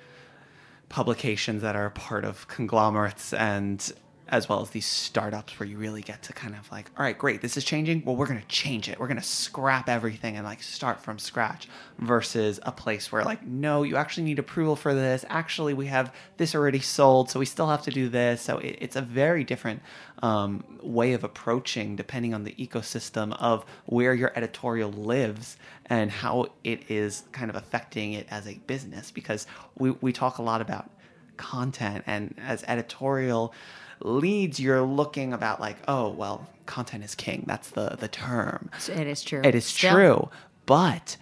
publications 0.90 1.62
that 1.62 1.76
are 1.76 1.90
part 1.90 2.26
of 2.26 2.48
conglomerates 2.48 3.34
and 3.34 3.92
as 4.30 4.50
well 4.50 4.62
as 4.62 4.70
these 4.72 4.86
startups 4.86 5.60
where 5.60 5.68
you 5.68 5.78
really 5.78 6.02
get 6.02 6.22
to 6.24 6.34
kind 6.34 6.56
of 6.56 6.72
like 6.72 6.90
all 6.98 7.04
right 7.04 7.18
great 7.18 7.42
this 7.42 7.58
is 7.58 7.64
changing. 7.64 8.04
Well 8.06 8.16
we're 8.16 8.28
going 8.28 8.42
to 8.42 8.48
change 8.48 8.90
it. 8.90 9.00
We're 9.00 9.08
going 9.08 9.20
to 9.20 9.24
scrap 9.24 9.90
everything 9.90 10.36
and 10.36 10.46
like 10.46 10.62
start 10.62 11.00
from 11.00 11.20
scratch 11.20 11.68
versus 12.00 12.60
a 12.64 12.72
place 12.72 13.12
where 13.12 13.24
like 13.24 13.46
no 13.46 13.84
you 13.84 13.96
actually 13.96 14.24
need 14.24 14.40
approval 14.40 14.76
for 14.76 14.94
this. 14.94 15.26
Actually 15.30 15.74
we 15.74 15.88
have 15.88 16.14
this 16.38 16.56
already 16.56 16.80
sold 16.80 17.30
so 17.30 17.40
we 17.40 17.46
still 17.46 17.68
have 17.68 17.82
to 17.84 17.92
do 17.92 18.10
this. 18.10 18.42
So 18.42 18.58
it, 18.58 18.78
it's 18.82 18.96
a 18.96 19.02
very 19.02 19.44
different 19.44 19.82
um, 20.24 20.64
way 20.82 21.14
of 21.14 21.24
approaching 21.24 21.96
depending 21.96 22.34
on 22.34 22.44
the 22.44 22.54
ecosystem 22.54 23.36
of 23.40 23.66
where 23.86 24.14
your 24.14 24.32
editorial 24.36 24.92
lives 24.92 25.58
and 25.86 26.12
how 26.12 26.48
it 26.64 26.90
is 26.90 27.24
kind 27.32 27.50
of 27.50 27.56
affecting 27.56 28.14
it 28.14 28.28
as 28.30 28.48
a 28.48 28.56
business 28.68 29.12
because 29.12 29.48
we, 29.78 29.92
we 30.02 30.12
talk 30.12 30.38
a 30.38 30.42
lot 30.42 30.62
about 30.62 30.90
content 31.38 32.04
and 32.08 32.36
as 32.44 32.64
editorial 32.68 33.54
leads 34.00 34.60
you're 34.60 34.82
looking 34.82 35.34
about 35.34 35.60
like 35.60 35.78
oh 35.88 36.10
well 36.10 36.48
content 36.66 37.04
is 37.04 37.16
king. 37.16 37.44
That's 37.48 37.70
the 37.70 37.96
the 38.00 38.08
term. 38.08 38.70
It 38.90 39.08
is 39.08 39.24
true. 39.24 39.42
it 39.44 39.56
is 39.56 39.74
true. 39.74 40.30
But 40.66 41.18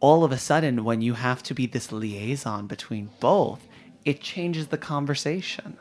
all 0.00 0.24
of 0.24 0.32
a 0.32 0.38
sudden 0.38 0.84
when 0.84 1.00
you 1.00 1.14
have 1.14 1.42
to 1.44 1.54
be 1.54 1.66
this 1.66 1.92
liaison 1.92 2.66
between 2.66 3.10
both 3.20 3.68
it 4.04 4.20
changes 4.20 4.68
the 4.68 4.78
conversation. 4.78 5.76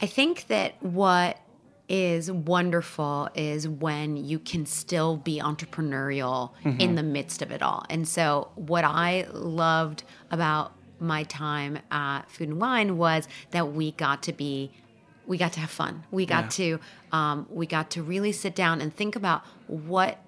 I 0.00 0.06
think 0.06 0.46
that 0.48 0.82
what 0.82 1.38
is 1.88 2.30
wonderful 2.30 3.28
is 3.34 3.68
when 3.68 4.16
you 4.16 4.38
can 4.38 4.66
still 4.66 5.16
be 5.16 5.40
entrepreneurial 5.40 6.52
in 6.64 6.78
mm-hmm. 6.78 6.94
the 6.94 7.02
midst 7.02 7.42
of 7.42 7.50
it 7.50 7.62
all. 7.62 7.84
And 7.90 8.06
so, 8.06 8.50
what 8.54 8.84
I 8.84 9.26
loved 9.32 10.04
about 10.30 10.72
my 11.00 11.24
time 11.24 11.78
at 11.90 12.30
Food 12.30 12.48
and 12.48 12.60
Wine 12.60 12.96
was 12.96 13.26
that 13.50 13.72
we 13.72 13.92
got 13.92 14.22
to 14.24 14.32
be 14.32 14.70
we 15.32 15.38
got 15.38 15.54
to 15.54 15.60
have 15.60 15.70
fun. 15.70 16.04
We 16.10 16.26
got 16.26 16.50
to 16.52 16.78
um, 17.10 17.46
we 17.48 17.66
got 17.66 17.88
to 17.92 18.02
really 18.02 18.32
sit 18.32 18.54
down 18.54 18.82
and 18.82 18.94
think 18.94 19.16
about 19.16 19.42
what 19.66 20.18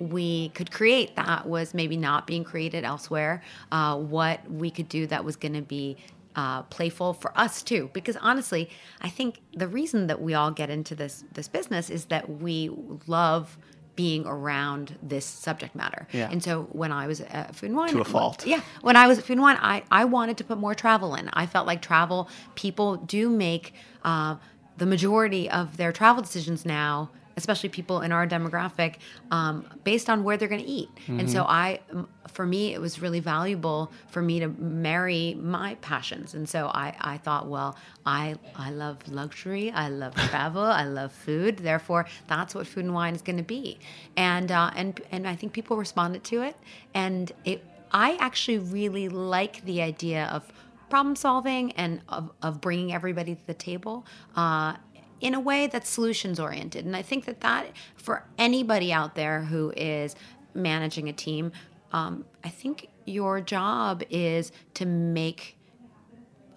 we 0.00 0.48
could 0.48 0.72
create 0.72 1.14
that 1.14 1.46
was 1.46 1.74
maybe 1.74 1.96
not 1.96 2.26
being 2.26 2.42
created 2.42 2.82
elsewhere. 2.82 3.40
Uh, 3.70 3.96
what 3.96 4.50
we 4.50 4.68
could 4.68 4.88
do 4.88 5.06
that 5.06 5.24
was 5.24 5.36
going 5.36 5.54
to 5.54 5.62
be 5.62 5.96
uh, 6.34 6.62
playful 6.62 7.14
for 7.14 7.30
us 7.38 7.62
too. 7.62 7.88
Because 7.92 8.16
honestly, 8.16 8.68
I 9.00 9.10
think 9.10 9.40
the 9.54 9.68
reason 9.68 10.08
that 10.08 10.20
we 10.20 10.34
all 10.34 10.50
get 10.50 10.70
into 10.70 10.96
this 10.96 11.22
this 11.34 11.46
business 11.46 11.88
is 11.88 12.06
that 12.06 12.28
we 12.28 12.68
love 13.06 13.56
being 13.96 14.26
around 14.26 14.98
this 15.02 15.24
subject 15.24 15.74
matter. 15.74 16.06
Yeah. 16.12 16.30
And 16.30 16.42
so 16.42 16.62
when 16.72 16.92
I 16.92 17.06
was 17.06 17.20
at 17.20 17.54
Food 17.54 17.66
and 17.70 17.76
Wine, 17.76 17.92
To 17.92 18.00
a 18.00 18.04
fault. 18.04 18.46
yeah, 18.46 18.60
when 18.80 18.96
I 18.96 19.06
was 19.06 19.18
at 19.18 19.24
Food 19.24 19.34
and 19.34 19.42
Wine, 19.42 19.58
I, 19.60 19.82
I 19.90 20.04
wanted 20.04 20.36
to 20.38 20.44
put 20.44 20.58
more 20.58 20.74
travel 20.74 21.14
in. 21.14 21.28
I 21.32 21.46
felt 21.46 21.66
like 21.66 21.82
travel 21.82 22.28
people 22.54 22.96
do 22.96 23.28
make 23.28 23.74
uh, 24.04 24.36
the 24.78 24.86
majority 24.86 25.50
of 25.50 25.76
their 25.76 25.92
travel 25.92 26.22
decisions 26.22 26.64
now, 26.64 27.10
especially 27.36 27.68
people 27.68 28.00
in 28.02 28.12
our 28.12 28.26
demographic, 28.26 28.96
um, 29.30 29.64
based 29.84 30.08
on 30.10 30.24
where 30.24 30.36
they're 30.36 30.48
going 30.48 30.62
to 30.62 30.66
eat. 30.66 30.88
And 31.08 31.30
so 31.30 31.44
I, 31.44 31.80
for 32.28 32.46
me, 32.46 32.74
it 32.74 32.80
was 32.80 33.00
really 33.00 33.20
valuable 33.20 33.90
for 34.08 34.22
me 34.22 34.40
to 34.40 34.48
marry 34.48 35.34
my 35.40 35.76
passions. 35.76 36.34
And 36.34 36.48
so 36.48 36.68
I, 36.68 36.94
I 37.00 37.18
thought, 37.18 37.48
well, 37.48 37.76
I 38.04 38.36
I 38.56 38.70
love 38.70 38.96
luxury, 39.08 39.70
I 39.70 39.88
love 39.88 40.14
travel, 40.30 40.62
I 40.62 40.84
love 40.84 41.12
food. 41.12 41.58
Therefore, 41.58 42.06
that's 42.26 42.54
what 42.54 42.66
Food 42.66 42.84
and 42.84 42.94
Wine 42.94 43.14
is 43.14 43.22
going 43.22 43.38
to 43.38 43.42
be. 43.44 43.78
And 44.16 44.50
uh, 44.50 44.70
and 44.76 45.00
and 45.10 45.26
I 45.26 45.36
think 45.36 45.52
people 45.52 45.76
responded 45.76 46.24
to 46.24 46.42
it, 46.42 46.56
and 46.94 47.32
it. 47.44 47.64
I 47.94 48.16
actually 48.20 48.58
really 48.58 49.10
like 49.10 49.62
the 49.66 49.82
idea 49.82 50.24
of 50.32 50.50
problem 50.88 51.16
solving 51.16 51.72
and 51.72 52.00
of, 52.08 52.30
of 52.42 52.60
bringing 52.60 52.92
everybody 52.92 53.34
to 53.34 53.46
the 53.46 53.54
table 53.54 54.04
uh, 54.36 54.74
in 55.22 55.34
a 55.34 55.40
way 55.40 55.68
that's 55.68 55.88
solutions 55.88 56.38
oriented. 56.38 56.84
And 56.84 56.96
I 56.96 57.00
think 57.00 57.24
that 57.24 57.40
that 57.40 57.68
for 57.94 58.24
anybody 58.36 58.92
out 58.92 59.14
there 59.14 59.42
who 59.42 59.72
is 59.76 60.16
managing 60.52 61.08
a 61.08 61.12
team, 61.12 61.52
um, 61.92 62.26
I 62.44 62.48
think 62.48 62.88
your 63.06 63.40
job 63.40 64.02
is 64.10 64.52
to 64.74 64.84
make 64.84 65.56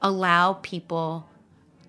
allow 0.01 0.53
people 0.53 1.29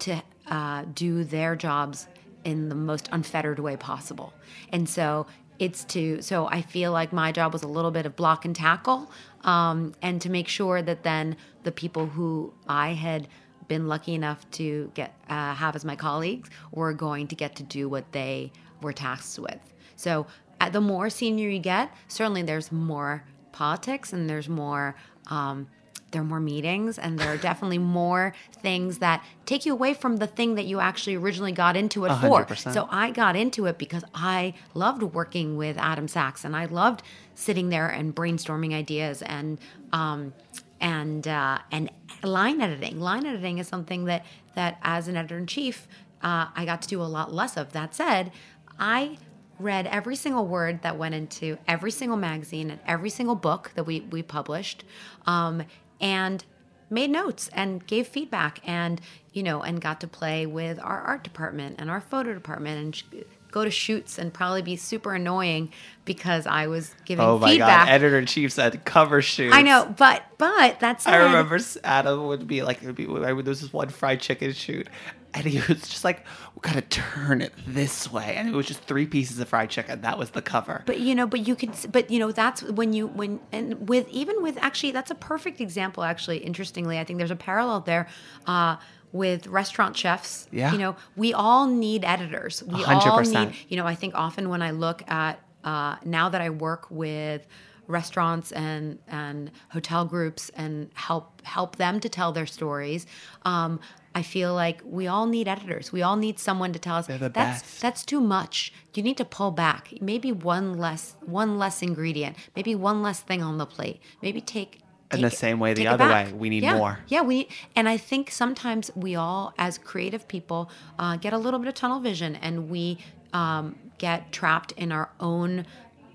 to 0.01 0.23
uh, 0.49 0.85
do 0.95 1.25
their 1.25 1.57
jobs 1.57 2.07
in 2.45 2.69
the 2.69 2.75
most 2.75 3.09
unfettered 3.11 3.59
way 3.59 3.77
possible. 3.77 4.33
And 4.71 4.89
so 4.89 5.27
it's 5.59 5.85
to, 5.85 6.21
so 6.21 6.47
I 6.47 6.61
feel 6.61 6.93
like 6.93 7.13
my 7.13 7.33
job 7.33 7.53
was 7.55 7.63
a 7.63 7.69
little 7.69 7.91
bit 7.91 8.05
of 8.05 8.15
block 8.15 8.45
and 8.45 8.55
tackle 8.55 9.11
um, 9.43 9.95
and 10.03 10.21
to 10.21 10.31
make 10.31 10.47
sure 10.47 10.83
that 10.83 11.03
then 11.03 11.37
the 11.63 11.73
people 11.73 12.07
who 12.07 12.53
I 12.69 12.91
had 12.91 13.29
been 13.69 13.89
lucky 13.89 14.15
enough 14.15 14.49
to 14.53 14.91
get 14.95 15.15
uh, 15.29 15.55
have 15.55 15.77
as 15.77 15.85
my 15.85 15.97
colleagues 15.97 16.51
were 16.73 16.93
going 16.93 17.29
to 17.29 17.35
get 17.35 17.57
to 17.57 17.63
do 17.63 17.89
what 17.89 18.13
they 18.13 18.53
were 18.81 18.93
tasked 18.93 19.39
with. 19.39 19.59
So 19.97 20.27
at 20.61 20.73
the 20.73 20.81
more 20.81 21.11
senior 21.11 21.49
you 21.49 21.59
get, 21.59 21.91
certainly 22.09 22.43
there's 22.43 22.71
more 22.71 23.25
politics 23.53 24.13
and 24.13 24.29
there's 24.29 24.49
more 24.49 24.95
um, 25.29 25.69
there 26.13 26.23
are 26.23 26.25
more 26.25 26.41
meetings 26.41 26.99
and 26.99 27.19
there 27.19 27.33
are 27.33 27.37
definitely 27.37 27.79
more 28.01 28.33
things 28.63 28.99
that 28.99 29.25
take 29.45 29.67
you 29.67 29.73
away 29.73 29.93
from 29.93 30.17
the 30.17 30.27
thing 30.27 30.55
that 30.55 30.65
you 30.65 30.81
actually 30.81 31.17
originally 31.17 31.53
got 31.53 31.77
into 31.77 32.05
it 32.05 32.09
for. 32.17 32.45
100%. 32.45 32.73
So 32.73 32.89
I 32.91 33.11
got 33.11 33.37
into 33.37 33.67
it 33.67 33.77
because 33.77 34.05
I 34.15 34.55
loved 34.75 35.03
working 35.03 35.57
with 35.57 35.77
Adam 35.79 36.09
Sachs 36.09 36.45
and 36.45 36.57
I 36.57 36.67
loved 36.67 37.03
sitting 37.35 37.69
there 37.69 37.89
and 37.89 38.15
brainstorming 38.15 38.73
ideas 38.73 39.21
and 39.23 39.59
um, 39.93 40.33
and 40.81 41.27
uh, 41.27 41.59
and 41.71 41.91
line 42.23 42.61
editing. 42.61 43.01
Line 43.01 43.27
editing 43.27 43.59
is 43.59 43.69
something 43.69 44.05
that 44.07 44.25
that 44.55 44.79
as 44.83 45.09
an 45.09 45.17
editor 45.17 45.39
in 45.39 45.47
chief, 45.47 45.89
uh, 46.23 46.47
I 46.55 46.65
got 46.65 46.83
to 46.83 46.89
do 46.89 47.03
a 47.03 47.05
lot 47.05 47.33
less 47.33 47.57
of. 47.57 47.73
That 47.73 47.95
said, 47.95 48.33
I 48.79 49.19
read 49.59 49.87
every 49.87 50.17
single 50.17 50.47
word 50.47 50.83
that 50.83 50.99
went 50.99 51.15
into 51.15 51.59
every 51.67 51.91
single 51.91 52.19
magazine 52.19 52.71
and 52.71 52.81
every 52.87 53.11
single 53.11 53.35
book 53.35 53.73
that 53.75 53.85
we 53.85 54.01
we 54.01 54.23
published, 54.23 54.85
um, 55.27 55.63
and 56.01 56.45
made 56.91 57.11
notes 57.11 57.49
and 57.53 57.87
gave 57.87 58.07
feedback 58.07 58.61
and 58.65 59.01
you 59.33 59.43
know 59.43 59.63
and 59.63 59.81
got 59.81 60.01
to 60.01 60.07
play 60.07 60.47
with 60.47 60.79
our 60.81 61.01
art 61.01 61.25
department 61.25 61.77
and 61.79 61.91
our 61.91 62.01
photo 62.01 62.33
department 62.33 63.05
and 63.05 63.25
go 63.57 63.65
to 63.65 63.71
shoots 63.71 64.19
and 64.19 64.35
probably 64.35 64.61
be 64.61 64.77
super 64.77 65.15
annoying 65.15 65.73
because 66.05 66.47
I 66.47 66.67
was 66.67 66.95
giving 67.07 67.25
Oh 67.25 67.39
my 67.39 67.53
feedback. 67.53 67.87
god, 67.87 67.93
editor 67.93 68.19
in 68.19 68.27
chief 68.27 68.53
said 68.53 68.85
cover 68.85 69.23
shoot. 69.23 69.51
I 69.53 69.63
know, 69.63 69.95
but 69.97 70.25
but 70.37 70.79
that's 70.79 71.07
I 71.07 71.17
remember 71.17 71.59
Adam 71.83 72.27
would 72.27 72.47
be 72.47 72.63
like, 72.63 72.83
it 72.83 72.87
would 72.87 72.95
be, 72.95 73.07
I 73.07 73.33
would, 73.33 73.47
there 73.47 73.51
was 73.53 73.63
this 73.63 73.73
one 73.73 73.89
fried 73.89 74.21
chicken 74.21 74.53
shoot, 74.53 74.89
and 75.33 75.47
he 75.47 75.57
was 75.69 75.89
just 75.89 76.05
like, 76.05 76.27
we 76.55 76.61
gotta 76.61 76.83
turn 76.83 77.41
it 77.41 77.55
this 77.67 78.13
way, 78.13 78.35
and 78.37 78.47
it 78.47 78.55
was 78.55 78.67
just 78.67 78.83
three 78.83 79.07
pieces 79.07 79.39
of 79.41 79.49
fried 79.49 79.71
chicken. 79.71 80.03
That 80.03 80.19
was 80.19 80.31
the 80.33 80.43
cover. 80.43 80.83
But 80.85 81.01
you 81.01 81.15
know, 81.15 81.27
but 81.27 81.49
you 81.49 81.57
can, 81.57 81.73
but 81.91 82.11
you 82.11 82.19
know, 82.19 82.33
that's 82.33 82.63
when 82.63 82.93
you 82.93 83.07
when 83.07 83.41
and 83.53 83.89
with 83.89 84.07
even 84.11 84.43
with 84.43 84.59
actually, 84.61 84.93
that's 84.93 85.11
a 85.11 85.15
perfect 85.15 85.63
example. 85.63 86.03
Actually, 86.03 86.39
interestingly, 86.39 86.99
I 86.99 87.05
think 87.05 87.17
there's 87.17 87.31
a 87.31 87.37
parallel 87.37 87.81
there. 87.81 88.07
Uh, 88.47 88.77
with 89.17 89.47
restaurant 89.47 89.97
chefs, 89.97 90.47
Yeah. 90.53 90.73
you 90.73 90.79
know, 90.79 90.97
we 91.17 91.33
all 91.33 91.67
need 91.67 92.05
editors. 92.05 92.63
We 92.63 92.85
all 92.85 93.01
100%. 93.01 93.49
need, 93.51 93.57
you 93.69 93.77
know, 93.77 93.87
I 93.87 93.95
think 93.95 94.15
often 94.15 94.49
when 94.49 94.63
I 94.63 94.71
look 94.73 95.03
at 95.11 95.41
uh, 95.65 95.97
now 96.05 96.29
that 96.29 96.41
I 96.41 96.51
work 96.51 96.87
with 96.91 97.47
restaurants 97.89 98.51
and 98.53 98.99
and 99.07 99.51
hotel 99.71 100.05
groups 100.05 100.51
and 100.57 100.91
help 100.95 101.41
help 101.45 101.77
them 101.77 102.01
to 102.01 102.09
tell 102.09 102.33
their 102.33 102.47
stories, 102.47 103.07
um, 103.45 103.79
I 104.15 104.23
feel 104.23 104.55
like 104.55 104.81
we 104.85 105.07
all 105.07 105.27
need 105.27 105.47
editors. 105.47 105.93
We 105.93 106.03
all 106.03 106.17
need 106.17 106.39
someone 106.39 106.73
to 106.73 106.79
tell 106.79 106.97
us 106.97 107.07
the 107.07 107.19
that's 107.19 107.33
best. 107.63 107.81
that's 107.81 108.05
too 108.05 108.21
much. 108.21 108.73
You 108.95 109.03
need 109.03 109.17
to 109.19 109.25
pull 109.25 109.51
back. 109.51 109.93
Maybe 110.01 110.33
one 110.33 110.79
less 110.79 111.17
one 111.25 111.59
less 111.59 111.83
ingredient. 111.83 112.37
Maybe 112.57 112.75
one 112.75 113.03
less 113.03 113.21
thing 113.21 113.43
on 113.43 113.59
the 113.59 113.67
plate. 113.67 114.01
Maybe 114.23 114.41
take. 114.41 114.81
In 115.13 115.21
the 115.21 115.31
same 115.31 115.61
way 115.61 115.75
the 115.75 115.87
other 115.87 116.09
way, 116.09 116.33
we 116.33 116.49
need 116.49 116.63
Yeah. 116.65 116.77
more. 116.77 116.99
Yeah, 117.07 117.23
we 117.23 117.49
and 117.75 117.89
I 117.89 117.97
think 117.97 118.31
sometimes 118.31 118.91
we 118.95 119.15
all, 119.15 119.55
as 119.57 119.79
creative 119.79 120.27
people, 120.27 120.71
uh, 120.99 121.17
get 121.17 121.33
a 121.33 121.39
little 121.39 121.61
bit 121.61 121.69
of 121.69 121.75
tunnel 121.75 122.01
vision, 122.01 122.37
and 122.37 122.69
we 122.69 122.99
um, 123.33 123.77
get 123.99 124.33
trapped 124.33 124.73
in 124.73 124.93
our 124.93 125.11
own 125.21 125.67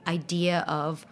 idea 0.08 0.66
of 0.68 1.06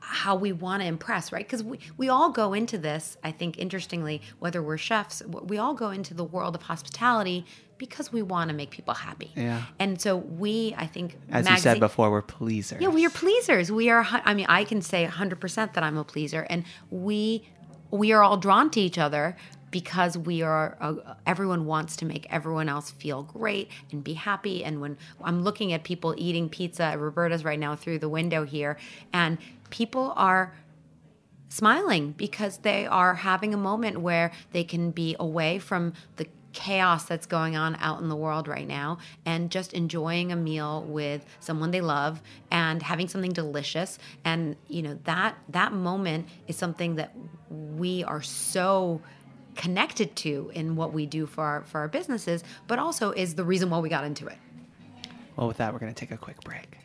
how 0.00 0.36
we 0.36 0.52
want 0.52 0.82
to 0.82 0.86
impress, 0.86 1.32
right? 1.32 1.44
Because 1.44 1.64
we, 1.64 1.80
we 1.96 2.08
all 2.08 2.30
go 2.30 2.52
into 2.52 2.78
this, 2.78 3.16
I 3.24 3.32
think, 3.32 3.58
interestingly, 3.58 4.22
whether 4.38 4.62
we're 4.62 4.78
chefs, 4.78 5.20
we 5.26 5.58
all 5.58 5.74
go 5.74 5.90
into 5.90 6.14
the 6.14 6.22
world 6.24 6.54
of 6.54 6.62
hospitality 6.62 7.44
because 7.78 8.12
we 8.12 8.22
want 8.22 8.50
to 8.50 8.56
make 8.56 8.70
people 8.70 8.94
happy. 8.94 9.32
Yeah. 9.34 9.62
And 9.78 10.00
so 10.00 10.16
we, 10.16 10.74
I 10.76 10.86
think, 10.86 11.16
As 11.30 11.48
you 11.48 11.56
said 11.58 11.80
before, 11.80 12.10
we're 12.10 12.22
pleasers. 12.22 12.80
yeah, 12.80 12.88
we 12.88 13.04
are 13.06 13.10
pleasers. 13.10 13.70
We 13.70 13.90
are. 13.90 14.06
I 14.10 14.34
mean, 14.34 14.46
I 14.48 14.64
can 14.64 14.80
say 14.82 15.06
100% 15.06 15.74
that 15.74 15.82
I'm 15.82 15.96
a 15.96 16.04
pleaser, 16.04 16.46
and 16.48 16.64
we 16.90 17.48
we 17.90 18.12
are 18.12 18.22
all 18.22 18.36
drawn 18.36 18.70
to 18.70 18.80
each 18.80 18.98
other 18.98 19.36
because 19.70 20.16
we 20.16 20.42
are. 20.42 20.76
Uh, 20.80 21.14
everyone 21.26 21.66
wants 21.66 21.96
to 21.96 22.04
make 22.04 22.26
everyone 22.30 22.68
else 22.68 22.90
feel 22.90 23.22
great 23.24 23.70
and 23.92 24.02
be 24.02 24.14
happy. 24.14 24.64
And 24.64 24.80
when 24.80 24.96
I'm 25.22 25.42
looking 25.42 25.72
at 25.72 25.84
people 25.84 26.14
eating 26.16 26.48
pizza 26.48 26.84
at 26.84 27.00
Roberta's 27.00 27.44
right 27.44 27.58
now 27.58 27.76
through 27.76 27.98
the 27.98 28.08
window 28.08 28.44
here, 28.44 28.76
and 29.12 29.38
people 29.70 30.12
are 30.16 30.54
smiling 31.48 32.12
because 32.12 32.58
they 32.58 32.86
are 32.86 33.14
having 33.14 33.54
a 33.54 33.56
moment 33.56 34.00
where 34.00 34.32
they 34.52 34.64
can 34.64 34.90
be 34.90 35.14
away 35.18 35.58
from 35.58 35.92
the 36.16 36.26
chaos 36.56 37.04
that's 37.04 37.26
going 37.26 37.54
on 37.54 37.76
out 37.80 38.00
in 38.00 38.08
the 38.08 38.16
world 38.16 38.48
right 38.48 38.66
now 38.66 38.96
and 39.26 39.50
just 39.50 39.74
enjoying 39.74 40.32
a 40.32 40.36
meal 40.36 40.82
with 40.88 41.22
someone 41.38 41.70
they 41.70 41.82
love 41.82 42.22
and 42.50 42.82
having 42.82 43.06
something 43.08 43.30
delicious 43.32 43.98
and 44.24 44.56
you 44.66 44.80
know 44.82 44.98
that 45.04 45.36
that 45.50 45.74
moment 45.74 46.26
is 46.48 46.56
something 46.56 46.94
that 46.96 47.12
we 47.50 48.02
are 48.04 48.22
so 48.22 49.02
connected 49.54 50.16
to 50.16 50.50
in 50.54 50.76
what 50.76 50.94
we 50.94 51.04
do 51.04 51.26
for 51.26 51.44
our 51.44 51.62
for 51.64 51.78
our 51.80 51.88
businesses 51.88 52.42
but 52.66 52.78
also 52.78 53.10
is 53.10 53.34
the 53.34 53.44
reason 53.44 53.68
why 53.68 53.78
we 53.78 53.90
got 53.90 54.04
into 54.04 54.26
it 54.26 54.38
Well, 55.36 55.48
with 55.48 55.58
that, 55.58 55.74
we're 55.74 55.78
gonna 55.78 55.92
take 55.92 56.10
a 56.10 56.16
quick 56.16 56.40
break. 56.40 56.78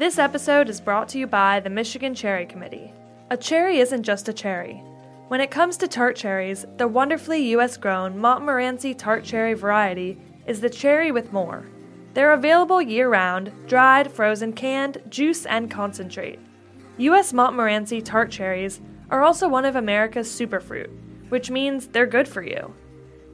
This 0.00 0.18
episode 0.18 0.70
is 0.70 0.80
brought 0.80 1.10
to 1.10 1.18
you 1.18 1.26
by 1.26 1.60
the 1.60 1.68
Michigan 1.68 2.14
Cherry 2.14 2.46
Committee. 2.46 2.90
A 3.28 3.36
cherry 3.36 3.80
isn't 3.80 4.02
just 4.02 4.30
a 4.30 4.32
cherry. 4.32 4.82
When 5.28 5.42
it 5.42 5.50
comes 5.50 5.76
to 5.76 5.88
tart 5.88 6.16
cherries, 6.16 6.64
the 6.78 6.88
wonderfully 6.88 7.48
US 7.48 7.76
grown 7.76 8.18
Montmorency 8.18 8.94
tart 8.94 9.24
cherry 9.24 9.52
variety 9.52 10.18
is 10.46 10.62
the 10.62 10.70
cherry 10.70 11.12
with 11.12 11.34
more. 11.34 11.66
They're 12.14 12.32
available 12.32 12.80
year 12.80 13.10
round, 13.10 13.52
dried, 13.66 14.10
frozen, 14.10 14.54
canned, 14.54 15.02
juice, 15.10 15.44
and 15.44 15.70
concentrate. 15.70 16.38
US 16.96 17.34
Montmorency 17.34 18.00
tart 18.00 18.30
cherries 18.30 18.80
are 19.10 19.22
also 19.22 19.48
one 19.48 19.66
of 19.66 19.76
America's 19.76 20.30
superfruit, 20.30 20.88
which 21.28 21.50
means 21.50 21.88
they're 21.88 22.06
good 22.06 22.26
for 22.26 22.42
you. 22.42 22.72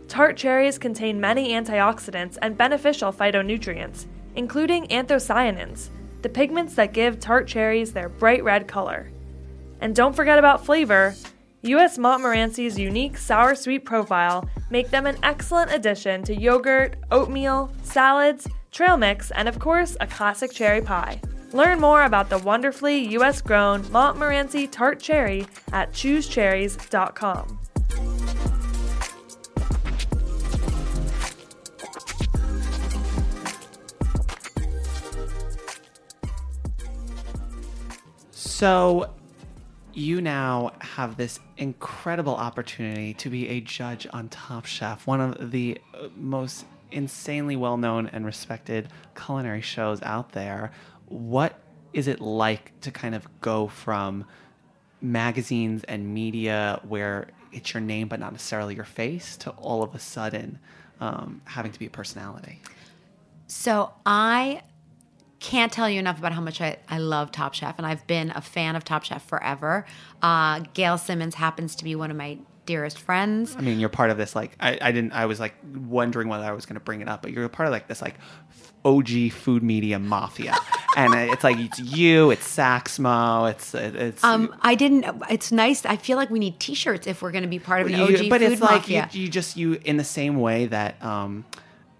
Tart 0.08 0.36
cherries 0.36 0.78
contain 0.78 1.20
many 1.20 1.50
antioxidants 1.50 2.36
and 2.42 2.58
beneficial 2.58 3.12
phytonutrients, 3.12 4.06
including 4.34 4.88
anthocyanins, 4.88 5.90
the 6.22 6.28
pigments 6.28 6.74
that 6.74 6.92
give 6.92 7.20
tart 7.20 7.46
cherries 7.46 7.92
their 7.92 8.08
bright 8.08 8.42
red 8.44 8.66
color. 8.66 9.10
And 9.80 9.94
don't 9.94 10.16
forget 10.16 10.38
about 10.38 10.64
flavor. 10.64 11.14
U.S. 11.62 11.98
Montmorency's 11.98 12.78
unique 12.78 13.18
sour 13.18 13.54
sweet 13.54 13.84
profile 13.84 14.48
make 14.70 14.90
them 14.90 15.06
an 15.06 15.18
excellent 15.22 15.72
addition 15.72 16.22
to 16.24 16.34
yogurt, 16.34 16.96
oatmeal, 17.10 17.70
salads, 17.82 18.46
trail 18.70 18.96
mix, 18.96 19.30
and 19.32 19.48
of 19.48 19.58
course, 19.58 19.96
a 20.00 20.06
classic 20.06 20.52
cherry 20.52 20.80
pie. 20.80 21.20
Learn 21.52 21.80
more 21.80 22.04
about 22.04 22.28
the 22.28 22.38
wonderfully 22.38 22.98
U.S. 23.14 23.40
grown 23.40 23.90
Montmorency 23.90 24.66
tart 24.66 25.00
cherry 25.00 25.46
at 25.72 25.92
choosecherries.com. 25.92 27.58
So, 38.58 39.10
you 39.92 40.22
now 40.22 40.72
have 40.80 41.18
this 41.18 41.40
incredible 41.58 42.34
opportunity 42.34 43.12
to 43.12 43.28
be 43.28 43.48
a 43.50 43.60
judge 43.60 44.06
on 44.14 44.30
Top 44.30 44.64
Chef, 44.64 45.06
one 45.06 45.20
of 45.20 45.50
the 45.50 45.78
uh, 45.92 46.08
most 46.16 46.64
insanely 46.90 47.54
well 47.54 47.76
known 47.76 48.06
and 48.06 48.24
respected 48.24 48.88
culinary 49.14 49.60
shows 49.60 50.00
out 50.00 50.32
there. 50.32 50.70
What 51.04 51.60
is 51.92 52.08
it 52.08 52.22
like 52.22 52.72
to 52.80 52.90
kind 52.90 53.14
of 53.14 53.28
go 53.42 53.68
from 53.68 54.24
magazines 55.02 55.84
and 55.84 56.14
media 56.14 56.80
where 56.88 57.28
it's 57.52 57.74
your 57.74 57.82
name 57.82 58.08
but 58.08 58.20
not 58.20 58.32
necessarily 58.32 58.74
your 58.74 58.84
face 58.84 59.36
to 59.36 59.50
all 59.50 59.82
of 59.82 59.94
a 59.94 59.98
sudden 59.98 60.58
um, 61.00 61.42
having 61.44 61.72
to 61.72 61.78
be 61.78 61.88
a 61.88 61.90
personality? 61.90 62.62
So 63.48 63.92
I 64.06 64.62
can't 65.40 65.70
tell 65.72 65.88
you 65.88 65.98
enough 65.98 66.18
about 66.18 66.32
how 66.32 66.40
much 66.40 66.60
I, 66.60 66.78
I 66.88 66.98
love 66.98 67.30
Top 67.30 67.54
Chef, 67.54 67.74
and 67.78 67.86
I've 67.86 68.06
been 68.06 68.30
a 68.34 68.40
fan 68.40 68.76
of 68.76 68.84
Top 68.84 69.04
Chef 69.04 69.26
forever. 69.26 69.84
Uh, 70.22 70.60
Gail 70.74 70.98
Simmons 70.98 71.34
happens 71.34 71.76
to 71.76 71.84
be 71.84 71.94
one 71.94 72.10
of 72.10 72.16
my 72.16 72.38
dearest 72.64 72.98
friends. 72.98 73.54
I 73.56 73.60
mean, 73.60 73.78
you're 73.78 73.88
part 73.88 74.10
of 74.10 74.16
this. 74.16 74.34
Like, 74.34 74.56
I, 74.60 74.78
I 74.80 74.92
didn't. 74.92 75.12
I 75.12 75.26
was 75.26 75.38
like 75.38 75.54
wondering 75.74 76.28
whether 76.28 76.44
I 76.44 76.52
was 76.52 76.66
going 76.66 76.74
to 76.74 76.80
bring 76.80 77.00
it 77.00 77.08
up, 77.08 77.22
but 77.22 77.32
you're 77.32 77.48
part 77.48 77.68
of 77.68 77.72
like 77.72 77.86
this 77.86 78.02
like 78.02 78.14
OG 78.84 79.32
food 79.32 79.62
media 79.62 79.98
mafia, 79.98 80.54
and 80.96 81.14
it's 81.14 81.44
like 81.44 81.58
it's 81.58 81.78
you, 81.78 82.30
it's 82.30 82.46
Saxmo, 82.56 83.50
it's 83.50 83.74
it's. 83.74 84.24
Um, 84.24 84.54
I 84.62 84.74
didn't. 84.74 85.04
It's 85.30 85.52
nice. 85.52 85.84
I 85.84 85.96
feel 85.96 86.16
like 86.16 86.30
we 86.30 86.38
need 86.38 86.58
T-shirts 86.60 87.06
if 87.06 87.20
we're 87.22 87.32
going 87.32 87.44
to 87.44 87.48
be 87.48 87.58
part 87.58 87.82
of 87.82 87.88
an 87.88 87.94
you- 87.94 88.02
OG 88.02 88.30
but 88.30 88.40
food 88.40 88.52
it's 88.52 88.60
like 88.62 88.82
mafia. 88.82 89.08
you, 89.12 89.22
you 89.22 89.28
just 89.28 89.56
you 89.56 89.78
in 89.84 89.96
the 89.96 90.04
same 90.04 90.40
way 90.40 90.66
that 90.66 91.02
um, 91.04 91.44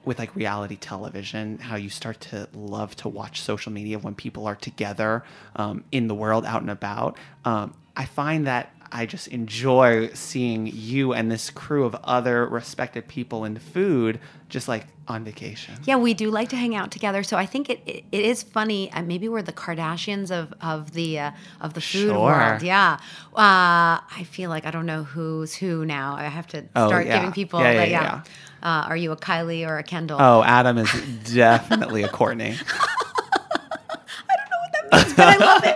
with 0.07 0.19
like 0.19 0.35
reality 0.35 0.77
television, 0.77 1.59
how 1.59 1.77
you 1.77 1.91
start 1.91 2.21
to 2.21 2.49
love 2.55 2.95
to 2.97 3.09
watch 3.09 3.43
social 3.43 3.73
media 3.73 3.99
when 3.99 4.15
people 4.15 4.47
are 4.47 4.55
together 4.55 5.25
um, 5.57 5.85
in 5.93 6.07
the 6.07 6.15
world, 6.15 6.47
out 6.47 6.63
and 6.63 6.71
about. 6.71 7.19
Um, 7.45 7.75
I 7.97 8.05
find 8.05 8.47
that 8.47 8.73
I 8.93 9.07
just 9.07 9.29
enjoy 9.29 10.09
seeing 10.15 10.67
you 10.67 11.13
and 11.13 11.31
this 11.31 11.51
crew 11.51 11.85
of 11.85 11.95
other 12.05 12.47
respected 12.47 13.09
people 13.09 13.45
in 13.45 13.59
food 13.59 14.21
just 14.49 14.69
like 14.69 14.87
on 15.09 15.25
vacation. 15.25 15.75
Yeah, 15.85 15.97
we 15.97 16.15
do 16.15 16.31
like 16.31 16.49
to 16.51 16.57
hang 16.57 16.75
out 16.77 16.91
together. 16.93 17.23
So 17.25 17.37
I 17.37 17.47
think 17.47 17.69
it 17.71 17.81
it, 17.87 18.05
it 18.13 18.25
is 18.25 18.43
funny. 18.43 18.93
Uh, 18.93 19.03
maybe 19.03 19.29
we're 19.29 19.43
the 19.43 19.53
Kardashians 19.53 20.31
of 20.31 20.55
of 20.61 20.93
the 20.93 21.19
uh, 21.19 21.31
of 21.61 21.75
the 21.75 21.81
food 21.81 22.09
Sure. 22.11 22.19
world. 22.31 22.63
Yeah. 22.63 22.99
Uh, 23.35 23.99
I 24.19 24.27
feel 24.31 24.51
like 24.51 24.67
I 24.67 24.71
don't 24.71 24.87
know 24.87 25.03
who's 25.05 25.55
who 25.55 25.85
now. 25.85 26.15
I 26.17 26.25
have 26.25 26.47
to 26.49 26.65
Oh, 26.77 26.87
start 26.89 27.07
yeah. 27.07 27.17
giving 27.19 27.33
people. 27.33 27.61
Yeah, 27.61 27.73
yeah, 27.73 27.81
like, 27.81 27.91
yeah. 27.91 28.23
Uh, 28.63 28.87
are 28.89 28.97
you 28.97 29.13
a 29.13 29.17
Kylie 29.17 29.67
or 29.69 29.79
a 29.79 29.83
Kendall? 29.83 30.19
Oh, 30.21 30.43
Adam 30.43 30.79
is 30.79 30.91
definitely 31.35 32.03
a 32.05 32.09
Kourtney. 32.09 32.57
I 34.29 34.37
don't 34.37 34.51
know 34.51 34.59
what 34.63 34.73
that 34.73 35.07
means, 35.07 35.15
but 35.15 35.29
I 35.29 35.37
love 35.37 35.65
it. 35.65 35.76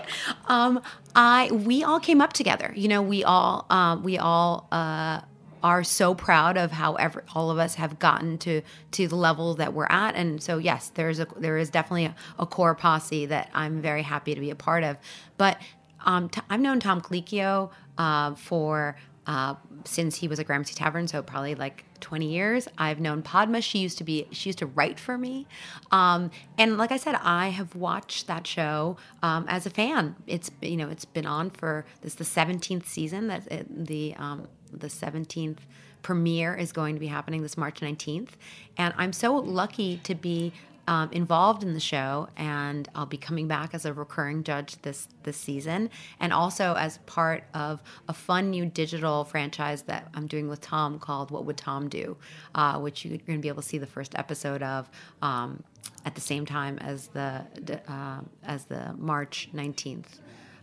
Um, 0.50 0.82
I 1.14 1.48
we 1.52 1.84
all 1.84 2.00
came 2.00 2.20
up 2.20 2.32
together. 2.32 2.72
You 2.76 2.88
know, 2.88 3.02
we 3.02 3.22
all 3.22 3.66
um, 3.70 4.02
we 4.02 4.18
all 4.18 4.66
uh, 4.72 5.20
are 5.62 5.84
so 5.84 6.12
proud 6.12 6.56
of 6.56 6.72
how 6.72 6.94
ever, 6.94 7.22
all 7.36 7.52
of 7.52 7.58
us 7.58 7.76
have 7.76 8.00
gotten 8.00 8.36
to 8.38 8.62
to 8.90 9.06
the 9.06 9.14
level 9.14 9.54
that 9.54 9.72
we're 9.72 9.86
at. 9.86 10.16
And 10.16 10.42
so, 10.42 10.58
yes, 10.58 10.90
there's 10.92 11.20
a 11.20 11.28
there 11.36 11.56
is 11.56 11.70
definitely 11.70 12.06
a, 12.06 12.16
a 12.38 12.46
core 12.46 12.74
posse 12.74 13.26
that 13.26 13.48
I'm 13.54 13.80
very 13.80 14.02
happy 14.02 14.34
to 14.34 14.40
be 14.40 14.50
a 14.50 14.56
part 14.56 14.82
of. 14.82 14.96
But 15.36 15.56
um, 16.04 16.28
t- 16.28 16.40
I've 16.50 16.60
known 16.60 16.80
Tom 16.80 17.00
Colicchio 17.00 17.70
uh, 17.96 18.34
for. 18.34 18.96
Uh, 19.26 19.54
since 19.84 20.16
he 20.16 20.26
was 20.26 20.40
at 20.40 20.46
Gramercy 20.46 20.74
Tavern, 20.74 21.06
so 21.06 21.22
probably 21.22 21.54
like 21.54 21.84
20 22.00 22.26
years. 22.26 22.66
I've 22.78 23.00
known 23.00 23.22
Padma. 23.22 23.60
She 23.60 23.78
used 23.78 23.98
to 23.98 24.04
be, 24.04 24.26
she 24.32 24.48
used 24.48 24.58
to 24.60 24.66
write 24.66 24.98
for 24.98 25.16
me. 25.18 25.46
Um, 25.92 26.30
and 26.58 26.78
like 26.78 26.90
I 26.90 26.96
said, 26.96 27.16
I 27.22 27.48
have 27.48 27.76
watched 27.76 28.26
that 28.26 28.46
show 28.46 28.96
um, 29.22 29.44
as 29.46 29.66
a 29.66 29.70
fan. 29.70 30.16
It's, 30.26 30.50
you 30.62 30.76
know, 30.76 30.88
it's 30.88 31.04
been 31.04 31.26
on 31.26 31.50
for, 31.50 31.84
this 32.00 32.14
the 32.14 32.24
17th 32.24 32.86
season. 32.86 33.28
That 33.28 33.46
it, 33.52 33.86
the, 33.86 34.14
um, 34.16 34.48
the 34.72 34.88
17th 34.88 35.58
premiere 36.02 36.54
is 36.54 36.72
going 36.72 36.94
to 36.94 37.00
be 37.00 37.06
happening 37.06 37.42
this 37.42 37.56
March 37.56 37.80
19th. 37.80 38.30
And 38.76 38.94
I'm 38.96 39.12
so 39.12 39.36
lucky 39.36 39.98
to 40.04 40.14
be 40.14 40.52
um, 40.86 41.10
involved 41.12 41.62
in 41.62 41.74
the 41.74 41.80
show, 41.80 42.28
and 42.36 42.88
I'll 42.94 43.06
be 43.06 43.16
coming 43.16 43.46
back 43.46 43.74
as 43.74 43.84
a 43.84 43.92
recurring 43.92 44.42
judge 44.42 44.80
this 44.82 45.08
this 45.22 45.36
season, 45.36 45.90
and 46.18 46.32
also 46.32 46.74
as 46.74 46.98
part 47.06 47.44
of 47.54 47.82
a 48.08 48.12
fun 48.12 48.50
new 48.50 48.66
digital 48.66 49.24
franchise 49.24 49.82
that 49.82 50.08
I'm 50.14 50.26
doing 50.26 50.48
with 50.48 50.60
Tom 50.60 50.98
called 50.98 51.30
"What 51.30 51.44
Would 51.44 51.56
Tom 51.56 51.88
Do," 51.88 52.16
uh, 52.54 52.78
which 52.78 53.04
you're 53.04 53.18
going 53.18 53.38
to 53.38 53.42
be 53.42 53.48
able 53.48 53.62
to 53.62 53.68
see 53.68 53.78
the 53.78 53.86
first 53.86 54.14
episode 54.18 54.62
of 54.62 54.88
um, 55.22 55.62
at 56.04 56.14
the 56.14 56.20
same 56.20 56.46
time 56.46 56.78
as 56.78 57.08
the 57.08 57.44
uh, 57.88 58.20
as 58.44 58.64
the 58.64 58.94
March 58.98 59.48
19th 59.54 60.18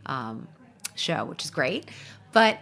um, 0.08 0.48
show, 0.96 1.26
which 1.26 1.44
is 1.44 1.52
great, 1.52 1.90
but. 2.32 2.60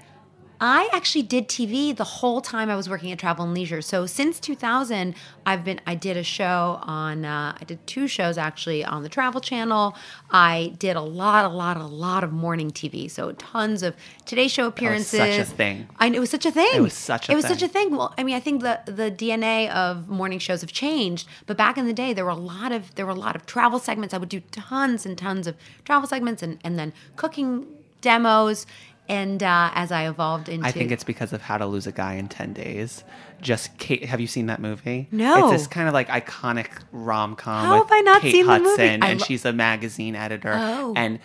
I 0.68 0.90
actually 0.92 1.22
did 1.22 1.48
TV 1.48 1.96
the 1.96 2.04
whole 2.04 2.42
time 2.42 2.72
I 2.72 2.76
was 2.76 2.90
working 2.90 3.12
at 3.12 3.20
Travel 3.20 3.46
and 3.46 3.54
Leisure. 3.54 3.84
So 3.84 4.08
since 4.08 4.40
2000, 4.40 5.14
I've 5.46 5.64
been 5.64 5.80
I 5.86 5.94
did 5.94 6.18
a 6.18 6.24
show 6.24 6.80
on 6.82 7.24
uh, 7.24 7.56
I 7.60 7.64
did 7.66 7.86
two 7.86 8.08
shows 8.08 8.40
actually 8.40 8.84
on 8.84 9.04
the 9.04 9.10
Travel 9.10 9.42
Channel. 9.42 9.96
I 10.32 10.74
did 10.80 10.96
a 10.96 11.02
lot, 11.02 11.46
a 11.46 11.50
lot, 11.50 11.78
a 11.78 11.86
lot 11.86 12.24
of 12.24 12.34
morning 12.34 12.72
TV. 12.72 13.12
So 13.12 13.34
tons 13.34 13.84
of 13.84 13.96
Today 14.26 14.48
Show 14.48 14.66
appearances. 14.66 15.20
such 15.20 15.38
a 15.38 15.46
thing. 15.46 15.88
I 16.00 16.08
it 16.08 16.20
was 16.20 16.32
such 16.32 16.48
a 16.48 16.52
thing. 16.52 16.74
It 16.74 16.82
was 16.82 16.94
such 16.94 17.26
a 17.26 17.28
thing. 17.28 17.34
It 17.34 17.36
was 17.36 17.46
such 17.46 17.62
a 17.62 17.68
thing. 17.68 17.96
Well, 17.96 18.16
I 18.18 18.24
mean, 18.24 18.36
I 18.36 18.40
think 18.40 18.64
the 18.64 18.80
the 18.86 19.12
DNA 19.12 19.70
of 19.70 20.10
morning 20.10 20.40
shows 20.40 20.62
have 20.62 20.72
changed, 20.72 21.28
but 21.46 21.58
back 21.58 21.78
in 21.78 21.86
the 21.86 21.94
day, 21.94 22.12
there 22.12 22.26
were 22.26 22.32
a 22.32 22.36
lot 22.36 22.72
of 22.72 22.96
there 22.96 23.06
were 23.06 23.12
a 23.12 23.16
lot 23.28 23.36
of 23.36 23.46
travel 23.46 23.78
segments. 23.78 24.16
I 24.16 24.18
would 24.18 24.30
do 24.30 24.40
tons 24.50 25.06
and 25.06 25.16
tons 25.16 25.46
of 25.46 25.56
travel 25.84 26.08
segments, 26.10 26.42
and 26.42 26.58
and 26.64 26.80
then 26.80 26.92
cooking 27.18 27.68
demos. 28.02 28.66
And 29.08 29.44
uh, 29.44 29.72
as 29.76 29.92
I 29.92 30.08
evolved 30.08 30.50
into, 30.50 30.66
I 30.66 30.72
think 30.72 30.92
it's 30.92 31.04
because 31.04 31.32
of 31.32 31.42
How 31.42 31.58
to 31.58 31.66
Lose 31.66 31.86
a 31.86 31.92
Guy 31.92 32.16
in 32.16 32.28
10 32.28 32.54
Days. 32.54 33.04
Just 33.40 33.78
Kate, 33.78 34.06
have 34.06 34.20
you 34.20 34.28
seen 34.28 34.48
that 34.48 34.60
movie? 34.60 35.08
No. 35.12 35.52
It's 35.52 35.62
this 35.62 35.68
kind 35.68 35.88
of 35.88 35.94
like 35.94 36.08
iconic 36.08 36.70
rom 36.92 37.36
com. 37.36 37.66
How 37.66 37.84
have 37.84 37.92
I 37.92 38.00
not 38.02 38.22
Kate 38.22 38.32
seen 38.32 38.46
the 38.46 38.52
Hudson, 38.52 38.70
movie? 38.72 39.02
I 39.02 39.10
and 39.10 39.20
lo- 39.20 39.26
she's 39.26 39.46
a 39.46 39.54
magazine 39.54 40.16
editor. 40.16 40.54
Oh. 40.56 40.94
And 40.96 41.20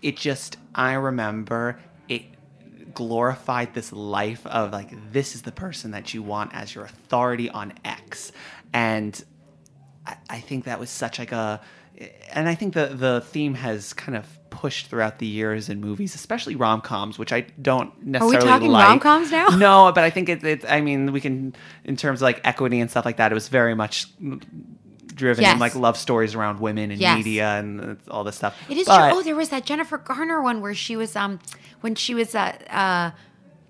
it 0.00 0.16
just, 0.16 0.56
I 0.74 0.94
remember 0.94 1.78
it 2.08 2.22
glorified 2.94 3.74
this 3.74 3.92
life 3.92 4.46
of 4.46 4.72
like, 4.72 5.12
this 5.12 5.34
is 5.34 5.42
the 5.42 5.52
person 5.52 5.90
that 5.90 6.14
you 6.14 6.22
want 6.22 6.54
as 6.54 6.74
your 6.74 6.84
authority 6.84 7.50
on 7.50 7.74
X. 7.84 8.32
And 8.72 9.22
I, 10.06 10.16
I 10.30 10.40
think 10.40 10.64
that 10.64 10.80
was 10.80 10.88
such 10.88 11.18
like 11.18 11.32
a 11.32 11.60
and 12.32 12.48
I 12.48 12.54
think 12.54 12.74
the 12.74 12.86
the 12.86 13.20
theme 13.22 13.54
has 13.54 13.92
kind 13.92 14.16
of 14.16 14.26
pushed 14.50 14.86
throughout 14.88 15.18
the 15.18 15.26
years 15.26 15.68
in 15.68 15.80
movies, 15.80 16.14
especially 16.14 16.56
rom 16.56 16.80
coms, 16.80 17.18
which 17.18 17.32
I 17.32 17.42
don't 17.60 17.90
necessarily 18.06 18.36
Are 18.36 18.40
we 18.40 18.48
talking 18.48 18.70
like. 18.70 18.88
rom-coms 18.88 19.30
now? 19.30 19.48
No, 19.48 19.92
but 19.94 20.04
I 20.04 20.10
think 20.10 20.28
it's. 20.28 20.44
it. 20.44 20.64
I 20.68 20.80
mean, 20.80 21.12
we 21.12 21.20
can 21.20 21.54
in 21.84 21.96
terms 21.96 22.20
of 22.20 22.22
like 22.26 22.40
equity 22.44 22.80
and 22.80 22.90
stuff 22.90 23.04
like 23.04 23.16
that. 23.18 23.30
It 23.32 23.34
was 23.34 23.48
very 23.48 23.74
much 23.74 24.06
driven 25.14 25.44
in 25.44 25.58
like 25.58 25.74
love 25.74 25.96
stories 25.96 26.34
around 26.34 26.60
women 26.60 26.90
and 26.90 27.00
Yes. 27.00 27.16
media 27.16 27.58
and 27.58 27.98
all 28.10 28.24
this 28.24 28.36
stuff. 28.36 28.54
It 28.68 28.76
is 28.76 28.86
But- 28.86 29.10
true. 29.10 29.18
Oh, 29.18 29.22
there 29.22 29.36
was 29.36 29.48
that 29.48 29.64
Jennifer 29.64 29.96
Garner 29.98 30.42
one 30.42 30.60
where 30.60 30.74
she 30.74 30.96
was 30.96 31.16
um 31.16 31.38
when 31.80 31.94
she 31.94 32.14
was 32.14 32.34
uh 32.34 32.52
uh 32.70 33.10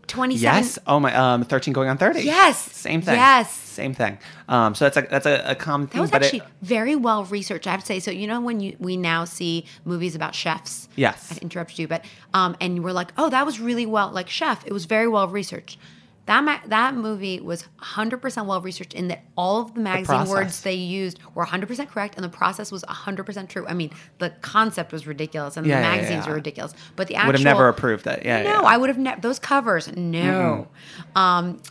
twenty 0.07 0.37
seven. 0.37 0.63
Yes. 0.63 0.79
Oh 0.87 1.01
my. 1.01 1.15
Um, 1.15 1.45
thirteen 1.45 1.73
going 1.73 1.89
on 1.89 1.99
thirty. 1.99 2.23
Yes. 2.23 2.59
Same 2.59 3.03
thing. 3.03 3.15
Yes. 3.15 3.53
Same 3.53 3.95
thing. 3.95 4.19
Um, 4.49 4.75
so 4.75 4.87
that's 4.89 4.97
a 4.97 5.03
that's 5.03 5.27
a, 5.27 5.43
a 5.51 5.55
common 5.55 5.89
That 5.89 6.01
was 6.01 6.11
but 6.11 6.23
actually 6.23 6.41
it, 6.41 6.47
very 6.63 6.97
well 6.97 7.25
researched. 7.25 7.67
I 7.67 7.73
have 7.73 7.81
to 7.81 7.87
say. 7.87 8.01
So 8.01 8.11
you 8.11 8.27
know 8.27 8.41
when 8.41 8.61
you 8.61 8.77
we 8.79 8.97
now 8.97 9.25
see 9.25 9.67
movies 9.85 10.15
about 10.15 10.35
chefs. 10.35 10.89
Yes. 10.97 11.33
I 11.33 11.39
interrupted 11.43 11.79
you, 11.79 11.89
but 11.89 12.05
um, 12.33 12.57
and 12.61 12.83
we're 12.83 12.93
like, 12.93 13.13
oh, 13.19 13.29
that 13.31 13.45
was 13.45 13.61
really 13.61 13.87
well 13.87 14.11
like 14.11 14.29
chef. 14.29 14.67
It 14.67 14.73
was 14.73 14.87
very 14.87 15.09
well 15.09 15.29
researched. 15.29 15.79
That 16.27 16.43
ma- 16.45 16.59
that 16.67 16.95
movie 16.95 17.41
was 17.41 17.65
100% 17.81 18.47
well 18.47 18.61
researched 18.61 18.95
in 18.95 19.09
that 19.09 19.23
all 19.37 19.61
of 19.63 19.75
the 19.75 19.81
magazine 19.81 20.07
process. 20.07 20.29
words 20.29 20.61
they 20.63 20.75
used 20.75 21.19
were 21.35 21.45
100% 21.45 21.89
correct 21.89 22.17
and 22.17 22.25
the 22.25 22.29
process 22.29 22.73
was 22.73 22.83
100% 22.85 23.49
true. 23.49 23.65
I 23.69 23.75
mean, 23.75 23.91
the 24.19 24.31
concept 24.43 24.93
was 24.93 25.07
ridiculous 25.07 25.57
and 25.57 25.65
Yeah, 25.67 25.77
the 25.77 25.83
yeah, 25.87 25.91
magazines 25.93 26.25
yeah. 26.25 26.31
were 26.31 26.35
ridiculous, 26.37 26.75
but 26.97 27.07
the 27.07 27.15
actual 27.15 27.29
would 27.29 27.35
have 27.37 27.45
never 27.45 27.69
approved 27.69 28.05
that. 28.07 28.25
Yeah. 28.25 28.43
no. 28.43 28.63
I 28.63 28.77
would 28.77 28.89
have 28.89 28.99
never 28.99 29.21
those 29.21 29.39
covers. 29.39 29.95
No, 29.97 30.67
um, 31.15 31.63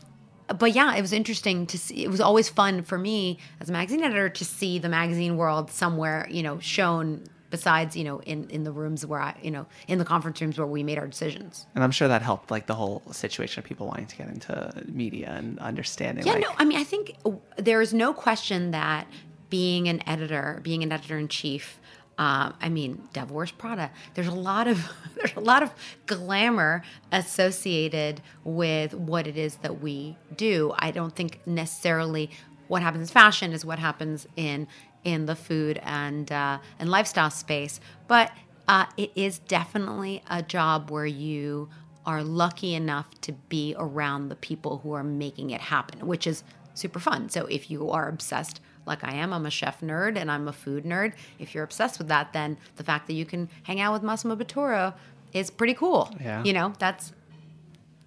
but 0.48 0.74
yeah, 0.74 0.96
it 0.96 1.02
was 1.02 1.12
interesting 1.12 1.66
to 1.68 1.78
see. 1.78 2.04
It 2.06 2.10
was 2.10 2.22
always 2.22 2.48
fun 2.48 2.84
for 2.84 2.98
me 2.98 3.40
as 3.60 3.68
a 3.70 3.72
magazine 3.74 4.04
editor 4.04 4.30
to 4.30 4.46
see 4.46 4.80
the 4.80 4.90
magazine 4.90 5.38
world 5.38 5.70
somewhere, 5.72 6.28
you 6.30 6.44
know, 6.44 6.60
shown 6.60 7.24
besides, 7.56 7.96
you 7.96 8.04
know, 8.04 8.20
in, 8.24 8.50
in 8.50 8.66
the 8.66 8.72
rooms 8.74 9.06
where 9.06 9.22
I, 9.22 9.34
you 9.42 9.50
know, 9.50 9.66
in 9.88 9.98
the 9.98 10.04
conference 10.04 10.42
rooms 10.42 10.58
where 10.58 10.68
we 10.68 10.84
made 10.84 10.98
our 10.98 11.08
decisions. 11.08 11.66
And 11.74 11.86
I'm 11.86 11.92
sure 11.92 12.10
that 12.10 12.22
helped, 12.22 12.52
like 12.52 12.68
the 12.68 12.76
whole 12.76 13.02
situation 13.14 13.60
of 13.60 13.66
people 13.66 13.88
wanting 13.88 14.08
to 14.08 14.16
get 14.18 14.28
into 14.28 14.84
media 14.88 15.34
and 15.38 15.58
understanding. 15.60 16.26
Yeah, 16.26 16.34
like, 16.34 16.42
no, 16.42 16.50
I 16.58 16.66
mean, 16.66 16.78
I 16.78 16.84
think 16.84 17.16
there 17.56 17.80
is 17.82 17.94
no 17.94 18.14
question 18.14 18.72
that 18.72 19.08
being 19.50 19.88
an 19.88 20.04
editor, 20.06 20.60
being 20.64 20.84
an 20.84 20.92
editor 20.92 21.18
in 21.18 21.30
chief, 21.30 21.80
um, 22.18 22.54
I 22.60 22.68
mean, 22.68 23.08
Devil 23.14 23.38
Wears 23.38 23.52
Prada. 23.52 23.90
There's 24.16 24.28
a 24.28 24.36
lot 24.36 24.68
of 24.68 24.92
there's 25.16 25.36
a 25.38 25.40
lot 25.40 25.64
of 25.64 25.74
glamour 26.08 26.84
associated 27.14 28.22
with 28.44 28.94
what 28.94 29.28
it 29.28 29.38
is 29.38 29.56
that 29.58 29.82
we 29.82 30.18
do. 30.36 30.74
I 30.78 30.92
don't 30.92 31.16
think 31.16 31.40
necessarily 31.46 32.32
what 32.68 32.82
happens 32.82 33.10
in 33.10 33.14
fashion 33.14 33.54
is 33.54 33.64
what 33.64 33.80
happens 33.80 34.28
in 34.36 34.68
in 35.06 35.28
the 35.28 35.36
food 35.36 35.80
and 35.84 36.30
uh, 36.32 36.58
and 36.80 36.90
lifestyle 36.90 37.30
space, 37.30 37.80
but 38.10 38.32
uh, 38.68 38.86
it 38.98 39.12
is 39.16 39.40
definitely 39.40 40.22
a 40.30 40.42
job 40.42 40.92
where 40.92 41.06
you 41.06 41.70
are 42.06 42.24
lucky 42.24 42.76
enough 42.76 43.10
to 43.22 43.32
be 43.32 43.76
around 43.78 44.30
the 44.30 44.36
people 44.36 44.80
who 44.80 44.94
are 44.94 45.04
making 45.04 45.52
it 45.52 45.62
happen, 45.62 46.06
which 46.06 46.28
is 46.28 46.44
super 46.74 47.00
fun. 47.00 47.30
So 47.30 47.46
if 47.46 47.72
you 47.72 47.90
are 47.92 48.10
obsessed 48.10 48.60
like 48.86 49.04
I 49.04 49.16
am, 49.16 49.34
I'm 49.34 49.46
a 49.46 49.50
chef 49.52 49.82
nerd 49.82 50.18
and 50.18 50.30
I'm 50.30 50.48
a 50.48 50.54
food 50.54 50.84
nerd. 50.84 51.14
If 51.40 51.56
you're 51.56 51.64
obsessed 51.64 51.98
with 51.98 52.08
that, 52.10 52.34
then 52.34 52.58
the 52.76 52.84
fact 52.84 53.08
that 53.08 53.14
you 53.14 53.26
can 53.26 53.50
hang 53.64 53.80
out 53.80 53.94
with 53.94 54.04
Massimo 54.04 54.36
Bottura 54.36 54.94
is 55.34 55.50
pretty 55.50 55.74
cool. 55.74 56.14
Yeah. 56.20 56.44
You 56.44 56.54
know, 56.54 56.74
that's 56.78 57.14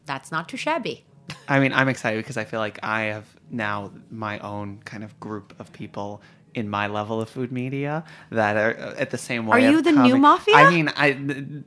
that's 0.06 0.30
not 0.30 0.48
too 0.48 0.56
shabby. 0.56 1.04
I 1.48 1.60
mean, 1.60 1.72
I'm 1.72 1.88
excited 1.88 2.18
because 2.18 2.36
I 2.36 2.44
feel 2.44 2.60
like 2.60 2.78
I 2.82 3.02
have 3.02 3.26
now 3.50 3.92
my 4.10 4.38
own 4.38 4.80
kind 4.84 5.04
of 5.04 5.18
group 5.20 5.54
of 5.58 5.72
people 5.72 6.22
in 6.58 6.68
my 6.68 6.86
level 6.86 7.20
of 7.20 7.28
food 7.28 7.50
media 7.52 8.04
that 8.30 8.56
are 8.56 8.76
uh, 8.78 8.94
at 8.98 9.10
the 9.10 9.18
same 9.18 9.46
way. 9.46 9.64
Are 9.66 9.70
you 9.70 9.80
the 9.82 9.92
new 9.92 10.16
mafia? 10.18 10.54
I 10.54 10.70
mean, 10.70 10.88
I 10.96 11.16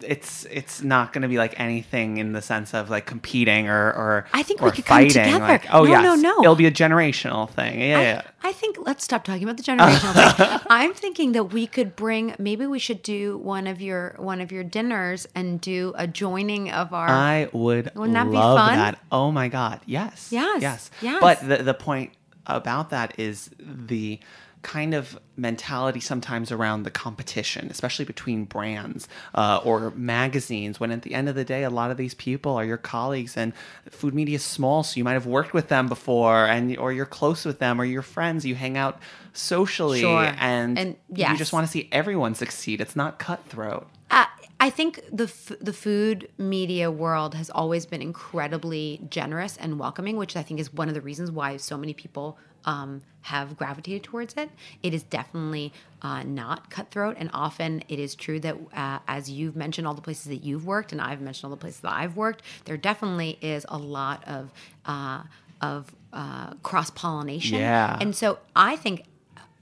it's 0.05 0.45
it's 0.51 0.83
not 0.83 1.13
going 1.13 1.21
to 1.23 1.27
be 1.27 1.37
like 1.37 1.59
anything 1.59 2.17
in 2.17 2.33
the 2.33 2.41
sense 2.41 2.73
of 2.73 2.89
like 2.89 3.05
competing 3.05 3.67
or 3.69 3.87
or 3.93 4.25
I 4.33 4.43
think 4.43 4.61
we 4.61 4.67
or 4.69 4.71
could 4.71 4.85
come 4.85 4.97
fighting. 4.97 5.23
together. 5.25 5.39
Like, 5.39 5.65
oh 5.73 5.83
No, 5.83 5.89
yes, 5.89 6.03
no, 6.03 6.15
no. 6.15 6.43
it'll 6.43 6.55
be 6.55 6.67
a 6.67 6.71
generational 6.71 7.49
thing. 7.49 7.79
Yeah, 7.81 7.97
I, 7.99 8.01
yeah. 8.03 8.21
I 8.43 8.51
think 8.53 8.77
let's 8.85 9.03
stop 9.03 9.23
talking 9.23 9.43
about 9.43 9.57
the 9.57 9.63
generational 9.63 10.13
thing. 10.35 10.59
I'm 10.69 10.93
thinking 10.93 11.31
that 11.33 11.45
we 11.45 11.67
could 11.67 11.95
bring 11.95 12.35
maybe 12.39 12.65
we 12.67 12.79
should 12.79 13.01
do 13.03 13.37
one 13.37 13.67
of 13.67 13.81
your 13.81 14.15
one 14.17 14.41
of 14.41 14.51
your 14.51 14.63
dinners 14.63 15.27
and 15.35 15.61
do 15.61 15.93
a 15.95 16.07
joining 16.07 16.71
of 16.71 16.93
our 16.93 17.07
I 17.09 17.49
would 17.53 17.91
Wouldn't 17.95 18.13
that 18.13 18.29
be 18.29 18.37
fun? 18.37 18.77
that. 18.77 18.99
Oh 19.11 19.31
my 19.31 19.47
god, 19.47 19.81
yes, 19.85 20.29
Yes, 20.31 20.61
yes, 20.61 20.91
yes. 21.01 21.19
But 21.21 21.47
the 21.47 21.57
the 21.63 21.73
point 21.73 22.11
about 22.47 22.89
that 22.89 23.13
is 23.19 23.51
the 23.59 24.19
kind 24.63 24.93
of 24.93 25.17
mentality 25.35 25.99
sometimes 25.99 26.51
around 26.51 26.83
the 26.83 26.91
competition, 26.91 27.67
especially 27.71 28.05
between 28.05 28.45
brands 28.45 29.07
uh, 29.33 29.59
or 29.63 29.91
magazines. 29.91 30.79
When 30.79 30.91
at 30.91 31.01
the 31.01 31.13
end 31.13 31.27
of 31.29 31.35
the 31.35 31.43
day, 31.43 31.63
a 31.63 31.69
lot 31.69 31.89
of 31.91 31.97
these 31.97 32.13
people 32.13 32.53
are 32.55 32.65
your 32.65 32.77
colleagues, 32.77 33.35
and 33.37 33.53
food 33.89 34.13
media 34.13 34.35
is 34.35 34.43
small, 34.43 34.83
so 34.83 34.97
you 34.97 35.03
might 35.03 35.13
have 35.13 35.25
worked 35.25 35.53
with 35.53 35.67
them 35.69 35.87
before, 35.87 36.45
and 36.45 36.77
or 36.77 36.93
you're 36.93 37.05
close 37.05 37.43
with 37.43 37.59
them, 37.59 37.81
or 37.81 37.85
you're 37.85 38.01
friends. 38.01 38.45
You 38.45 38.55
hang 38.55 38.77
out 38.77 38.99
socially, 39.33 40.01
Sure. 40.01 40.33
and, 40.39 40.77
And, 40.77 40.95
you 41.09 41.37
just 41.37 41.53
want 41.53 41.65
to 41.65 41.71
see 41.71 41.89
everyone 41.91 42.35
succeed. 42.35 42.81
It's 42.81 42.95
not 42.95 43.17
cutthroat. 43.19 43.87
Uh, 44.09 44.25
I 44.59 44.69
think 44.69 45.01
the 45.11 45.23
f- 45.23 45.53
the 45.59 45.73
food 45.73 46.29
media 46.37 46.91
world 46.91 47.33
has 47.33 47.49
always 47.49 47.85
been 47.87 48.01
incredibly 48.01 49.01
generous 49.09 49.57
and 49.57 49.79
welcoming, 49.79 50.17
which 50.17 50.35
I 50.35 50.43
think 50.43 50.59
is 50.59 50.71
one 50.71 50.87
of 50.87 50.93
the 50.93 51.01
reasons 51.01 51.31
why 51.31 51.57
so 51.57 51.77
many 51.77 51.93
people 51.93 52.37
um, 52.65 53.01
have 53.21 53.57
gravitated 53.57 54.03
towards 54.03 54.33
it. 54.35 54.49
It 54.81 54.93
is 54.93 55.03
definitely 55.03 55.73
uh, 56.01 56.23
not 56.23 56.69
cutthroat, 56.69 57.15
and 57.19 57.29
often 57.33 57.83
it 57.87 57.99
is 57.99 58.15
true 58.15 58.39
that 58.39 58.55
uh, 58.75 58.99
as 59.07 59.29
you've 59.29 59.55
mentioned 59.55 59.87
all 59.87 59.93
the 59.93 60.01
places 60.01 60.25
that 60.25 60.43
you've 60.43 60.65
worked, 60.65 60.91
and 60.91 61.01
I've 61.01 61.21
mentioned 61.21 61.45
all 61.45 61.55
the 61.55 61.61
places 61.61 61.81
that 61.81 61.93
I've 61.93 62.15
worked, 62.15 62.41
there 62.65 62.77
definitely 62.77 63.37
is 63.41 63.65
a 63.69 63.77
lot 63.77 64.23
of 64.27 64.51
uh, 64.85 65.23
of 65.61 65.93
uh, 66.13 66.53
cross 66.63 66.89
pollination. 66.89 67.59
Yeah. 67.59 67.97
and 68.01 68.15
so 68.15 68.39
I 68.55 68.75
think 68.75 69.05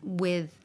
with 0.04 0.59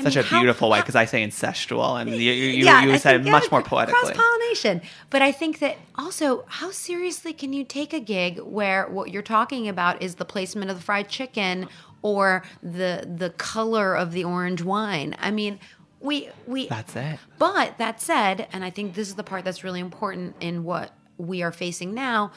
I 0.00 0.10
Such 0.10 0.16
mean, 0.16 0.24
a 0.24 0.28
how- 0.28 0.38
beautiful 0.40 0.70
way 0.70 0.80
because 0.80 0.96
I 0.96 1.04
say 1.04 1.26
incestual, 1.26 2.00
and 2.00 2.10
you, 2.10 2.16
you, 2.16 2.32
you, 2.32 2.64
yeah, 2.64 2.82
you 2.84 2.98
said 2.98 3.12
think, 3.12 3.22
it 3.22 3.26
yeah, 3.26 3.32
much 3.32 3.50
more 3.50 3.62
poetically. 3.62 4.00
Cross-pollination. 4.14 4.80
But 5.10 5.22
I 5.22 5.32
think 5.32 5.58
that 5.60 5.76
also, 5.96 6.44
how 6.48 6.70
seriously 6.70 7.32
can 7.32 7.52
you 7.52 7.64
take 7.64 7.92
a 7.92 8.00
gig 8.00 8.38
where 8.40 8.86
what 8.88 9.10
you're 9.10 9.22
talking 9.22 9.68
about 9.68 10.02
is 10.02 10.16
the 10.16 10.24
placement 10.24 10.70
of 10.70 10.76
the 10.76 10.82
fried 10.82 11.08
chicken 11.08 11.68
or 12.02 12.42
the 12.62 13.06
the 13.18 13.30
color 13.30 13.94
of 13.94 14.12
the 14.12 14.24
orange 14.24 14.62
wine? 14.62 15.16
I 15.18 15.30
mean, 15.30 15.58
we 16.00 16.30
we 16.46 16.66
That's 16.68 16.96
it. 16.96 17.18
but 17.38 17.76
that 17.78 18.00
said, 18.00 18.48
and 18.52 18.64
I 18.64 18.70
think 18.70 18.94
this 18.94 19.08
is 19.08 19.14
the 19.16 19.24
part 19.24 19.44
that's 19.44 19.62
really 19.64 19.80
important 19.80 20.36
in 20.40 20.64
what 20.64 20.92
we 21.18 21.42
are 21.42 21.52
facing 21.52 21.92
now, 21.92 22.32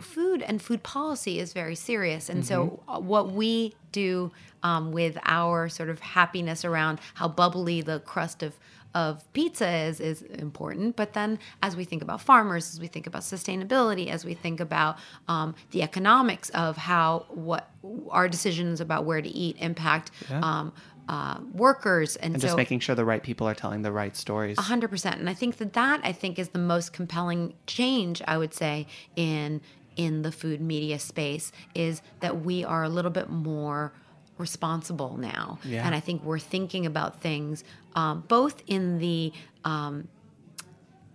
food 0.00 0.42
and 0.42 0.60
food 0.60 0.82
policy 0.82 1.38
is 1.38 1.52
very 1.52 1.74
serious. 1.74 2.28
And 2.28 2.44
so, 2.44 2.82
uh, 2.88 2.98
what 2.98 3.32
we 3.32 3.74
do 3.92 4.32
um, 4.62 4.92
with 4.92 5.18
our 5.24 5.68
sort 5.68 5.88
of 5.88 6.00
happiness 6.00 6.64
around 6.64 7.00
how 7.14 7.28
bubbly 7.28 7.80
the 7.80 8.00
crust 8.00 8.42
of 8.42 8.54
of 8.94 9.30
pizza 9.32 9.68
is 9.68 10.00
is 10.00 10.22
important. 10.22 10.96
But 10.96 11.12
then, 11.14 11.38
as 11.62 11.76
we 11.76 11.84
think 11.84 12.02
about 12.02 12.20
farmers, 12.20 12.72
as 12.72 12.80
we 12.80 12.86
think 12.86 13.06
about 13.06 13.22
sustainability, 13.22 14.08
as 14.08 14.24
we 14.24 14.34
think 14.34 14.60
about 14.60 14.96
um, 15.28 15.54
the 15.72 15.82
economics 15.82 16.50
of 16.50 16.76
how 16.76 17.26
what 17.28 17.70
our 18.10 18.28
decisions 18.28 18.80
about 18.80 19.04
where 19.04 19.20
to 19.20 19.28
eat 19.28 19.56
impact 19.58 20.12
um, 20.30 20.72
uh, 21.08 21.38
workers, 21.52 22.16
and, 22.16 22.34
and 22.34 22.40
so 22.40 22.48
just 22.48 22.56
making 22.56 22.80
sure 22.80 22.94
the 22.94 23.04
right 23.04 23.22
people 23.22 23.48
are 23.48 23.54
telling 23.54 23.82
the 23.82 23.92
right 23.92 24.16
stories. 24.16 24.58
hundred 24.58 24.88
percent. 24.88 25.18
And 25.18 25.28
I 25.28 25.34
think 25.34 25.56
that 25.56 25.72
that 25.72 26.00
I 26.04 26.12
think 26.12 26.38
is 26.38 26.50
the 26.50 26.58
most 26.58 26.92
compelling 26.92 27.54
change 27.66 28.22
I 28.26 28.38
would 28.38 28.54
say 28.54 28.86
in 29.16 29.60
in 29.96 30.22
the 30.22 30.32
food 30.32 30.60
media 30.60 30.98
space 30.98 31.52
is 31.74 32.02
that 32.20 32.42
we 32.44 32.64
are 32.64 32.82
a 32.84 32.88
little 32.88 33.10
bit 33.10 33.28
more 33.30 33.92
responsible 34.38 35.16
now, 35.16 35.58
Yeah. 35.64 35.86
and 35.86 35.94
I 35.94 36.00
think 36.00 36.24
we're 36.24 36.38
thinking 36.40 36.86
about 36.86 37.20
things 37.20 37.62
um, 37.94 38.24
both 38.26 38.62
in 38.66 38.98
the 38.98 39.32
um, 39.64 40.08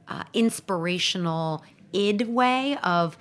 uh, 0.08 0.24
inspirational 0.34 1.64
id 1.94 2.24
way 2.28 2.78
of 2.84 3.18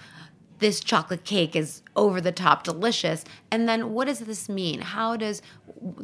this 0.58 0.80
chocolate 0.80 1.24
cake 1.24 1.54
is 1.54 1.82
over 1.94 2.20
the 2.20 2.32
top 2.32 2.64
delicious. 2.64 3.24
And 3.50 3.68
then 3.68 3.92
what 3.92 4.06
does 4.06 4.20
this 4.20 4.48
mean? 4.48 4.80
How 4.80 5.16
does 5.16 5.42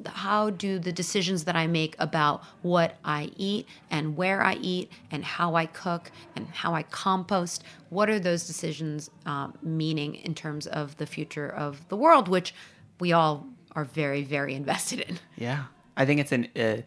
how 0.07 0.51
do 0.51 0.79
the 0.79 0.93
decisions 0.93 1.43
that 1.45 1.57
i 1.57 1.67
make 1.67 1.97
about 1.99 2.45
what 2.63 2.97
i 3.05 3.33
eat 3.37 3.67
and 3.91 4.17
where 4.17 4.41
i 4.41 4.55
eat 4.55 4.89
and 5.11 5.25
how 5.25 5.57
i 5.57 5.67
cook 5.67 6.13
and 6.37 6.47
how 6.47 6.75
i 6.75 6.83
compost 6.85 7.65
what 7.89 8.09
are 8.09 8.21
those 8.21 8.47
decisions 8.47 9.11
um, 9.27 9.53
meaning 9.63 10.15
in 10.15 10.33
terms 10.33 10.69
of 10.69 10.97
the 10.99 11.07
future 11.07 11.49
of 11.49 11.89
the 11.89 11.97
world 11.97 12.29
which 12.29 12.55
we 13.01 13.13
all 13.13 13.49
are 13.75 13.85
very 13.85 14.23
very 14.23 14.55
invested 14.55 15.01
in? 15.01 15.19
Yeah, 15.37 15.65
I 15.97 16.07
think 16.07 16.21
it's 16.21 16.33
an 16.33 16.49
uh, 16.57 16.83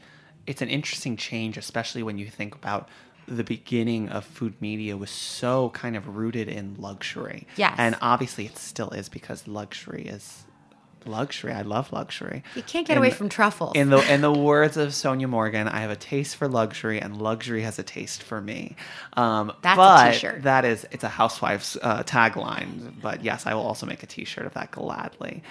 it's 0.45 0.61
an 0.61 0.69
interesting 0.69 1.17
change, 1.17 1.57
especially 1.57 2.03
when 2.03 2.17
you 2.17 2.27
think 2.27 2.55
about 2.55 2.87
the 3.27 3.43
beginning 3.43 4.09
of 4.09 4.23
food 4.25 4.53
media 4.61 4.95
was 4.97 5.09
so 5.09 5.69
kind 5.71 5.95
of 5.95 6.15
rooted 6.15 6.47
in 6.47 6.75
luxury. 6.79 7.45
Yes. 7.57 7.75
and 7.77 7.95
obviously 8.01 8.45
it 8.45 8.57
still 8.57 8.89
is 8.91 9.09
because 9.09 9.47
luxury 9.47 10.03
is 10.05 10.43
luxury. 11.05 11.53
I 11.53 11.61
love 11.61 11.93
luxury. 11.93 12.43
you 12.55 12.61
can't 12.63 12.85
get 12.85 12.93
In- 12.93 12.97
away 12.99 13.11
from 13.11 13.29
truffles 13.29 13.73
In 13.75 13.89
the 13.89 13.99
in 14.13 14.19
the 14.21 14.31
words 14.49 14.75
of 14.77 14.89
Sonja 14.89 15.27
Morgan, 15.29 15.67
I 15.67 15.79
have 15.81 15.89
a 15.91 15.95
taste 15.95 16.35
for 16.35 16.47
luxury, 16.49 16.99
and 17.01 17.21
luxury 17.21 17.61
has 17.61 17.79
a 17.79 17.83
taste 17.83 18.23
for 18.23 18.41
me. 18.41 18.75
Um, 19.13 19.53
That's 19.61 19.75
a 19.77 19.81
but 19.81 20.11
t-shirt. 20.11 20.43
That 20.43 20.65
is, 20.65 20.85
it's 20.91 21.03
a 21.05 21.09
housewife's 21.09 21.77
uh, 21.81 22.03
tagline. 22.03 22.93
But 23.01 23.23
yes, 23.23 23.45
I 23.45 23.53
will 23.53 23.61
also 23.61 23.85
make 23.85 24.03
a 24.03 24.05
T-shirt 24.07 24.45
of 24.45 24.53
that 24.55 24.71
gladly. 24.71 25.43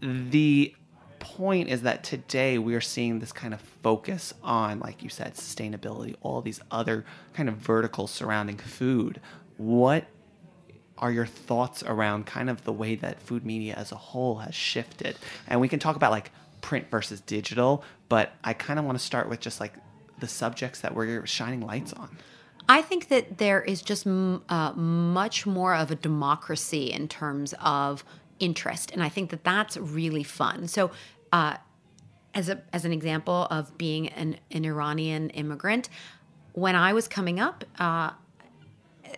The 0.00 0.74
point 1.20 1.68
is 1.68 1.82
that 1.82 2.02
today 2.02 2.58
we 2.58 2.74
are 2.74 2.80
seeing 2.80 3.20
this 3.20 3.32
kind 3.32 3.54
of 3.54 3.60
focus 3.60 4.34
on, 4.42 4.80
like 4.80 5.02
you 5.02 5.08
said, 5.08 5.34
sustainability, 5.34 6.16
all 6.22 6.42
these 6.42 6.60
other 6.70 7.04
kind 7.34 7.48
of 7.48 7.56
verticals 7.56 8.10
surrounding 8.10 8.56
food. 8.56 9.20
What 9.56 10.06
are 10.98 11.12
your 11.12 11.26
thoughts 11.26 11.82
around 11.82 12.26
kind 12.26 12.50
of 12.50 12.64
the 12.64 12.72
way 12.72 12.94
that 12.96 13.20
food 13.20 13.46
media 13.46 13.74
as 13.74 13.92
a 13.92 13.96
whole 13.96 14.36
has 14.36 14.54
shifted? 14.54 15.16
And 15.46 15.60
we 15.60 15.68
can 15.68 15.78
talk 15.78 15.96
about 15.96 16.10
like 16.10 16.32
print 16.60 16.90
versus 16.90 17.20
digital, 17.20 17.84
but 18.08 18.32
I 18.42 18.52
kind 18.52 18.78
of 18.78 18.84
want 18.84 18.98
to 18.98 19.04
start 19.04 19.28
with 19.28 19.40
just 19.40 19.60
like 19.60 19.74
the 20.18 20.28
subjects 20.28 20.80
that 20.80 20.94
we're 20.94 21.24
shining 21.26 21.60
lights 21.60 21.92
on. 21.92 22.18
I 22.68 22.82
think 22.82 23.08
that 23.08 23.38
there 23.38 23.62
is 23.62 23.82
just 23.82 24.06
uh, 24.06 24.72
much 24.76 25.44
more 25.44 25.74
of 25.74 25.90
a 25.90 25.96
democracy 25.96 26.92
in 26.92 27.08
terms 27.08 27.52
of 27.60 28.04
interest, 28.40 28.90
and 28.90 29.02
I 29.02 29.08
think 29.08 29.30
that 29.30 29.44
that's 29.44 29.76
really 29.76 30.24
fun. 30.24 30.66
So, 30.66 30.90
uh, 31.32 31.56
as 32.34 32.48
a 32.48 32.62
as 32.72 32.84
an 32.84 32.92
example 32.92 33.46
of 33.50 33.76
being 33.76 34.08
an, 34.08 34.36
an 34.50 34.64
Iranian 34.64 35.30
immigrant, 35.30 35.88
when 36.52 36.74
I 36.74 36.92
was 36.92 37.08
coming 37.08 37.40
up, 37.40 37.64
uh, 37.78 38.10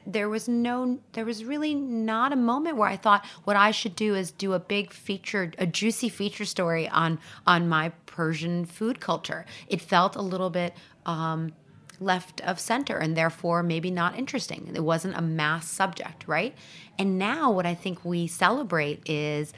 there 0.07 0.29
was 0.29 0.49
no 0.49 0.99
there 1.13 1.25
was 1.25 1.45
really 1.45 1.75
not 1.75 2.33
a 2.33 2.37
moment 2.37 2.77
where 2.77 2.89
I 2.89 2.97
thought 2.97 3.25
what 3.45 3.57
I 3.57 3.71
should 3.71 3.97
do 3.97 4.15
is 4.15 4.31
do 4.31 4.53
a 4.53 4.59
big 4.59 4.93
feature 4.93 5.53
a 5.59 5.67
juicy 5.67 6.09
feature 6.09 6.45
story 6.45 6.89
on 6.89 7.19
on 7.47 7.69
my 7.69 7.91
Persian 8.07 8.65
food 8.65 9.01
culture. 9.01 9.45
It 9.69 9.81
felt 9.81 10.17
a 10.17 10.23
little 10.23 10.51
bit 10.51 10.75
um, 11.07 11.53
left 12.03 12.41
of 12.43 12.59
center 12.59 12.99
and 12.99 13.17
therefore 13.17 13.63
maybe 13.63 13.91
not 13.91 14.19
interesting. 14.19 14.71
It 14.75 14.85
wasn't 14.85 15.17
a 15.17 15.23
mass 15.23 15.69
subject, 15.69 16.27
right? 16.27 16.55
And 16.99 17.19
now 17.19 17.51
what 17.51 17.67
I 17.67 17.75
think 17.75 18.05
we 18.05 18.27
celebrate 18.27 19.09
is 19.09 19.53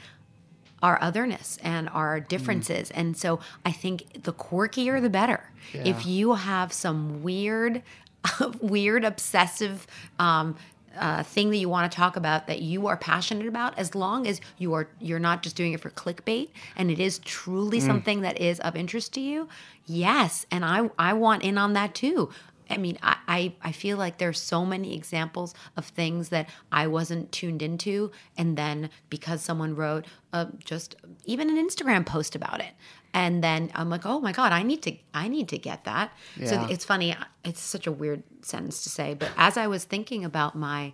our 0.81 1.01
otherness 1.01 1.57
and 1.63 1.89
our 1.89 2.19
differences. 2.19 2.89
Mm. 2.89 2.97
And 2.97 3.17
so 3.17 3.39
I 3.65 3.71
think 3.71 4.23
the 4.23 4.33
quirkier 4.33 5.01
the 5.01 5.09
better. 5.09 5.51
Yeah. 5.73 5.83
If 5.85 6.05
you 6.05 6.33
have 6.33 6.71
some 6.71 7.23
weird, 7.23 7.81
weird, 8.61 9.03
obsessive 9.03 9.87
um, 10.19 10.55
uh, 10.97 11.23
thing 11.23 11.49
that 11.49 11.57
you 11.57 11.69
want 11.69 11.91
to 11.91 11.95
talk 11.95 12.15
about 12.15 12.47
that 12.47 12.61
you 12.61 12.87
are 12.87 12.97
passionate 12.97 13.47
about, 13.47 13.77
as 13.77 13.95
long 13.95 14.27
as 14.27 14.41
you 14.57 14.73
are 14.73 14.87
you're 14.99 15.19
not 15.19 15.43
just 15.43 15.55
doing 15.55 15.73
it 15.73 15.79
for 15.79 15.89
clickbait 15.89 16.49
and 16.75 16.91
it 16.91 16.99
is 16.99 17.19
truly 17.19 17.79
mm. 17.79 17.85
something 17.85 18.21
that 18.21 18.39
is 18.39 18.59
of 18.61 18.75
interest 18.75 19.13
to 19.13 19.21
you, 19.21 19.47
yes, 19.85 20.45
and 20.51 20.65
I 20.65 20.89
I 20.97 21.13
want 21.13 21.43
in 21.43 21.57
on 21.57 21.73
that 21.73 21.93
too. 21.93 22.29
I 22.69 22.77
mean, 22.77 22.97
I, 23.01 23.17
I, 23.27 23.53
I 23.61 23.71
feel 23.71 23.97
like 23.97 24.17
there's 24.17 24.39
so 24.39 24.65
many 24.65 24.95
examples 24.95 25.53
of 25.77 25.85
things 25.85 26.29
that 26.29 26.49
I 26.71 26.87
wasn't 26.87 27.31
tuned 27.31 27.61
into, 27.61 28.11
and 28.37 28.57
then 28.57 28.89
because 29.09 29.41
someone 29.41 29.75
wrote 29.75 30.05
uh, 30.33 30.45
just 30.63 30.95
even 31.25 31.49
an 31.49 31.57
Instagram 31.57 32.05
post 32.05 32.35
about 32.35 32.59
it, 32.59 32.73
and 33.13 33.43
then 33.43 33.71
I'm 33.75 33.89
like, 33.89 34.05
oh 34.05 34.19
my 34.19 34.31
god, 34.31 34.51
I 34.51 34.63
need 34.63 34.81
to 34.83 34.95
I 35.13 35.27
need 35.27 35.49
to 35.49 35.57
get 35.57 35.85
that. 35.85 36.11
Yeah. 36.37 36.47
So 36.47 36.67
it's 36.69 36.85
funny. 36.85 37.15
It's 37.43 37.61
such 37.61 37.87
a 37.87 37.91
weird 37.91 38.23
sentence 38.41 38.83
to 38.83 38.89
say, 38.89 39.13
but 39.13 39.29
as 39.37 39.57
I 39.57 39.67
was 39.67 39.85
thinking 39.85 40.25
about 40.25 40.55
my 40.55 40.93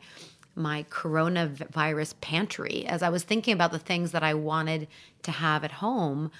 my 0.56 0.86
coronavirus 0.90 2.14
pantry, 2.22 2.86
as 2.86 3.02
I 3.02 3.10
was 3.10 3.24
thinking 3.24 3.54
about 3.54 3.72
the 3.72 3.80
things 3.80 4.12
that 4.12 4.24
I 4.24 4.34
wanted 4.34 4.88
to 5.24 5.32
have 5.32 5.64
at 5.64 5.72
home. 5.74 6.32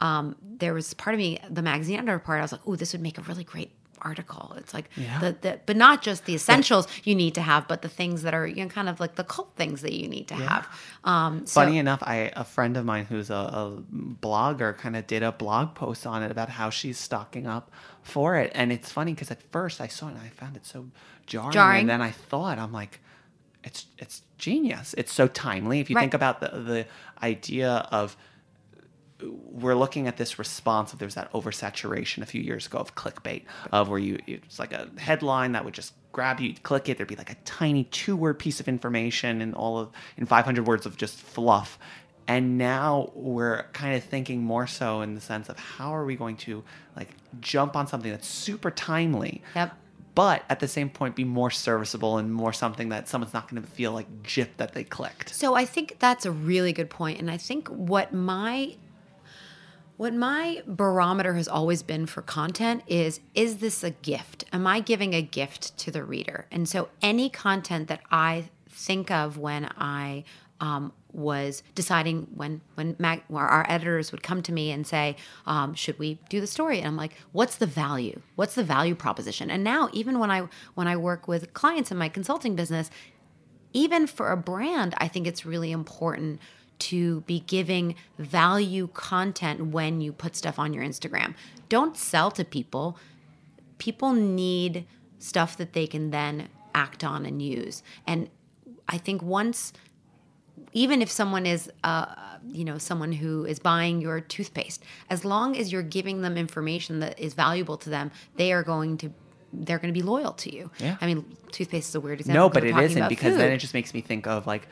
Um, 0.00 0.36
there 0.42 0.74
was 0.74 0.94
part 0.94 1.14
of 1.14 1.18
me, 1.18 1.38
the 1.48 1.62
magazine 1.62 1.98
editor 1.98 2.18
part, 2.18 2.38
I 2.38 2.42
was 2.42 2.52
like, 2.52 2.62
oh, 2.66 2.76
this 2.76 2.92
would 2.92 3.02
make 3.02 3.18
a 3.18 3.22
really 3.22 3.44
great 3.44 3.70
article. 4.02 4.54
It's 4.56 4.74
like 4.74 4.90
yeah. 4.96 5.18
the, 5.18 5.36
the 5.40 5.60
but 5.66 5.76
not 5.76 6.02
just 6.02 6.24
the 6.24 6.34
essentials 6.34 6.86
but, 6.86 7.06
you 7.06 7.14
need 7.14 7.34
to 7.34 7.42
have, 7.42 7.68
but 7.68 7.82
the 7.82 7.88
things 7.88 8.22
that 8.22 8.34
are 8.34 8.46
you 8.46 8.64
know 8.64 8.68
kind 8.68 8.88
of 8.88 9.00
like 9.00 9.16
the 9.16 9.24
cult 9.24 9.52
things 9.56 9.82
that 9.82 9.92
you 9.92 10.08
need 10.08 10.28
to 10.28 10.36
yeah. 10.36 10.48
have. 10.48 10.68
Um, 11.04 11.46
so, 11.46 11.60
Funny 11.60 11.78
enough, 11.78 12.02
I 12.02 12.32
a 12.36 12.44
friend 12.44 12.76
of 12.76 12.84
mine 12.84 13.06
who's 13.06 13.30
a, 13.30 13.34
a 13.34 13.82
blogger 13.92 14.76
kind 14.76 14.96
of 14.96 15.06
did 15.06 15.22
a 15.22 15.32
blog 15.32 15.74
post 15.74 16.06
on 16.06 16.22
it 16.22 16.30
about 16.30 16.48
how 16.48 16.70
she's 16.70 16.98
stocking 16.98 17.46
up 17.46 17.70
for 18.02 18.36
it, 18.36 18.50
and 18.54 18.72
it's 18.72 18.90
funny 18.90 19.14
because 19.14 19.30
at 19.30 19.42
first 19.52 19.80
I 19.80 19.86
saw 19.86 20.08
it 20.08 20.12
and 20.12 20.20
I 20.20 20.28
found 20.28 20.56
it 20.56 20.66
so 20.66 20.86
jarring, 21.26 21.52
jarring. 21.52 21.80
and 21.80 21.90
then 21.90 22.02
I 22.02 22.10
thought 22.10 22.58
I'm 22.58 22.72
like, 22.72 23.00
it's 23.64 23.86
it's 23.98 24.22
genius. 24.38 24.94
It's 24.96 25.12
so 25.12 25.26
timely. 25.28 25.80
If 25.80 25.90
you 25.90 25.96
right. 25.96 26.02
think 26.02 26.14
about 26.14 26.40
the 26.40 26.48
the 26.58 26.86
idea 27.22 27.86
of 27.90 28.16
we're 29.22 29.74
looking 29.74 30.06
at 30.06 30.16
this 30.16 30.38
response 30.38 30.92
of 30.92 30.98
there's 30.98 31.14
that 31.14 31.32
oversaturation 31.32 32.22
a 32.22 32.26
few 32.26 32.40
years 32.40 32.66
ago 32.66 32.78
of 32.78 32.94
clickbait 32.94 33.44
of 33.72 33.88
where 33.88 33.98
you 33.98 34.18
it's 34.26 34.58
like 34.58 34.72
a 34.72 34.88
headline 34.98 35.52
that 35.52 35.64
would 35.64 35.74
just 35.74 35.94
grab 36.12 36.40
you 36.40 36.54
click 36.62 36.88
it 36.88 36.96
there'd 36.96 37.08
be 37.08 37.16
like 37.16 37.30
a 37.30 37.36
tiny 37.44 37.84
two 37.84 38.16
word 38.16 38.38
piece 38.38 38.60
of 38.60 38.68
information 38.68 39.40
and 39.40 39.54
all 39.54 39.78
of 39.78 39.90
in 40.16 40.26
500 40.26 40.66
words 40.66 40.86
of 40.86 40.96
just 40.96 41.16
fluff 41.16 41.78
and 42.26 42.58
now 42.58 43.10
we're 43.14 43.64
kind 43.72 43.96
of 43.96 44.04
thinking 44.04 44.42
more 44.42 44.66
so 44.66 45.00
in 45.00 45.14
the 45.14 45.20
sense 45.20 45.48
of 45.48 45.58
how 45.58 45.94
are 45.94 46.04
we 46.04 46.16
going 46.16 46.36
to 46.36 46.62
like 46.96 47.08
jump 47.40 47.76
on 47.76 47.86
something 47.86 48.10
that's 48.10 48.26
super 48.26 48.70
timely 48.70 49.42
yep 49.54 49.76
but 50.14 50.44
at 50.48 50.60
the 50.60 50.68
same 50.68 50.90
point 50.90 51.14
be 51.14 51.24
more 51.24 51.50
serviceable 51.50 52.18
and 52.18 52.32
more 52.32 52.52
something 52.52 52.88
that 52.88 53.08
someone's 53.08 53.32
not 53.32 53.48
going 53.48 53.62
to 53.62 53.68
feel 53.68 53.92
like 53.92 54.22
jip 54.22 54.56
that 54.56 54.72
they 54.72 54.84
clicked. 54.84 55.34
So 55.34 55.54
I 55.54 55.64
think 55.64 55.96
that's 55.98 56.26
a 56.26 56.30
really 56.30 56.72
good 56.72 56.90
point 56.90 57.20
and 57.20 57.30
I 57.30 57.36
think 57.36 57.68
what 57.68 58.12
my 58.12 58.76
what 60.00 60.14
my 60.14 60.62
barometer 60.66 61.34
has 61.34 61.46
always 61.46 61.82
been 61.82 62.06
for 62.06 62.22
content 62.22 62.82
is 62.86 63.20
is 63.34 63.58
this 63.58 63.84
a 63.84 63.90
gift? 63.90 64.46
Am 64.50 64.66
I 64.66 64.80
giving 64.80 65.12
a 65.12 65.20
gift 65.20 65.76
to 65.76 65.90
the 65.90 66.02
reader? 66.02 66.46
And 66.50 66.66
so 66.66 66.88
any 67.02 67.28
content 67.28 67.88
that 67.88 68.00
I 68.10 68.48
think 68.70 69.10
of 69.10 69.36
when 69.36 69.68
I 69.76 70.24
um, 70.58 70.94
was 71.12 71.62
deciding 71.74 72.28
when 72.34 72.62
when 72.76 72.96
our 73.30 73.66
editors 73.68 74.10
would 74.10 74.22
come 74.22 74.42
to 74.44 74.52
me 74.52 74.70
and 74.70 74.86
say, 74.86 75.16
um, 75.44 75.74
"Should 75.74 75.98
we 75.98 76.18
do 76.30 76.40
the 76.40 76.46
story?" 76.46 76.78
And 76.78 76.86
I'm 76.86 76.96
like, 76.96 77.12
"What's 77.32 77.56
the 77.56 77.66
value? 77.66 78.22
What's 78.36 78.54
the 78.54 78.64
value 78.64 78.94
proposition?" 78.94 79.50
And 79.50 79.62
now, 79.62 79.90
even 79.92 80.18
when 80.18 80.30
I 80.30 80.48
when 80.76 80.88
I 80.88 80.96
work 80.96 81.28
with 81.28 81.52
clients 81.52 81.90
in 81.90 81.98
my 81.98 82.08
consulting 82.08 82.56
business, 82.56 82.90
even 83.74 84.06
for 84.06 84.32
a 84.32 84.36
brand, 84.38 84.94
I 84.96 85.08
think 85.08 85.26
it's 85.26 85.44
really 85.44 85.72
important 85.72 86.40
to 86.80 87.20
be 87.22 87.40
giving 87.40 87.94
value 88.18 88.88
content 88.88 89.66
when 89.66 90.00
you 90.00 90.12
put 90.12 90.36
stuff 90.36 90.58
on 90.58 90.74
your 90.74 90.84
Instagram. 90.84 91.34
Don't 91.68 91.96
sell 91.96 92.30
to 92.32 92.44
people. 92.44 92.98
People 93.78 94.12
need 94.12 94.86
stuff 95.18 95.56
that 95.56 95.72
they 95.72 95.86
can 95.86 96.10
then 96.10 96.48
act 96.74 97.04
on 97.04 97.26
and 97.26 97.40
use. 97.42 97.82
And 98.06 98.28
I 98.88 98.98
think 98.98 99.22
once 99.22 99.72
even 100.72 101.02
if 101.02 101.10
someone 101.10 101.46
is 101.46 101.70
uh, 101.84 102.06
you 102.48 102.64
know 102.64 102.78
someone 102.78 103.12
who 103.12 103.44
is 103.44 103.58
buying 103.58 104.00
your 104.00 104.20
toothpaste 104.20 104.82
as 105.08 105.24
long 105.24 105.56
as 105.56 105.72
you're 105.72 105.82
giving 105.82 106.22
them 106.22 106.36
information 106.36 107.00
that 107.00 107.18
is 107.18 107.34
valuable 107.34 107.76
to 107.76 107.90
them 107.90 108.10
they 108.36 108.52
are 108.52 108.62
going 108.62 108.96
to 108.96 109.10
they're 109.52 109.78
going 109.78 109.92
to 109.92 109.98
be 109.98 110.02
loyal 110.02 110.32
to 110.32 110.54
you 110.54 110.70
yeah 110.78 110.96
i 111.00 111.06
mean 111.06 111.24
toothpaste 111.50 111.88
is 111.88 111.94
a 111.94 112.00
weird 112.00 112.20
example 112.20 112.44
no 112.44 112.48
but 112.48 112.64
it 112.64 112.76
isn't 112.76 113.08
because 113.08 113.32
food. 113.32 113.40
then 113.40 113.52
it 113.52 113.58
just 113.58 113.74
makes 113.74 113.92
me 113.92 114.00
think 114.00 114.26
of 114.26 114.46
like 114.46 114.68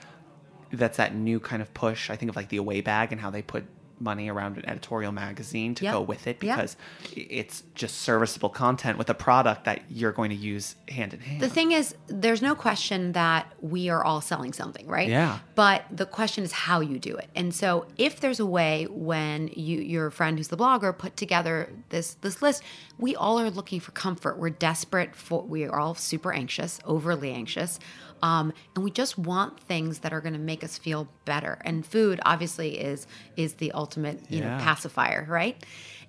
that's 0.72 0.96
that 0.96 1.14
new 1.14 1.40
kind 1.40 1.62
of 1.62 1.72
push. 1.74 2.10
I 2.10 2.16
think 2.16 2.30
of 2.30 2.36
like 2.36 2.48
the 2.48 2.56
away 2.56 2.80
bag 2.80 3.12
and 3.12 3.20
how 3.20 3.30
they 3.30 3.42
put 3.42 3.64
money 4.00 4.28
around 4.28 4.56
an 4.56 4.68
editorial 4.68 5.12
magazine 5.12 5.74
to 5.74 5.84
yep. 5.84 5.94
go 5.94 6.00
with 6.00 6.26
it 6.26 6.38
because 6.38 6.76
yep. 7.14 7.26
it's 7.30 7.62
just 7.74 7.98
serviceable 7.98 8.48
content 8.48 8.98
with 8.98 9.10
a 9.10 9.14
product 9.14 9.64
that 9.64 9.82
you're 9.88 10.12
going 10.12 10.30
to 10.30 10.36
use 10.36 10.76
hand 10.88 11.14
in 11.14 11.20
hand. 11.20 11.40
The 11.40 11.48
thing 11.48 11.72
is, 11.72 11.94
there's 12.06 12.42
no 12.42 12.54
question 12.54 13.12
that 13.12 13.52
we 13.60 13.88
are 13.88 14.04
all 14.04 14.20
selling 14.20 14.52
something, 14.52 14.86
right? 14.86 15.08
Yeah. 15.08 15.38
But 15.54 15.84
the 15.90 16.06
question 16.06 16.44
is 16.44 16.52
how 16.52 16.80
you 16.80 16.98
do 16.98 17.16
it. 17.16 17.28
And 17.34 17.54
so 17.54 17.86
if 17.96 18.20
there's 18.20 18.40
a 18.40 18.46
way 18.46 18.86
when 18.90 19.48
you 19.48 19.80
your 19.80 20.10
friend 20.10 20.38
who's 20.38 20.48
the 20.48 20.56
blogger 20.56 20.96
put 20.96 21.16
together 21.16 21.72
this 21.88 22.14
this 22.14 22.42
list, 22.42 22.62
we 22.98 23.16
all 23.16 23.40
are 23.40 23.50
looking 23.50 23.80
for 23.80 23.92
comfort. 23.92 24.38
We're 24.38 24.50
desperate 24.50 25.14
for 25.14 25.42
we 25.42 25.64
are 25.64 25.78
all 25.78 25.94
super 25.94 26.32
anxious, 26.32 26.78
overly 26.84 27.32
anxious. 27.32 27.78
Um, 28.22 28.52
and 28.74 28.84
we 28.84 28.90
just 28.90 29.18
want 29.18 29.60
things 29.60 30.00
that 30.00 30.12
are 30.12 30.20
going 30.20 30.32
to 30.32 30.38
make 30.38 30.64
us 30.64 30.78
feel 30.78 31.08
better. 31.24 31.58
And 31.64 31.84
food, 31.84 32.20
obviously, 32.24 32.78
is 32.78 33.06
is 33.36 33.54
the 33.54 33.72
ultimate 33.72 34.20
you 34.30 34.40
yeah. 34.40 34.58
know 34.58 34.64
pacifier, 34.64 35.26
right? 35.28 35.62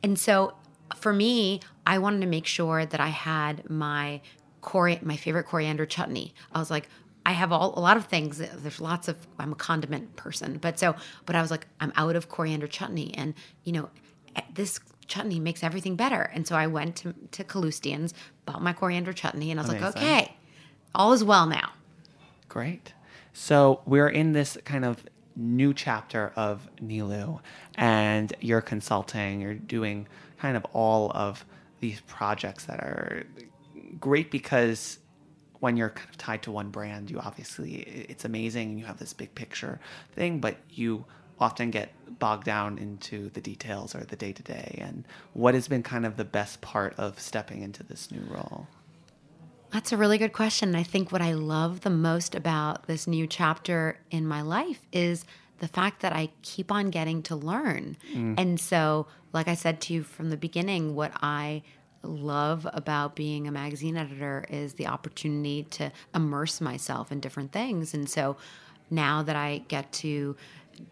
And 0.03 0.17
so, 0.17 0.53
for 0.95 1.13
me, 1.13 1.61
I 1.85 1.97
wanted 1.99 2.21
to 2.21 2.27
make 2.27 2.45
sure 2.45 2.85
that 2.85 2.99
I 2.99 3.09
had 3.09 3.69
my 3.69 4.21
cori- 4.61 4.99
my 5.01 5.15
favorite 5.15 5.45
coriander 5.45 5.85
chutney. 5.85 6.33
I 6.51 6.59
was 6.59 6.71
like, 6.71 6.89
I 7.25 7.33
have 7.33 7.51
all, 7.51 7.77
a 7.77 7.81
lot 7.81 7.97
of 7.97 8.05
things. 8.05 8.37
There's 8.37 8.81
lots 8.81 9.07
of. 9.07 9.15
I'm 9.37 9.51
a 9.51 9.55
condiment 9.55 10.15
person, 10.15 10.57
but 10.57 10.79
so, 10.79 10.95
but 11.25 11.35
I 11.35 11.41
was 11.41 11.51
like, 11.51 11.67
I'm 11.79 11.93
out 11.95 12.15
of 12.15 12.29
coriander 12.29 12.67
chutney, 12.67 13.13
and 13.15 13.33
you 13.63 13.73
know, 13.73 13.89
eh, 14.35 14.41
this 14.53 14.79
chutney 15.07 15.39
makes 15.39 15.63
everything 15.63 15.95
better. 15.95 16.31
And 16.33 16.47
so 16.47 16.55
I 16.55 16.67
went 16.67 16.95
to 16.97 17.13
to 17.31 17.43
bought 18.45 18.61
my 18.61 18.73
coriander 18.73 19.13
chutney, 19.13 19.51
and 19.51 19.59
I 19.59 19.63
was 19.63 19.69
Amazing. 19.69 19.85
like, 19.85 19.95
okay, 19.97 20.35
all 20.95 21.13
is 21.13 21.23
well 21.23 21.45
now. 21.45 21.71
Great. 22.49 22.93
So 23.31 23.81
we're 23.85 24.09
in 24.09 24.33
this 24.33 24.57
kind 24.65 24.83
of 24.83 25.05
new 25.35 25.73
chapter 25.73 26.33
of 26.35 26.67
Nilou, 26.83 27.39
and 27.75 28.33
you're 28.41 28.61
consulting, 28.61 29.39
you're 29.39 29.53
doing 29.53 30.07
kind 30.39 30.57
of 30.57 30.65
all 30.73 31.11
of 31.13 31.45
these 31.79 32.01
projects 32.01 32.65
that 32.65 32.79
are 32.79 33.25
great 33.99 34.31
because 34.31 34.99
when 35.59 35.77
you're 35.77 35.89
kind 35.89 36.09
of 36.09 36.17
tied 36.17 36.43
to 36.43 36.51
one 36.51 36.69
brand, 36.69 37.11
you 37.11 37.19
obviously, 37.19 37.75
it's 38.09 38.25
amazing 38.25 38.71
and 38.71 38.79
you 38.79 38.85
have 38.85 38.97
this 38.97 39.13
big 39.13 39.33
picture 39.35 39.79
thing, 40.13 40.39
but 40.39 40.57
you 40.69 41.05
often 41.39 41.69
get 41.69 41.93
bogged 42.19 42.45
down 42.45 42.77
into 42.77 43.29
the 43.29 43.41
details 43.41 43.95
or 43.95 43.99
the 44.05 44.15
day 44.15 44.33
to 44.33 44.43
day. 44.43 44.77
And 44.81 45.05
what 45.33 45.53
has 45.53 45.67
been 45.67 45.83
kind 45.83 46.05
of 46.05 46.17
the 46.17 46.25
best 46.25 46.61
part 46.61 46.93
of 46.97 47.19
stepping 47.19 47.61
into 47.61 47.83
this 47.83 48.11
new 48.11 48.23
role? 48.29 48.67
That's 49.71 49.91
a 49.91 49.97
really 49.97 50.17
good 50.17 50.33
question. 50.33 50.75
I 50.75 50.83
think 50.83 51.11
what 51.11 51.21
I 51.21 51.33
love 51.33 51.81
the 51.81 51.89
most 51.89 52.33
about 52.35 52.87
this 52.87 53.07
new 53.07 53.27
chapter 53.27 53.99
in 54.09 54.25
my 54.25 54.41
life 54.41 54.81
is 54.91 55.25
the 55.59 55.67
fact 55.67 56.01
that 56.01 56.13
I 56.13 56.29
keep 56.41 56.71
on 56.71 56.89
getting 56.89 57.21
to 57.23 57.35
learn. 57.35 57.97
Mm. 58.13 58.39
And 58.39 58.59
so, 58.59 59.07
like 59.33 59.47
I 59.47 59.53
said 59.55 59.79
to 59.81 59.93
you 59.93 60.03
from 60.03 60.29
the 60.29 60.37
beginning, 60.37 60.95
what 60.95 61.11
I 61.21 61.61
love 62.01 62.65
about 62.73 63.15
being 63.15 63.47
a 63.47 63.51
magazine 63.51 63.97
editor 63.97 64.45
is 64.49 64.73
the 64.75 64.87
opportunity 64.87 65.63
to 65.63 65.91
immerse 66.15 66.61
myself 66.61 67.11
in 67.11 67.19
different 67.19 67.51
things. 67.51 67.93
And 67.93 68.09
so, 68.09 68.37
now 68.89 69.21
that 69.21 69.35
I 69.35 69.63
get 69.67 69.91
to 69.93 70.35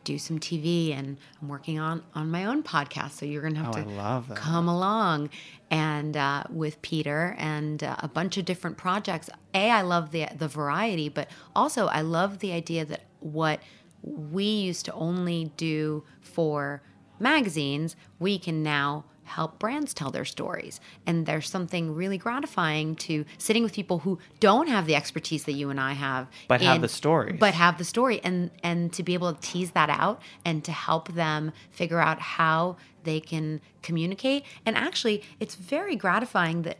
do 0.04 0.18
some 0.18 0.38
TV, 0.38 0.92
and 0.98 1.18
I'm 1.42 1.48
working 1.48 1.80
on 1.80 2.04
on 2.14 2.30
my 2.30 2.46
own 2.46 2.62
podcast. 2.62 3.12
So 3.12 3.26
you're 3.26 3.42
gonna 3.42 3.64
have 3.64 3.76
Oh, 3.78 4.34
to 4.34 4.34
come 4.36 4.68
along 4.68 5.30
and 5.70 6.16
uh, 6.16 6.44
with 6.50 6.82
Peter 6.82 7.36
and 7.38 7.84
uh, 7.84 7.96
a 8.00 8.08
bunch 8.08 8.38
of 8.38 8.46
different 8.46 8.78
projects. 8.78 9.30
A, 9.54 9.70
I 9.70 9.82
love 9.82 10.12
the 10.12 10.28
the 10.38 10.48
variety, 10.48 11.10
but 11.10 11.28
also 11.56 11.88
I 11.88 12.02
love 12.02 12.40
the 12.40 12.54
idea 12.54 12.86
that 12.86 13.02
what 13.20 13.60
we 14.02 14.46
used 14.46 14.86
to 14.86 14.94
only 14.94 15.52
do 15.58 16.04
for 16.22 16.82
magazines, 17.20 17.96
we 18.20 18.38
can 18.38 18.64
now 18.64 19.06
help 19.28 19.60
brands 19.60 19.94
tell 19.94 20.12
their 20.12 20.26
stories. 20.26 20.80
And 21.06 21.26
there's 21.26 21.50
something 21.50 21.94
really 21.94 22.18
gratifying 22.18 22.96
to 22.98 23.26
sitting 23.38 23.64
with 23.64 23.74
people 23.74 24.00
who 24.00 24.20
don't 24.40 24.68
have 24.68 24.86
the 24.86 24.96
expertise 24.96 25.44
that 25.44 25.54
you 25.54 25.70
and 25.70 25.80
I 25.80 25.94
have, 25.94 26.28
But 26.48 26.62
have 26.62 26.82
the 26.82 26.88
story, 26.88 27.34
but 27.34 27.54
have 27.54 27.78
the 27.78 27.84
story, 27.84 28.20
and 28.24 28.52
and 28.64 28.92
to 28.94 29.04
be 29.04 29.14
able 29.14 29.34
to 29.34 29.40
tease 29.42 29.72
that 29.72 29.90
out 29.90 30.22
and 30.46 30.64
to 30.64 30.72
help 30.72 31.14
them 31.14 31.52
figure 31.72 32.00
out 32.00 32.20
how 32.20 32.78
they 33.04 33.20
can 33.20 33.62
communicate. 33.82 34.44
And 34.66 34.76
actually, 34.76 35.24
it's 35.40 35.56
very 35.56 35.96
gratifying 35.96 36.64
that 36.64 36.78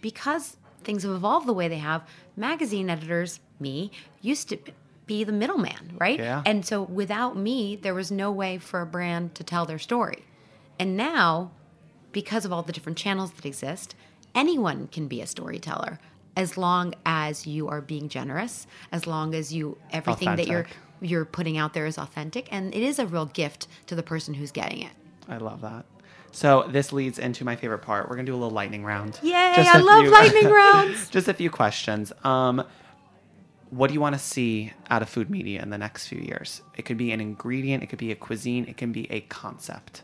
because 0.00 0.56
things 0.82 1.04
have 1.04 1.12
evolved 1.12 1.46
the 1.46 1.52
way 1.52 1.68
they 1.68 1.78
have, 1.78 2.06
magazine 2.36 2.90
editors, 2.90 3.40
me, 3.60 3.92
used 4.20 4.48
to 4.48 4.58
be 5.06 5.24
the 5.24 5.32
middleman, 5.32 5.96
right? 5.98 6.18
Yeah. 6.18 6.42
And 6.44 6.64
so 6.64 6.82
without 6.82 7.36
me, 7.36 7.76
there 7.76 7.94
was 7.94 8.10
no 8.10 8.30
way 8.30 8.58
for 8.58 8.80
a 8.80 8.86
brand 8.86 9.34
to 9.36 9.44
tell 9.44 9.66
their 9.66 9.78
story. 9.78 10.24
And 10.78 10.96
now, 10.96 11.52
because 12.12 12.44
of 12.44 12.52
all 12.52 12.62
the 12.62 12.72
different 12.72 12.98
channels 12.98 13.32
that 13.32 13.44
exist, 13.46 13.94
anyone 14.34 14.88
can 14.88 15.08
be 15.08 15.20
a 15.20 15.26
storyteller 15.26 15.98
as 16.36 16.56
long 16.56 16.94
as 17.04 17.46
you 17.46 17.68
are 17.68 17.80
being 17.80 18.08
generous, 18.08 18.66
as 18.90 19.06
long 19.06 19.34
as 19.34 19.52
you 19.52 19.76
everything 19.90 20.36
that 20.36 20.46
you're 20.46 20.66
you're 21.00 21.24
putting 21.24 21.58
out 21.58 21.74
there 21.74 21.84
is 21.84 21.98
authentic 21.98 22.46
and 22.52 22.72
it 22.74 22.82
is 22.82 22.98
a 22.98 23.06
real 23.06 23.26
gift 23.26 23.66
to 23.86 23.94
the 23.96 24.02
person 24.02 24.34
who's 24.34 24.52
getting 24.52 24.82
it. 24.82 24.92
I 25.28 25.36
love 25.38 25.60
that. 25.62 25.84
So 26.30 26.66
this 26.70 26.92
leads 26.92 27.18
into 27.18 27.44
my 27.44 27.56
favorite 27.56 27.80
part. 27.80 28.08
We're 28.08 28.16
gonna 28.16 28.26
do 28.26 28.34
a 28.34 28.36
little 28.36 28.50
lightning 28.50 28.84
round. 28.84 29.18
Yay, 29.22 29.52
Just 29.56 29.74
I 29.74 29.78
love 29.78 30.02
few- 30.04 30.12
lightning 30.12 30.46
rounds. 30.50 31.10
Just 31.10 31.28
a 31.28 31.34
few 31.34 31.50
questions. 31.50 32.12
Um, 32.24 32.64
what 33.70 33.88
do 33.88 33.94
you 33.94 34.00
want 34.00 34.14
to 34.14 34.18
see 34.18 34.72
out 34.90 35.02
of 35.02 35.08
food 35.08 35.28
media 35.30 35.62
in 35.62 35.70
the 35.70 35.78
next 35.78 36.06
few 36.06 36.18
years? 36.20 36.62
It 36.76 36.82
could 36.82 36.96
be 36.98 37.10
an 37.12 37.20
ingredient, 37.20 37.82
it 37.82 37.86
could 37.86 37.98
be 37.98 38.12
a 38.12 38.14
cuisine, 38.14 38.66
it 38.66 38.76
can 38.76 38.92
be 38.92 39.10
a 39.10 39.20
concept. 39.22 40.02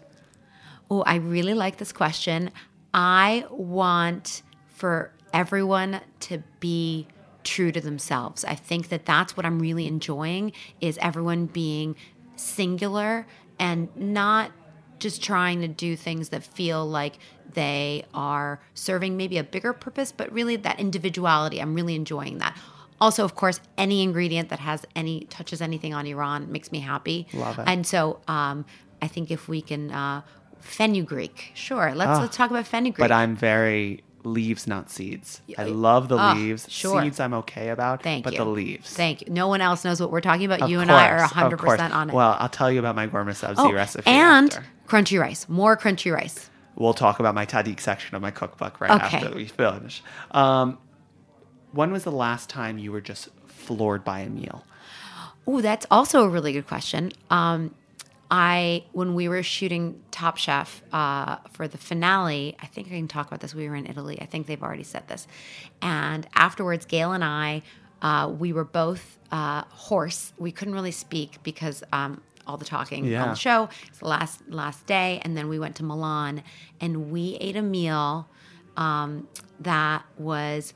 Oh, 0.90 1.02
I 1.02 1.16
really 1.16 1.54
like 1.54 1.76
this 1.76 1.92
question. 1.92 2.50
I 2.94 3.44
want 3.50 4.42
for 4.68 5.12
everyone 5.32 6.00
to 6.20 6.42
be 6.60 7.06
true 7.44 7.72
to 7.72 7.80
themselves. 7.80 8.44
I 8.44 8.54
think 8.54 8.88
that 8.88 9.04
that's 9.06 9.36
what 9.36 9.44
I'm 9.46 9.58
really 9.58 9.86
enjoying 9.86 10.52
is 10.80 10.98
everyone 10.98 11.46
being 11.46 11.96
singular 12.36 13.26
and 13.58 13.88
not 13.96 14.52
just 14.98 15.22
trying 15.22 15.60
to 15.60 15.68
do 15.68 15.96
things 15.96 16.30
that 16.30 16.42
feel 16.42 16.86
like 16.86 17.18
they 17.54 18.04
are 18.14 18.60
serving 18.74 19.16
maybe 19.16 19.38
a 19.38 19.44
bigger 19.44 19.72
purpose, 19.72 20.12
but 20.12 20.30
really 20.32 20.56
that 20.56 20.78
individuality. 20.78 21.60
I'm 21.60 21.74
really 21.74 21.94
enjoying 21.94 22.38
that. 22.38 22.58
Also, 23.00 23.24
of 23.24 23.34
course, 23.34 23.60
any 23.76 24.02
ingredient 24.02 24.48
that 24.48 24.58
has 24.58 24.84
any 24.96 25.20
touches 25.30 25.62
anything 25.62 25.94
on 25.94 26.06
Iran 26.06 26.50
makes 26.50 26.72
me 26.72 26.80
happy. 26.80 27.28
Love 27.32 27.58
it. 27.58 27.64
And 27.66 27.86
so, 27.86 28.20
um, 28.26 28.64
I 29.00 29.06
think 29.06 29.30
if 29.30 29.48
we 29.48 29.62
can 29.62 29.92
uh, 29.92 30.22
fenugreek, 30.60 31.52
sure. 31.54 31.94
Let's 31.94 32.10
Ah, 32.10 32.20
let's 32.22 32.36
talk 32.36 32.50
about 32.50 32.66
fenugreek. 32.66 32.98
But 32.98 33.12
I'm 33.12 33.36
very 33.36 34.02
leaves, 34.24 34.66
not 34.66 34.90
seeds. 34.90 35.40
I 35.56 35.64
love 35.64 36.08
the 36.08 36.16
ah, 36.18 36.34
leaves. 36.34 36.66
sure. 36.70 37.02
Seeds 37.02 37.20
I'm 37.20 37.34
okay 37.34 37.70
about. 37.70 38.02
Thank 38.02 38.24
but 38.24 38.32
you. 38.34 38.38
the 38.38 38.44
leaves. 38.44 38.92
Thank 38.92 39.22
you. 39.22 39.32
No 39.32 39.48
one 39.48 39.60
else 39.60 39.84
knows 39.84 40.00
what 40.00 40.10
we're 40.10 40.20
talking 40.20 40.44
about. 40.44 40.62
Of 40.62 40.70
you 40.70 40.80
and 40.80 40.90
I 40.90 41.08
are 41.10 41.18
100 41.18 41.58
percent 41.58 41.94
on 41.94 42.10
it. 42.10 42.14
Well, 42.14 42.36
I'll 42.38 42.48
tell 42.48 42.70
you 42.70 42.78
about 42.78 42.96
my 42.96 43.06
ghormeh 43.06 43.30
sabzi 43.30 43.54
oh, 43.58 43.72
recipe. 43.72 44.06
and 44.06 44.52
after. 44.52 44.64
crunchy 44.86 45.20
rice. 45.20 45.48
More 45.48 45.76
crunchy 45.76 46.12
rice. 46.12 46.50
We'll 46.76 46.94
talk 46.94 47.18
about 47.18 47.34
my 47.34 47.44
Tahdig 47.44 47.80
section 47.80 48.14
of 48.14 48.22
my 48.22 48.30
cookbook 48.30 48.80
right 48.80 48.90
Okay. 48.90 49.16
after 49.16 49.34
we 49.34 49.46
finish. 49.46 50.00
Um, 50.30 50.78
when 51.72 51.90
was 51.90 52.04
the 52.04 52.12
last 52.12 52.48
time 52.48 52.78
you 52.78 52.92
were 52.92 53.00
just 53.00 53.28
floored 53.46 54.04
by 54.04 54.20
a 54.20 54.28
meal? 54.28 54.64
Oh, 55.46 55.60
that's 55.60 55.86
also 55.90 56.22
a 56.24 56.28
really 56.28 56.52
good 56.52 56.68
question. 56.68 57.10
Um, 57.30 57.74
I 58.30 58.84
when 58.92 59.14
we 59.14 59.28
were 59.28 59.42
shooting 59.42 60.02
Top 60.10 60.36
Chef 60.36 60.82
uh, 60.92 61.36
for 61.52 61.66
the 61.66 61.78
finale, 61.78 62.56
I 62.60 62.66
think 62.66 62.88
I 62.88 62.90
can 62.90 63.08
talk 63.08 63.26
about 63.26 63.40
this. 63.40 63.54
We 63.54 63.68
were 63.68 63.74
in 63.74 63.86
Italy. 63.86 64.18
I 64.20 64.26
think 64.26 64.46
they've 64.46 64.62
already 64.62 64.82
said 64.82 65.08
this. 65.08 65.26
And 65.80 66.26
afterwards, 66.34 66.84
Gail 66.84 67.12
and 67.12 67.24
I, 67.24 67.62
uh, 68.02 68.32
we 68.38 68.52
were 68.52 68.64
both 68.64 69.18
uh, 69.32 69.62
hoarse. 69.70 70.32
We 70.38 70.52
couldn't 70.52 70.74
really 70.74 70.92
speak 70.92 71.42
because 71.42 71.82
um, 71.92 72.20
all 72.46 72.56
the 72.56 72.64
talking 72.64 73.04
on 73.16 73.28
the 73.30 73.34
show. 73.34 73.68
It's 73.86 73.98
the 73.98 74.08
last 74.08 74.42
last 74.48 74.86
day, 74.86 75.20
and 75.24 75.36
then 75.36 75.48
we 75.48 75.58
went 75.58 75.76
to 75.76 75.84
Milan, 75.84 76.42
and 76.80 77.10
we 77.10 77.36
ate 77.40 77.56
a 77.56 77.62
meal 77.62 78.28
um, 78.76 79.28
that 79.60 80.04
was 80.18 80.74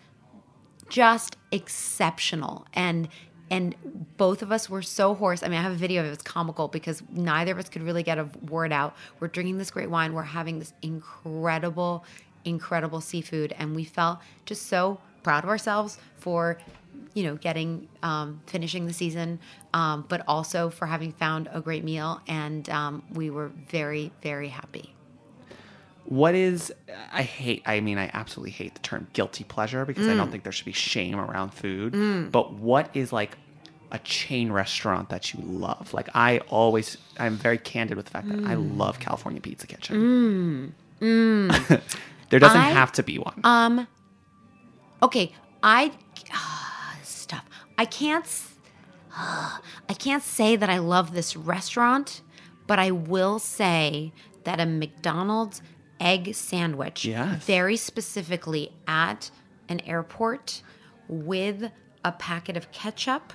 just 0.89 1.37
exceptional 1.51 2.67
and 2.75 3.09
and 3.53 3.75
both 4.17 4.41
of 4.43 4.51
us 4.51 4.71
were 4.71 4.81
so 4.83 5.15
hoarse. 5.15 5.43
I 5.43 5.49
mean, 5.49 5.59
I 5.59 5.63
have 5.63 5.73
a 5.73 5.83
video 5.87 6.01
of 6.01 6.07
it. 6.09 6.13
It's 6.13 6.23
comical 6.23 6.69
because 6.69 7.03
neither 7.13 7.53
of 7.53 7.59
us 7.59 7.69
could 7.69 7.83
really 7.83 8.03
get 8.03 8.19
a 8.19 8.27
word 8.49 8.73
out. 8.73 8.97
We're 9.21 9.29
drinking 9.29 9.59
this 9.59 9.71
great 9.71 9.91
wine. 9.91 10.15
We're 10.15 10.23
having 10.23 10.59
this 10.59 10.73
incredible, 10.81 12.05
incredible 12.47 13.01
seafood, 13.03 13.55
and 13.59 13.77
we 13.77 13.85
felt 13.85 14.21
just 14.47 14.67
so 14.69 14.99
proud 15.23 15.45
of 15.45 15.51
ourselves 15.51 15.99
for, 16.17 16.59
you 17.15 17.25
know, 17.25 17.37
getting 17.37 17.89
um, 18.03 18.41
finishing 18.47 18.87
the 18.87 18.93
season, 18.95 19.39
um, 19.75 20.07
but 20.09 20.23
also 20.27 20.71
for 20.71 20.87
having 20.87 21.13
found 21.13 21.49
a 21.53 21.61
great 21.61 21.85
meal. 21.85 22.21
And 22.27 22.69
um, 22.71 23.03
we 23.13 23.29
were 23.31 23.51
very, 23.69 24.13
very 24.23 24.49
happy. 24.49 24.95
What 26.05 26.35
is 26.35 26.73
I 27.13 27.23
hate 27.23 27.63
I 27.65 27.79
mean 27.81 27.97
I 27.97 28.11
absolutely 28.13 28.51
hate 28.51 28.75
the 28.75 28.81
term 28.81 29.07
guilty 29.13 29.45
pleasure 29.45 29.85
because 29.85 30.09
I 30.09 30.15
don't 30.15 30.29
Mm. 30.29 30.33
think 30.33 30.43
there 30.43 30.53
should 30.53 30.67
be 30.67 30.73
shame 30.73 31.19
around 31.19 31.55
food. 31.55 31.95
But 32.33 32.55
what 32.55 32.91
is 32.93 33.13
like 33.13 33.39
a 33.93 33.99
chain 34.01 34.51
restaurant 34.51 35.09
that 35.11 35.33
you 35.33 35.41
love? 35.45 35.95
Like 35.95 36.09
I 36.15 36.39
always 36.49 36.99
I'm 37.19 37.37
very 37.37 37.59
candid 37.59 37.97
with 37.97 38.07
the 38.07 38.13
fact 38.13 38.29
that 38.29 38.41
I 38.45 38.57
Mm. 38.57 38.77
love 38.77 38.99
California 38.99 39.41
Pizza 39.41 39.67
Kitchen. 39.69 40.75
there 41.01 42.41
doesn't 42.41 42.61
I- 42.61 42.71
have 42.71 42.93
to 42.93 43.03
be 43.03 43.19
one. 43.19 43.41
Um. 43.45 43.87
Okay, 45.03 45.35
I 45.63 45.93
ah, 46.33 46.97
stuff. 47.03 47.45
I 47.77 47.85
can't—I 47.85 49.95
can't 49.99 50.23
say 50.23 50.57
that 50.57 50.71
I 50.71 50.79
love 50.79 51.13
this 51.13 51.37
restaurant, 51.37 52.23
but 52.67 52.79
I 52.79 52.91
will 52.93 53.39
say 53.39 54.13
that 54.45 54.61
a 54.61 54.67
McDonald's 54.67 55.61
egg 56.01 56.35
sandwich, 56.35 57.05
Yes. 57.05 57.45
very 57.45 57.77
specifically 57.77 58.73
at 58.87 59.31
an 59.69 59.81
airport 59.81 60.63
with 61.09 61.71
a 62.05 62.13
packet 62.13 62.57
of 62.57 62.71
ketchup. 62.73 63.33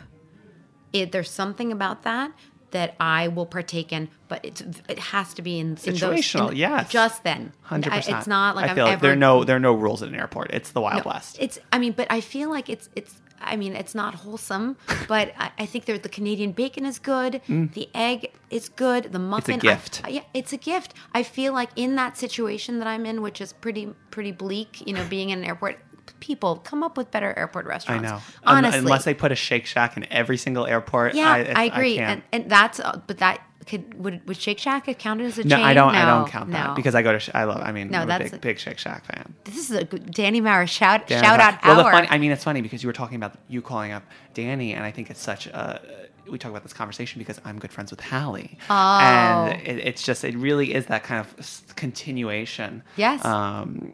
It, 0.94 1.12
there's 1.12 1.30
something 1.30 1.72
about 1.72 2.04
that 2.04 2.32
that 2.72 2.96
I 3.00 3.30
will 3.30 3.46
partake 3.46 3.94
in, 3.94 4.10
but 4.28 4.44
it's 4.44 4.62
it 4.90 5.00
has 5.00 5.34
to 5.36 5.42
be 5.42 5.60
in, 5.60 5.70
in 5.70 5.76
those- 5.76 5.86
in- 5.88 5.94
Situational, 5.96 6.56
yes. 6.56 6.90
just 6.90 7.24
then. 7.24 7.54
Hundred 7.62 7.94
percent. 7.94 8.18
It's 8.18 8.28
not 8.28 8.56
like 8.56 8.66
I 8.66 8.70
I'm 8.70 8.76
feel 8.76 8.86
like 8.86 8.94
ever 8.94 9.02
there 9.02 9.14
are 9.14 9.16
no 9.16 9.44
there 9.44 9.56
are 9.56 9.60
no 9.60 9.74
rules 9.74 10.02
at 10.04 10.10
an 10.10 10.16
airport. 10.16 10.52
It's 10.54 10.72
the 10.72 10.82
Wild 10.82 11.06
no, 11.06 11.12
West. 11.12 11.38
It's 11.40 11.60
I 11.72 11.80
mean, 11.80 11.94
but 11.94 12.08
I 12.10 12.22
feel 12.22 12.50
like 12.50 12.70
it's 12.70 12.90
it's 12.96 13.16
I 13.40 13.56
mean, 13.56 13.76
it's 13.76 13.94
not 13.94 14.16
wholesome, 14.16 14.78
but 15.08 15.32
I, 15.38 15.52
I 15.60 15.66
think 15.68 15.86
there 15.86 15.98
the 15.98 16.10
Canadian 16.10 16.52
bacon 16.54 16.86
is 16.86 16.98
good. 17.00 17.42
Mm. 17.48 17.72
The 17.74 17.88
egg 17.94 18.32
is 18.50 18.68
good. 18.68 19.12
The 19.14 19.20
muffin 19.20 19.56
It's 19.56 19.64
a 19.64 19.68
gift. 19.68 20.02
I- 20.04 20.10
yeah, 20.10 20.24
it's 20.34 20.54
a 20.54 20.58
gift. 20.58 20.94
I 21.14 21.24
feel 21.24 21.54
like 21.54 21.70
in 21.76 21.96
that 21.96 22.18
situation 22.18 22.80
that 22.80 22.88
I'm 22.88 23.06
in, 23.06 23.22
which 23.22 23.40
is 23.40 23.54
pretty 23.54 23.94
pretty 24.12 24.32
bleak, 24.32 24.86
you 24.88 24.94
know, 24.94 25.06
being 25.08 25.30
in 25.30 25.40
an 25.40 25.46
airport, 25.46 25.80
people 26.20 26.58
come 26.58 26.84
up 26.84 26.98
with 26.98 27.12
better 27.12 27.34
airport 27.38 27.66
restaurants. 27.66 28.08
I 28.08 28.12
know. 28.16 28.22
Honestly. 28.44 28.80
unless 28.80 29.04
they 29.06 29.14
put 29.14 29.32
a 29.32 29.36
Shake 29.36 29.66
Shack 29.66 29.98
in 29.98 30.06
every 30.12 30.38
single 30.38 30.66
airport. 30.66 31.16
yeah, 31.16 31.30
I, 31.32 31.54
I, 31.56 31.64
agree, 31.66 31.96
can't. 31.96 32.24
and 32.32 32.44
and 32.44 32.52
that's 32.52 32.80
uh, 32.80 33.02
but 33.08 33.18
that 33.20 33.42
could 33.66 34.02
would 34.02 34.26
would 34.28 34.38
Shake 34.38 34.60
Shack 34.60 34.86
have 34.86 34.98
counted 34.98 35.26
as 35.26 35.38
a 35.38 35.44
no, 35.44 35.58
chain? 35.58 35.66
I 35.66 35.74
don't. 35.74 35.94
I 35.94 36.06
don't 36.06 36.30
count 36.30 36.52
that 36.52 36.70
no. 36.70 36.74
because 36.76 36.96
I 36.96 37.02
go 37.02 37.12
to. 37.12 37.20
Sh- 37.20 37.30
I 37.34 37.44
love. 37.44 37.62
I 37.62 37.72
mean, 37.74 37.90
No, 37.92 38.00
I'm 38.00 38.04
a 38.04 38.08
that's 38.08 38.24
big, 38.26 38.34
a- 38.34 38.38
big 38.40 38.60
Shake 38.60 38.78
Shack 38.78 39.06
fan. 39.06 39.34
this 39.44 39.58
is 39.58 39.72
a 39.72 39.84
good 39.84 40.12
Danny 40.12 40.40
Meyer 40.42 40.66
shout 40.68 41.08
Dan 41.08 41.22
shout 41.24 41.40
out 41.40 41.64
well, 41.64 41.82
hour. 41.82 41.84
the 41.84 41.92
funny. 41.92 42.08
I 42.10 42.18
mean, 42.18 42.32
it's 42.32 42.44
funny 42.46 42.62
because 42.62 42.82
you 42.82 42.88
were 42.88 42.94
talking 42.94 43.18
about 43.18 43.38
you 43.50 43.62
calling 43.62 43.92
up 43.92 44.04
Danny, 44.34 44.74
and 44.74 44.84
I 44.86 44.92
think 44.92 45.10
it's 45.10 45.22
such 45.22 45.48
a. 45.48 45.82
We 46.30 46.38
talk 46.38 46.52
about 46.52 46.64
this 46.64 46.74
conversation 46.74 47.20
because 47.20 47.40
I'm 47.46 47.58
good 47.58 47.72
friends 47.72 47.90
with 47.90 48.02
Hallie, 48.02 48.58
Oh. 48.70 49.00
and 49.00 49.62
it, 49.62 49.80
it's 49.80 50.04
just 50.04 50.26
it 50.26 50.36
really 50.36 50.74
is 50.74 50.88
that 50.88 51.04
kind 51.04 51.26
of 51.26 51.76
continuation. 51.78 52.84
Yes. 52.98 53.24
Um, 53.24 53.94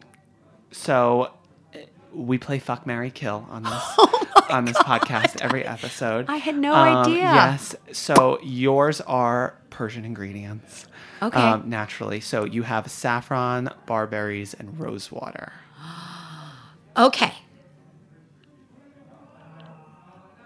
so 0.72 1.30
we 2.14 2.38
play 2.38 2.58
fuck 2.58 2.86
Mary 2.86 3.10
kill 3.10 3.46
on 3.50 3.62
this 3.64 3.98
on 4.50 4.64
this 4.64 4.76
podcast 4.78 5.40
every 5.40 5.64
episode. 5.64 6.26
Oh 6.28 6.32
I 6.32 6.36
had 6.36 6.56
no 6.56 6.72
Um, 6.74 6.98
idea. 6.98 7.16
Yes. 7.22 7.74
So 7.92 8.38
yours 8.42 9.00
are 9.02 9.54
Persian 9.70 10.04
ingredients. 10.04 10.86
Okay. 11.22 11.40
Um, 11.40 11.68
naturally. 11.70 12.20
So 12.20 12.44
you 12.44 12.62
have 12.64 12.90
saffron, 12.90 13.70
barberries, 13.86 14.54
and 14.54 14.78
rose 14.78 15.10
water. 15.10 15.52
Okay. 16.96 17.32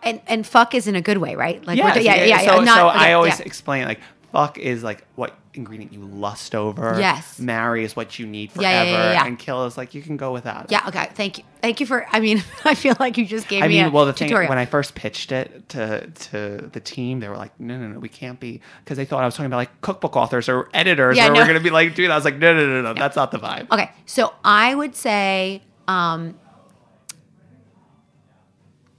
and 0.02 0.20
and 0.26 0.46
fuck 0.46 0.74
is 0.74 0.86
in 0.86 0.94
a 0.94 1.02
good 1.02 1.18
way, 1.18 1.34
right? 1.34 1.64
Like, 1.66 1.76
Yes, 1.76 1.96
yeah, 2.02 2.14
yeah, 2.14 2.24
yeah. 2.24 2.38
So, 2.40 2.60
not- 2.60 2.76
so 2.76 2.88
okay, 2.88 2.98
I 2.98 3.12
always 3.12 3.38
yeah. 3.40 3.44
explain 3.46 3.84
like 3.86 4.00
fuck 4.32 4.58
is 4.58 4.82
like 4.82 5.04
what 5.14 5.36
ingredient 5.54 5.92
you 5.92 6.00
lust 6.04 6.54
over. 6.54 6.96
Yes. 6.98 7.38
Marry 7.40 7.82
is 7.84 7.96
what 7.96 8.18
you 8.18 8.26
need 8.26 8.52
forever, 8.52 8.68
yeah, 8.68 8.82
yeah, 8.84 9.12
yeah. 9.12 9.26
and 9.26 9.38
kill 9.38 9.64
is 9.66 9.76
like 9.76 9.94
you 9.94 10.02
can 10.02 10.16
go 10.16 10.32
without. 10.32 10.66
it. 10.66 10.70
Yeah. 10.72 10.82
Okay. 10.88 11.08
Thank 11.14 11.38
you. 11.38 11.44
Thank 11.62 11.80
you 11.80 11.86
for. 11.86 12.06
I 12.10 12.20
mean, 12.20 12.42
I 12.64 12.74
feel 12.74 12.94
like 13.00 13.18
you 13.18 13.26
just 13.26 13.48
gave 13.48 13.62
I 13.62 13.68
me 13.68 13.76
mean, 13.78 13.86
a 13.86 13.90
well, 13.90 14.06
the 14.06 14.12
thing 14.12 14.28
tutorial. 14.28 14.48
when 14.48 14.58
I 14.58 14.66
first 14.66 14.94
pitched 14.94 15.32
it 15.32 15.68
to 15.70 16.06
to 16.06 16.68
the 16.72 16.80
team, 16.80 17.20
they 17.20 17.28
were 17.28 17.36
like, 17.36 17.58
"No, 17.58 17.76
no, 17.78 17.88
no, 17.88 17.98
we 17.98 18.08
can't 18.08 18.38
be," 18.38 18.60
because 18.84 18.96
they 18.96 19.04
thought 19.04 19.22
I 19.22 19.26
was 19.26 19.34
talking 19.34 19.46
about 19.46 19.56
like 19.56 19.80
cookbook 19.80 20.16
authors 20.16 20.48
or 20.48 20.68
editors, 20.72 21.16
Yeah, 21.16 21.28
or 21.28 21.32
no. 21.32 21.40
we're 21.40 21.46
gonna 21.46 21.60
be 21.60 21.70
like 21.70 21.94
doing 21.94 22.08
that. 22.08 22.14
I 22.14 22.18
was 22.18 22.24
like, 22.24 22.38
"No, 22.38 22.54
no, 22.54 22.66
no, 22.66 22.82
no, 22.82 22.94
that's 22.94 23.16
not 23.16 23.30
the 23.32 23.38
vibe." 23.38 23.70
Okay, 23.72 23.90
so 24.06 24.32
I 24.44 24.74
would 24.74 24.94
say 24.94 25.62
um, 25.88 26.38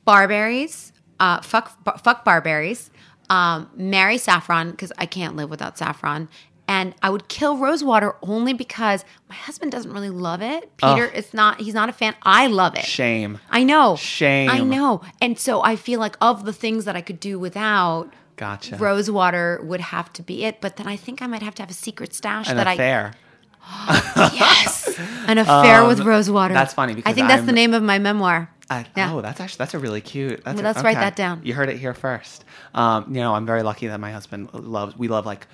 barberries. 0.06 0.92
Uh, 1.20 1.42
fuck, 1.42 1.84
bar- 1.84 1.98
fuck 1.98 2.24
barberries. 2.24 2.92
Um, 3.30 3.70
marry 3.76 4.18
saffron 4.18 4.72
because 4.72 4.92
I 4.98 5.06
can't 5.06 5.36
live 5.36 5.50
without 5.50 5.78
saffron. 5.78 6.30
And 6.68 6.94
I 7.02 7.10
would 7.10 7.28
kill 7.30 7.58
rosewater 7.58 8.16
only 8.22 8.54
because 8.54 9.04
my 9.28 9.34
husband 9.36 9.72
doesn't 9.72 9.92
really 9.92 10.12
love 10.12 10.42
it. 10.44 10.76
Peter, 10.78 11.06
it's 11.06 11.34
not. 11.34 11.60
He's 11.60 11.74
not 11.74 11.90
a 11.90 11.92
fan. 11.92 12.14
I 12.22 12.46
love 12.46 12.76
it. 12.76 12.86
Shame. 12.86 13.40
I 13.50 13.64
know. 13.64 13.96
Shame. 13.96 14.50
I 14.52 14.60
know. 14.60 15.02
And 15.20 15.38
so 15.40 15.64
I 15.64 15.76
feel 15.76 16.00
like 16.00 16.16
of 16.22 16.46
the 16.46 16.54
things 16.54 16.86
that 16.86 16.96
I 16.96 17.02
could 17.02 17.20
do 17.20 17.40
without, 17.40 18.14
Gotcha. 18.36 18.78
rosewater 18.78 19.60
would 19.64 19.82
have 19.82 20.14
to 20.14 20.22
be 20.22 20.46
it. 20.46 20.62
But 20.62 20.76
then 20.78 20.88
I 20.88 20.96
think 20.96 21.24
I 21.24 21.28
might 21.28 21.42
have 21.42 21.56
to 21.56 21.64
have 21.64 21.72
a 21.72 21.74
secret 21.74 22.14
stash 22.14 22.50
An 22.50 22.58
that 22.58 22.68
I 22.68 22.74
affair. 22.74 23.14
Yes, 24.34 24.98
an 25.28 25.38
affair 25.38 25.86
with 25.86 26.02
Um, 26.02 26.08
Rosewater. 26.08 26.54
that's 26.54 26.74
funny 26.74 27.02
I 27.06 27.14
think 27.14 27.28
that's 27.28 27.42
the 27.44 27.48
I'm- 27.50 27.56
name 27.56 27.74
of 27.74 27.84
my 27.84 28.00
memoir. 28.00 28.50
I, 28.70 28.86
Yeah. 28.96 29.14
Oh, 29.14 29.22
that's 29.22 29.40
actually 29.40 29.58
that's 29.58 29.74
a 29.74 29.80
really 29.80 30.02
cute. 30.02 30.44
That's 30.44 30.56
Well, 30.58 30.66
a- 30.66 30.68
let's 30.68 30.84
write 30.84 30.98
okay. 30.98 31.06
that 31.06 31.16
down. 31.16 31.42
You 31.44 31.54
heard 31.54 31.70
it 31.70 31.78
here 31.78 31.94
first. 31.94 32.46
Um, 32.74 33.06
you 33.16 33.22
know, 33.22 33.34
I'm 33.34 33.46
very 33.46 33.64
lucky 33.64 33.88
that 33.88 34.00
my 34.00 34.12
husband 34.12 34.50
loves. 34.54 34.96
We 34.98 35.08
love 35.08 35.26
like 35.26 35.48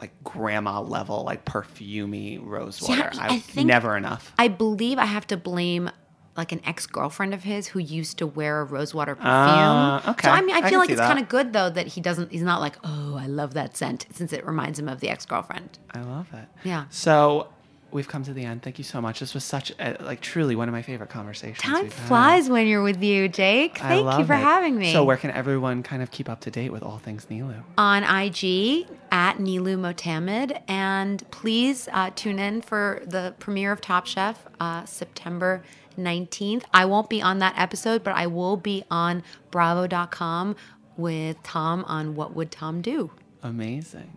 like 0.00 0.12
grandma 0.24 0.80
level, 0.80 1.24
like 1.24 1.44
perfumey 1.44 2.40
rose 2.42 2.80
water. 2.80 3.10
I 3.18 3.34
I, 3.34 3.38
think- 3.38 3.66
never 3.66 3.96
enough. 3.96 4.32
I 4.38 4.48
believe 4.48 4.98
I 4.98 5.04
have 5.04 5.26
to 5.28 5.36
blame 5.36 5.90
like 6.36 6.52
an 6.52 6.60
ex 6.64 6.86
girlfriend 6.86 7.34
of 7.34 7.42
his 7.42 7.66
who 7.66 7.80
used 7.80 8.16
to 8.18 8.26
wear 8.26 8.60
a 8.60 8.64
Rosewater 8.64 9.14
perfume. 9.14 9.30
Ah, 9.34 10.10
okay. 10.12 10.28
So 10.28 10.32
I 10.32 10.40
mean, 10.40 10.54
I 10.54 10.58
I 10.58 10.62
feel 10.62 10.70
can 10.70 10.78
like 10.78 10.90
it's 10.90 11.00
kind 11.00 11.18
of 11.18 11.28
good 11.28 11.52
though 11.52 11.68
that 11.68 11.88
he 11.88 12.00
doesn't. 12.00 12.30
He's 12.30 12.40
not 12.42 12.60
like, 12.60 12.76
oh, 12.84 13.16
I 13.20 13.26
love 13.26 13.54
that 13.54 13.76
scent, 13.76 14.06
since 14.12 14.32
it 14.32 14.46
reminds 14.46 14.78
him 14.78 14.88
of 14.88 15.00
the 15.00 15.10
ex 15.10 15.26
girlfriend. 15.26 15.78
I 15.92 16.00
love 16.02 16.28
it. 16.32 16.46
Yeah. 16.64 16.84
So 16.88 17.48
we've 17.92 18.08
come 18.08 18.22
to 18.24 18.32
the 18.32 18.44
end. 18.44 18.62
Thank 18.62 18.78
you 18.78 18.84
so 18.84 19.00
much. 19.00 19.20
This 19.20 19.34
was 19.34 19.44
such 19.44 19.72
a, 19.78 19.96
like 20.00 20.20
truly 20.20 20.56
one 20.56 20.68
of 20.68 20.72
my 20.72 20.82
favorite 20.82 21.10
conversations. 21.10 21.60
Time 21.60 21.88
flies 21.88 22.48
when 22.48 22.66
you're 22.66 22.82
with 22.82 23.02
you, 23.02 23.28
Jake. 23.28 23.78
Thank 23.78 24.18
you 24.18 24.24
for 24.24 24.34
it. 24.34 24.38
having 24.38 24.76
me. 24.76 24.92
So 24.92 25.04
where 25.04 25.16
can 25.16 25.30
everyone 25.30 25.82
kind 25.82 26.02
of 26.02 26.10
keep 26.10 26.28
up 26.28 26.40
to 26.42 26.50
date 26.50 26.70
with 26.70 26.82
all 26.82 26.98
things 26.98 27.26
Nilou? 27.26 27.62
on 27.78 28.02
IG 28.02 28.86
at 29.10 29.38
Nilou 29.38 29.78
Motamed. 29.78 30.60
And 30.68 31.28
please 31.30 31.88
uh, 31.92 32.10
tune 32.14 32.38
in 32.38 32.62
for 32.62 33.02
the 33.06 33.34
premiere 33.38 33.72
of 33.72 33.80
Top 33.80 34.06
Chef 34.06 34.46
uh, 34.60 34.84
September 34.84 35.62
19th. 35.98 36.64
I 36.72 36.84
won't 36.84 37.10
be 37.10 37.20
on 37.20 37.38
that 37.40 37.54
episode, 37.58 38.02
but 38.04 38.14
I 38.14 38.26
will 38.26 38.56
be 38.56 38.84
on 38.90 39.22
bravo.com 39.50 40.56
with 40.96 41.42
Tom 41.42 41.84
on 41.86 42.14
What 42.14 42.34
Would 42.34 42.50
Tom 42.50 42.82
Do? 42.82 43.10
Amazing. 43.42 44.16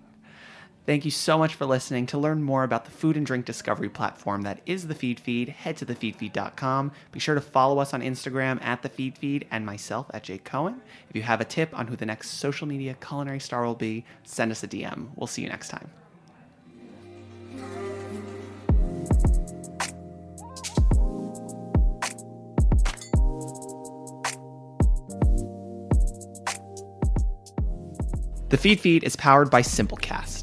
Thank 0.85 1.05
you 1.05 1.11
so 1.11 1.37
much 1.37 1.55
for 1.55 1.65
listening. 1.65 2.07
To 2.07 2.17
learn 2.17 2.43
more 2.43 2.65
about 2.65 2.83
the 2.83 2.91
food 2.91 3.15
and 3.15 3.25
drink 3.25 3.45
discovery 3.45 3.87
platform 3.87 4.41
that 4.41 4.59
is 4.65 4.87
the 4.87 4.95
Feed 4.95 5.17
Feed, 5.17 5.47
head 5.47 5.77
to 5.77 5.85
thefeedfeed.com. 5.85 6.91
Be 7.13 7.19
sure 7.19 7.35
to 7.35 7.41
follow 7.41 7.79
us 7.79 7.93
on 7.93 8.01
Instagram 8.01 8.61
at 8.61 8.81
the 8.81 8.89
Feed 8.89 9.17
Feed 9.17 9.47
and 9.49 9.65
myself 9.65 10.07
at 10.13 10.23
Jake 10.23 10.43
Cohen. 10.43 10.81
If 11.09 11.15
you 11.15 11.21
have 11.21 11.39
a 11.39 11.45
tip 11.45 11.77
on 11.77 11.87
who 11.87 11.95
the 11.95 12.05
next 12.05 12.31
social 12.31 12.67
media 12.67 12.95
culinary 12.99 13.39
star 13.39 13.65
will 13.65 13.75
be, 13.75 14.03
send 14.23 14.51
us 14.51 14.63
a 14.63 14.67
DM. 14.67 15.07
We'll 15.15 15.27
see 15.27 15.41
you 15.41 15.49
next 15.49 15.69
time. 15.69 15.89
The 28.49 28.57
Feed 28.57 28.81
Feed 28.81 29.03
is 29.05 29.15
powered 29.15 29.49
by 29.49 29.61
Simplecast. 29.61 30.42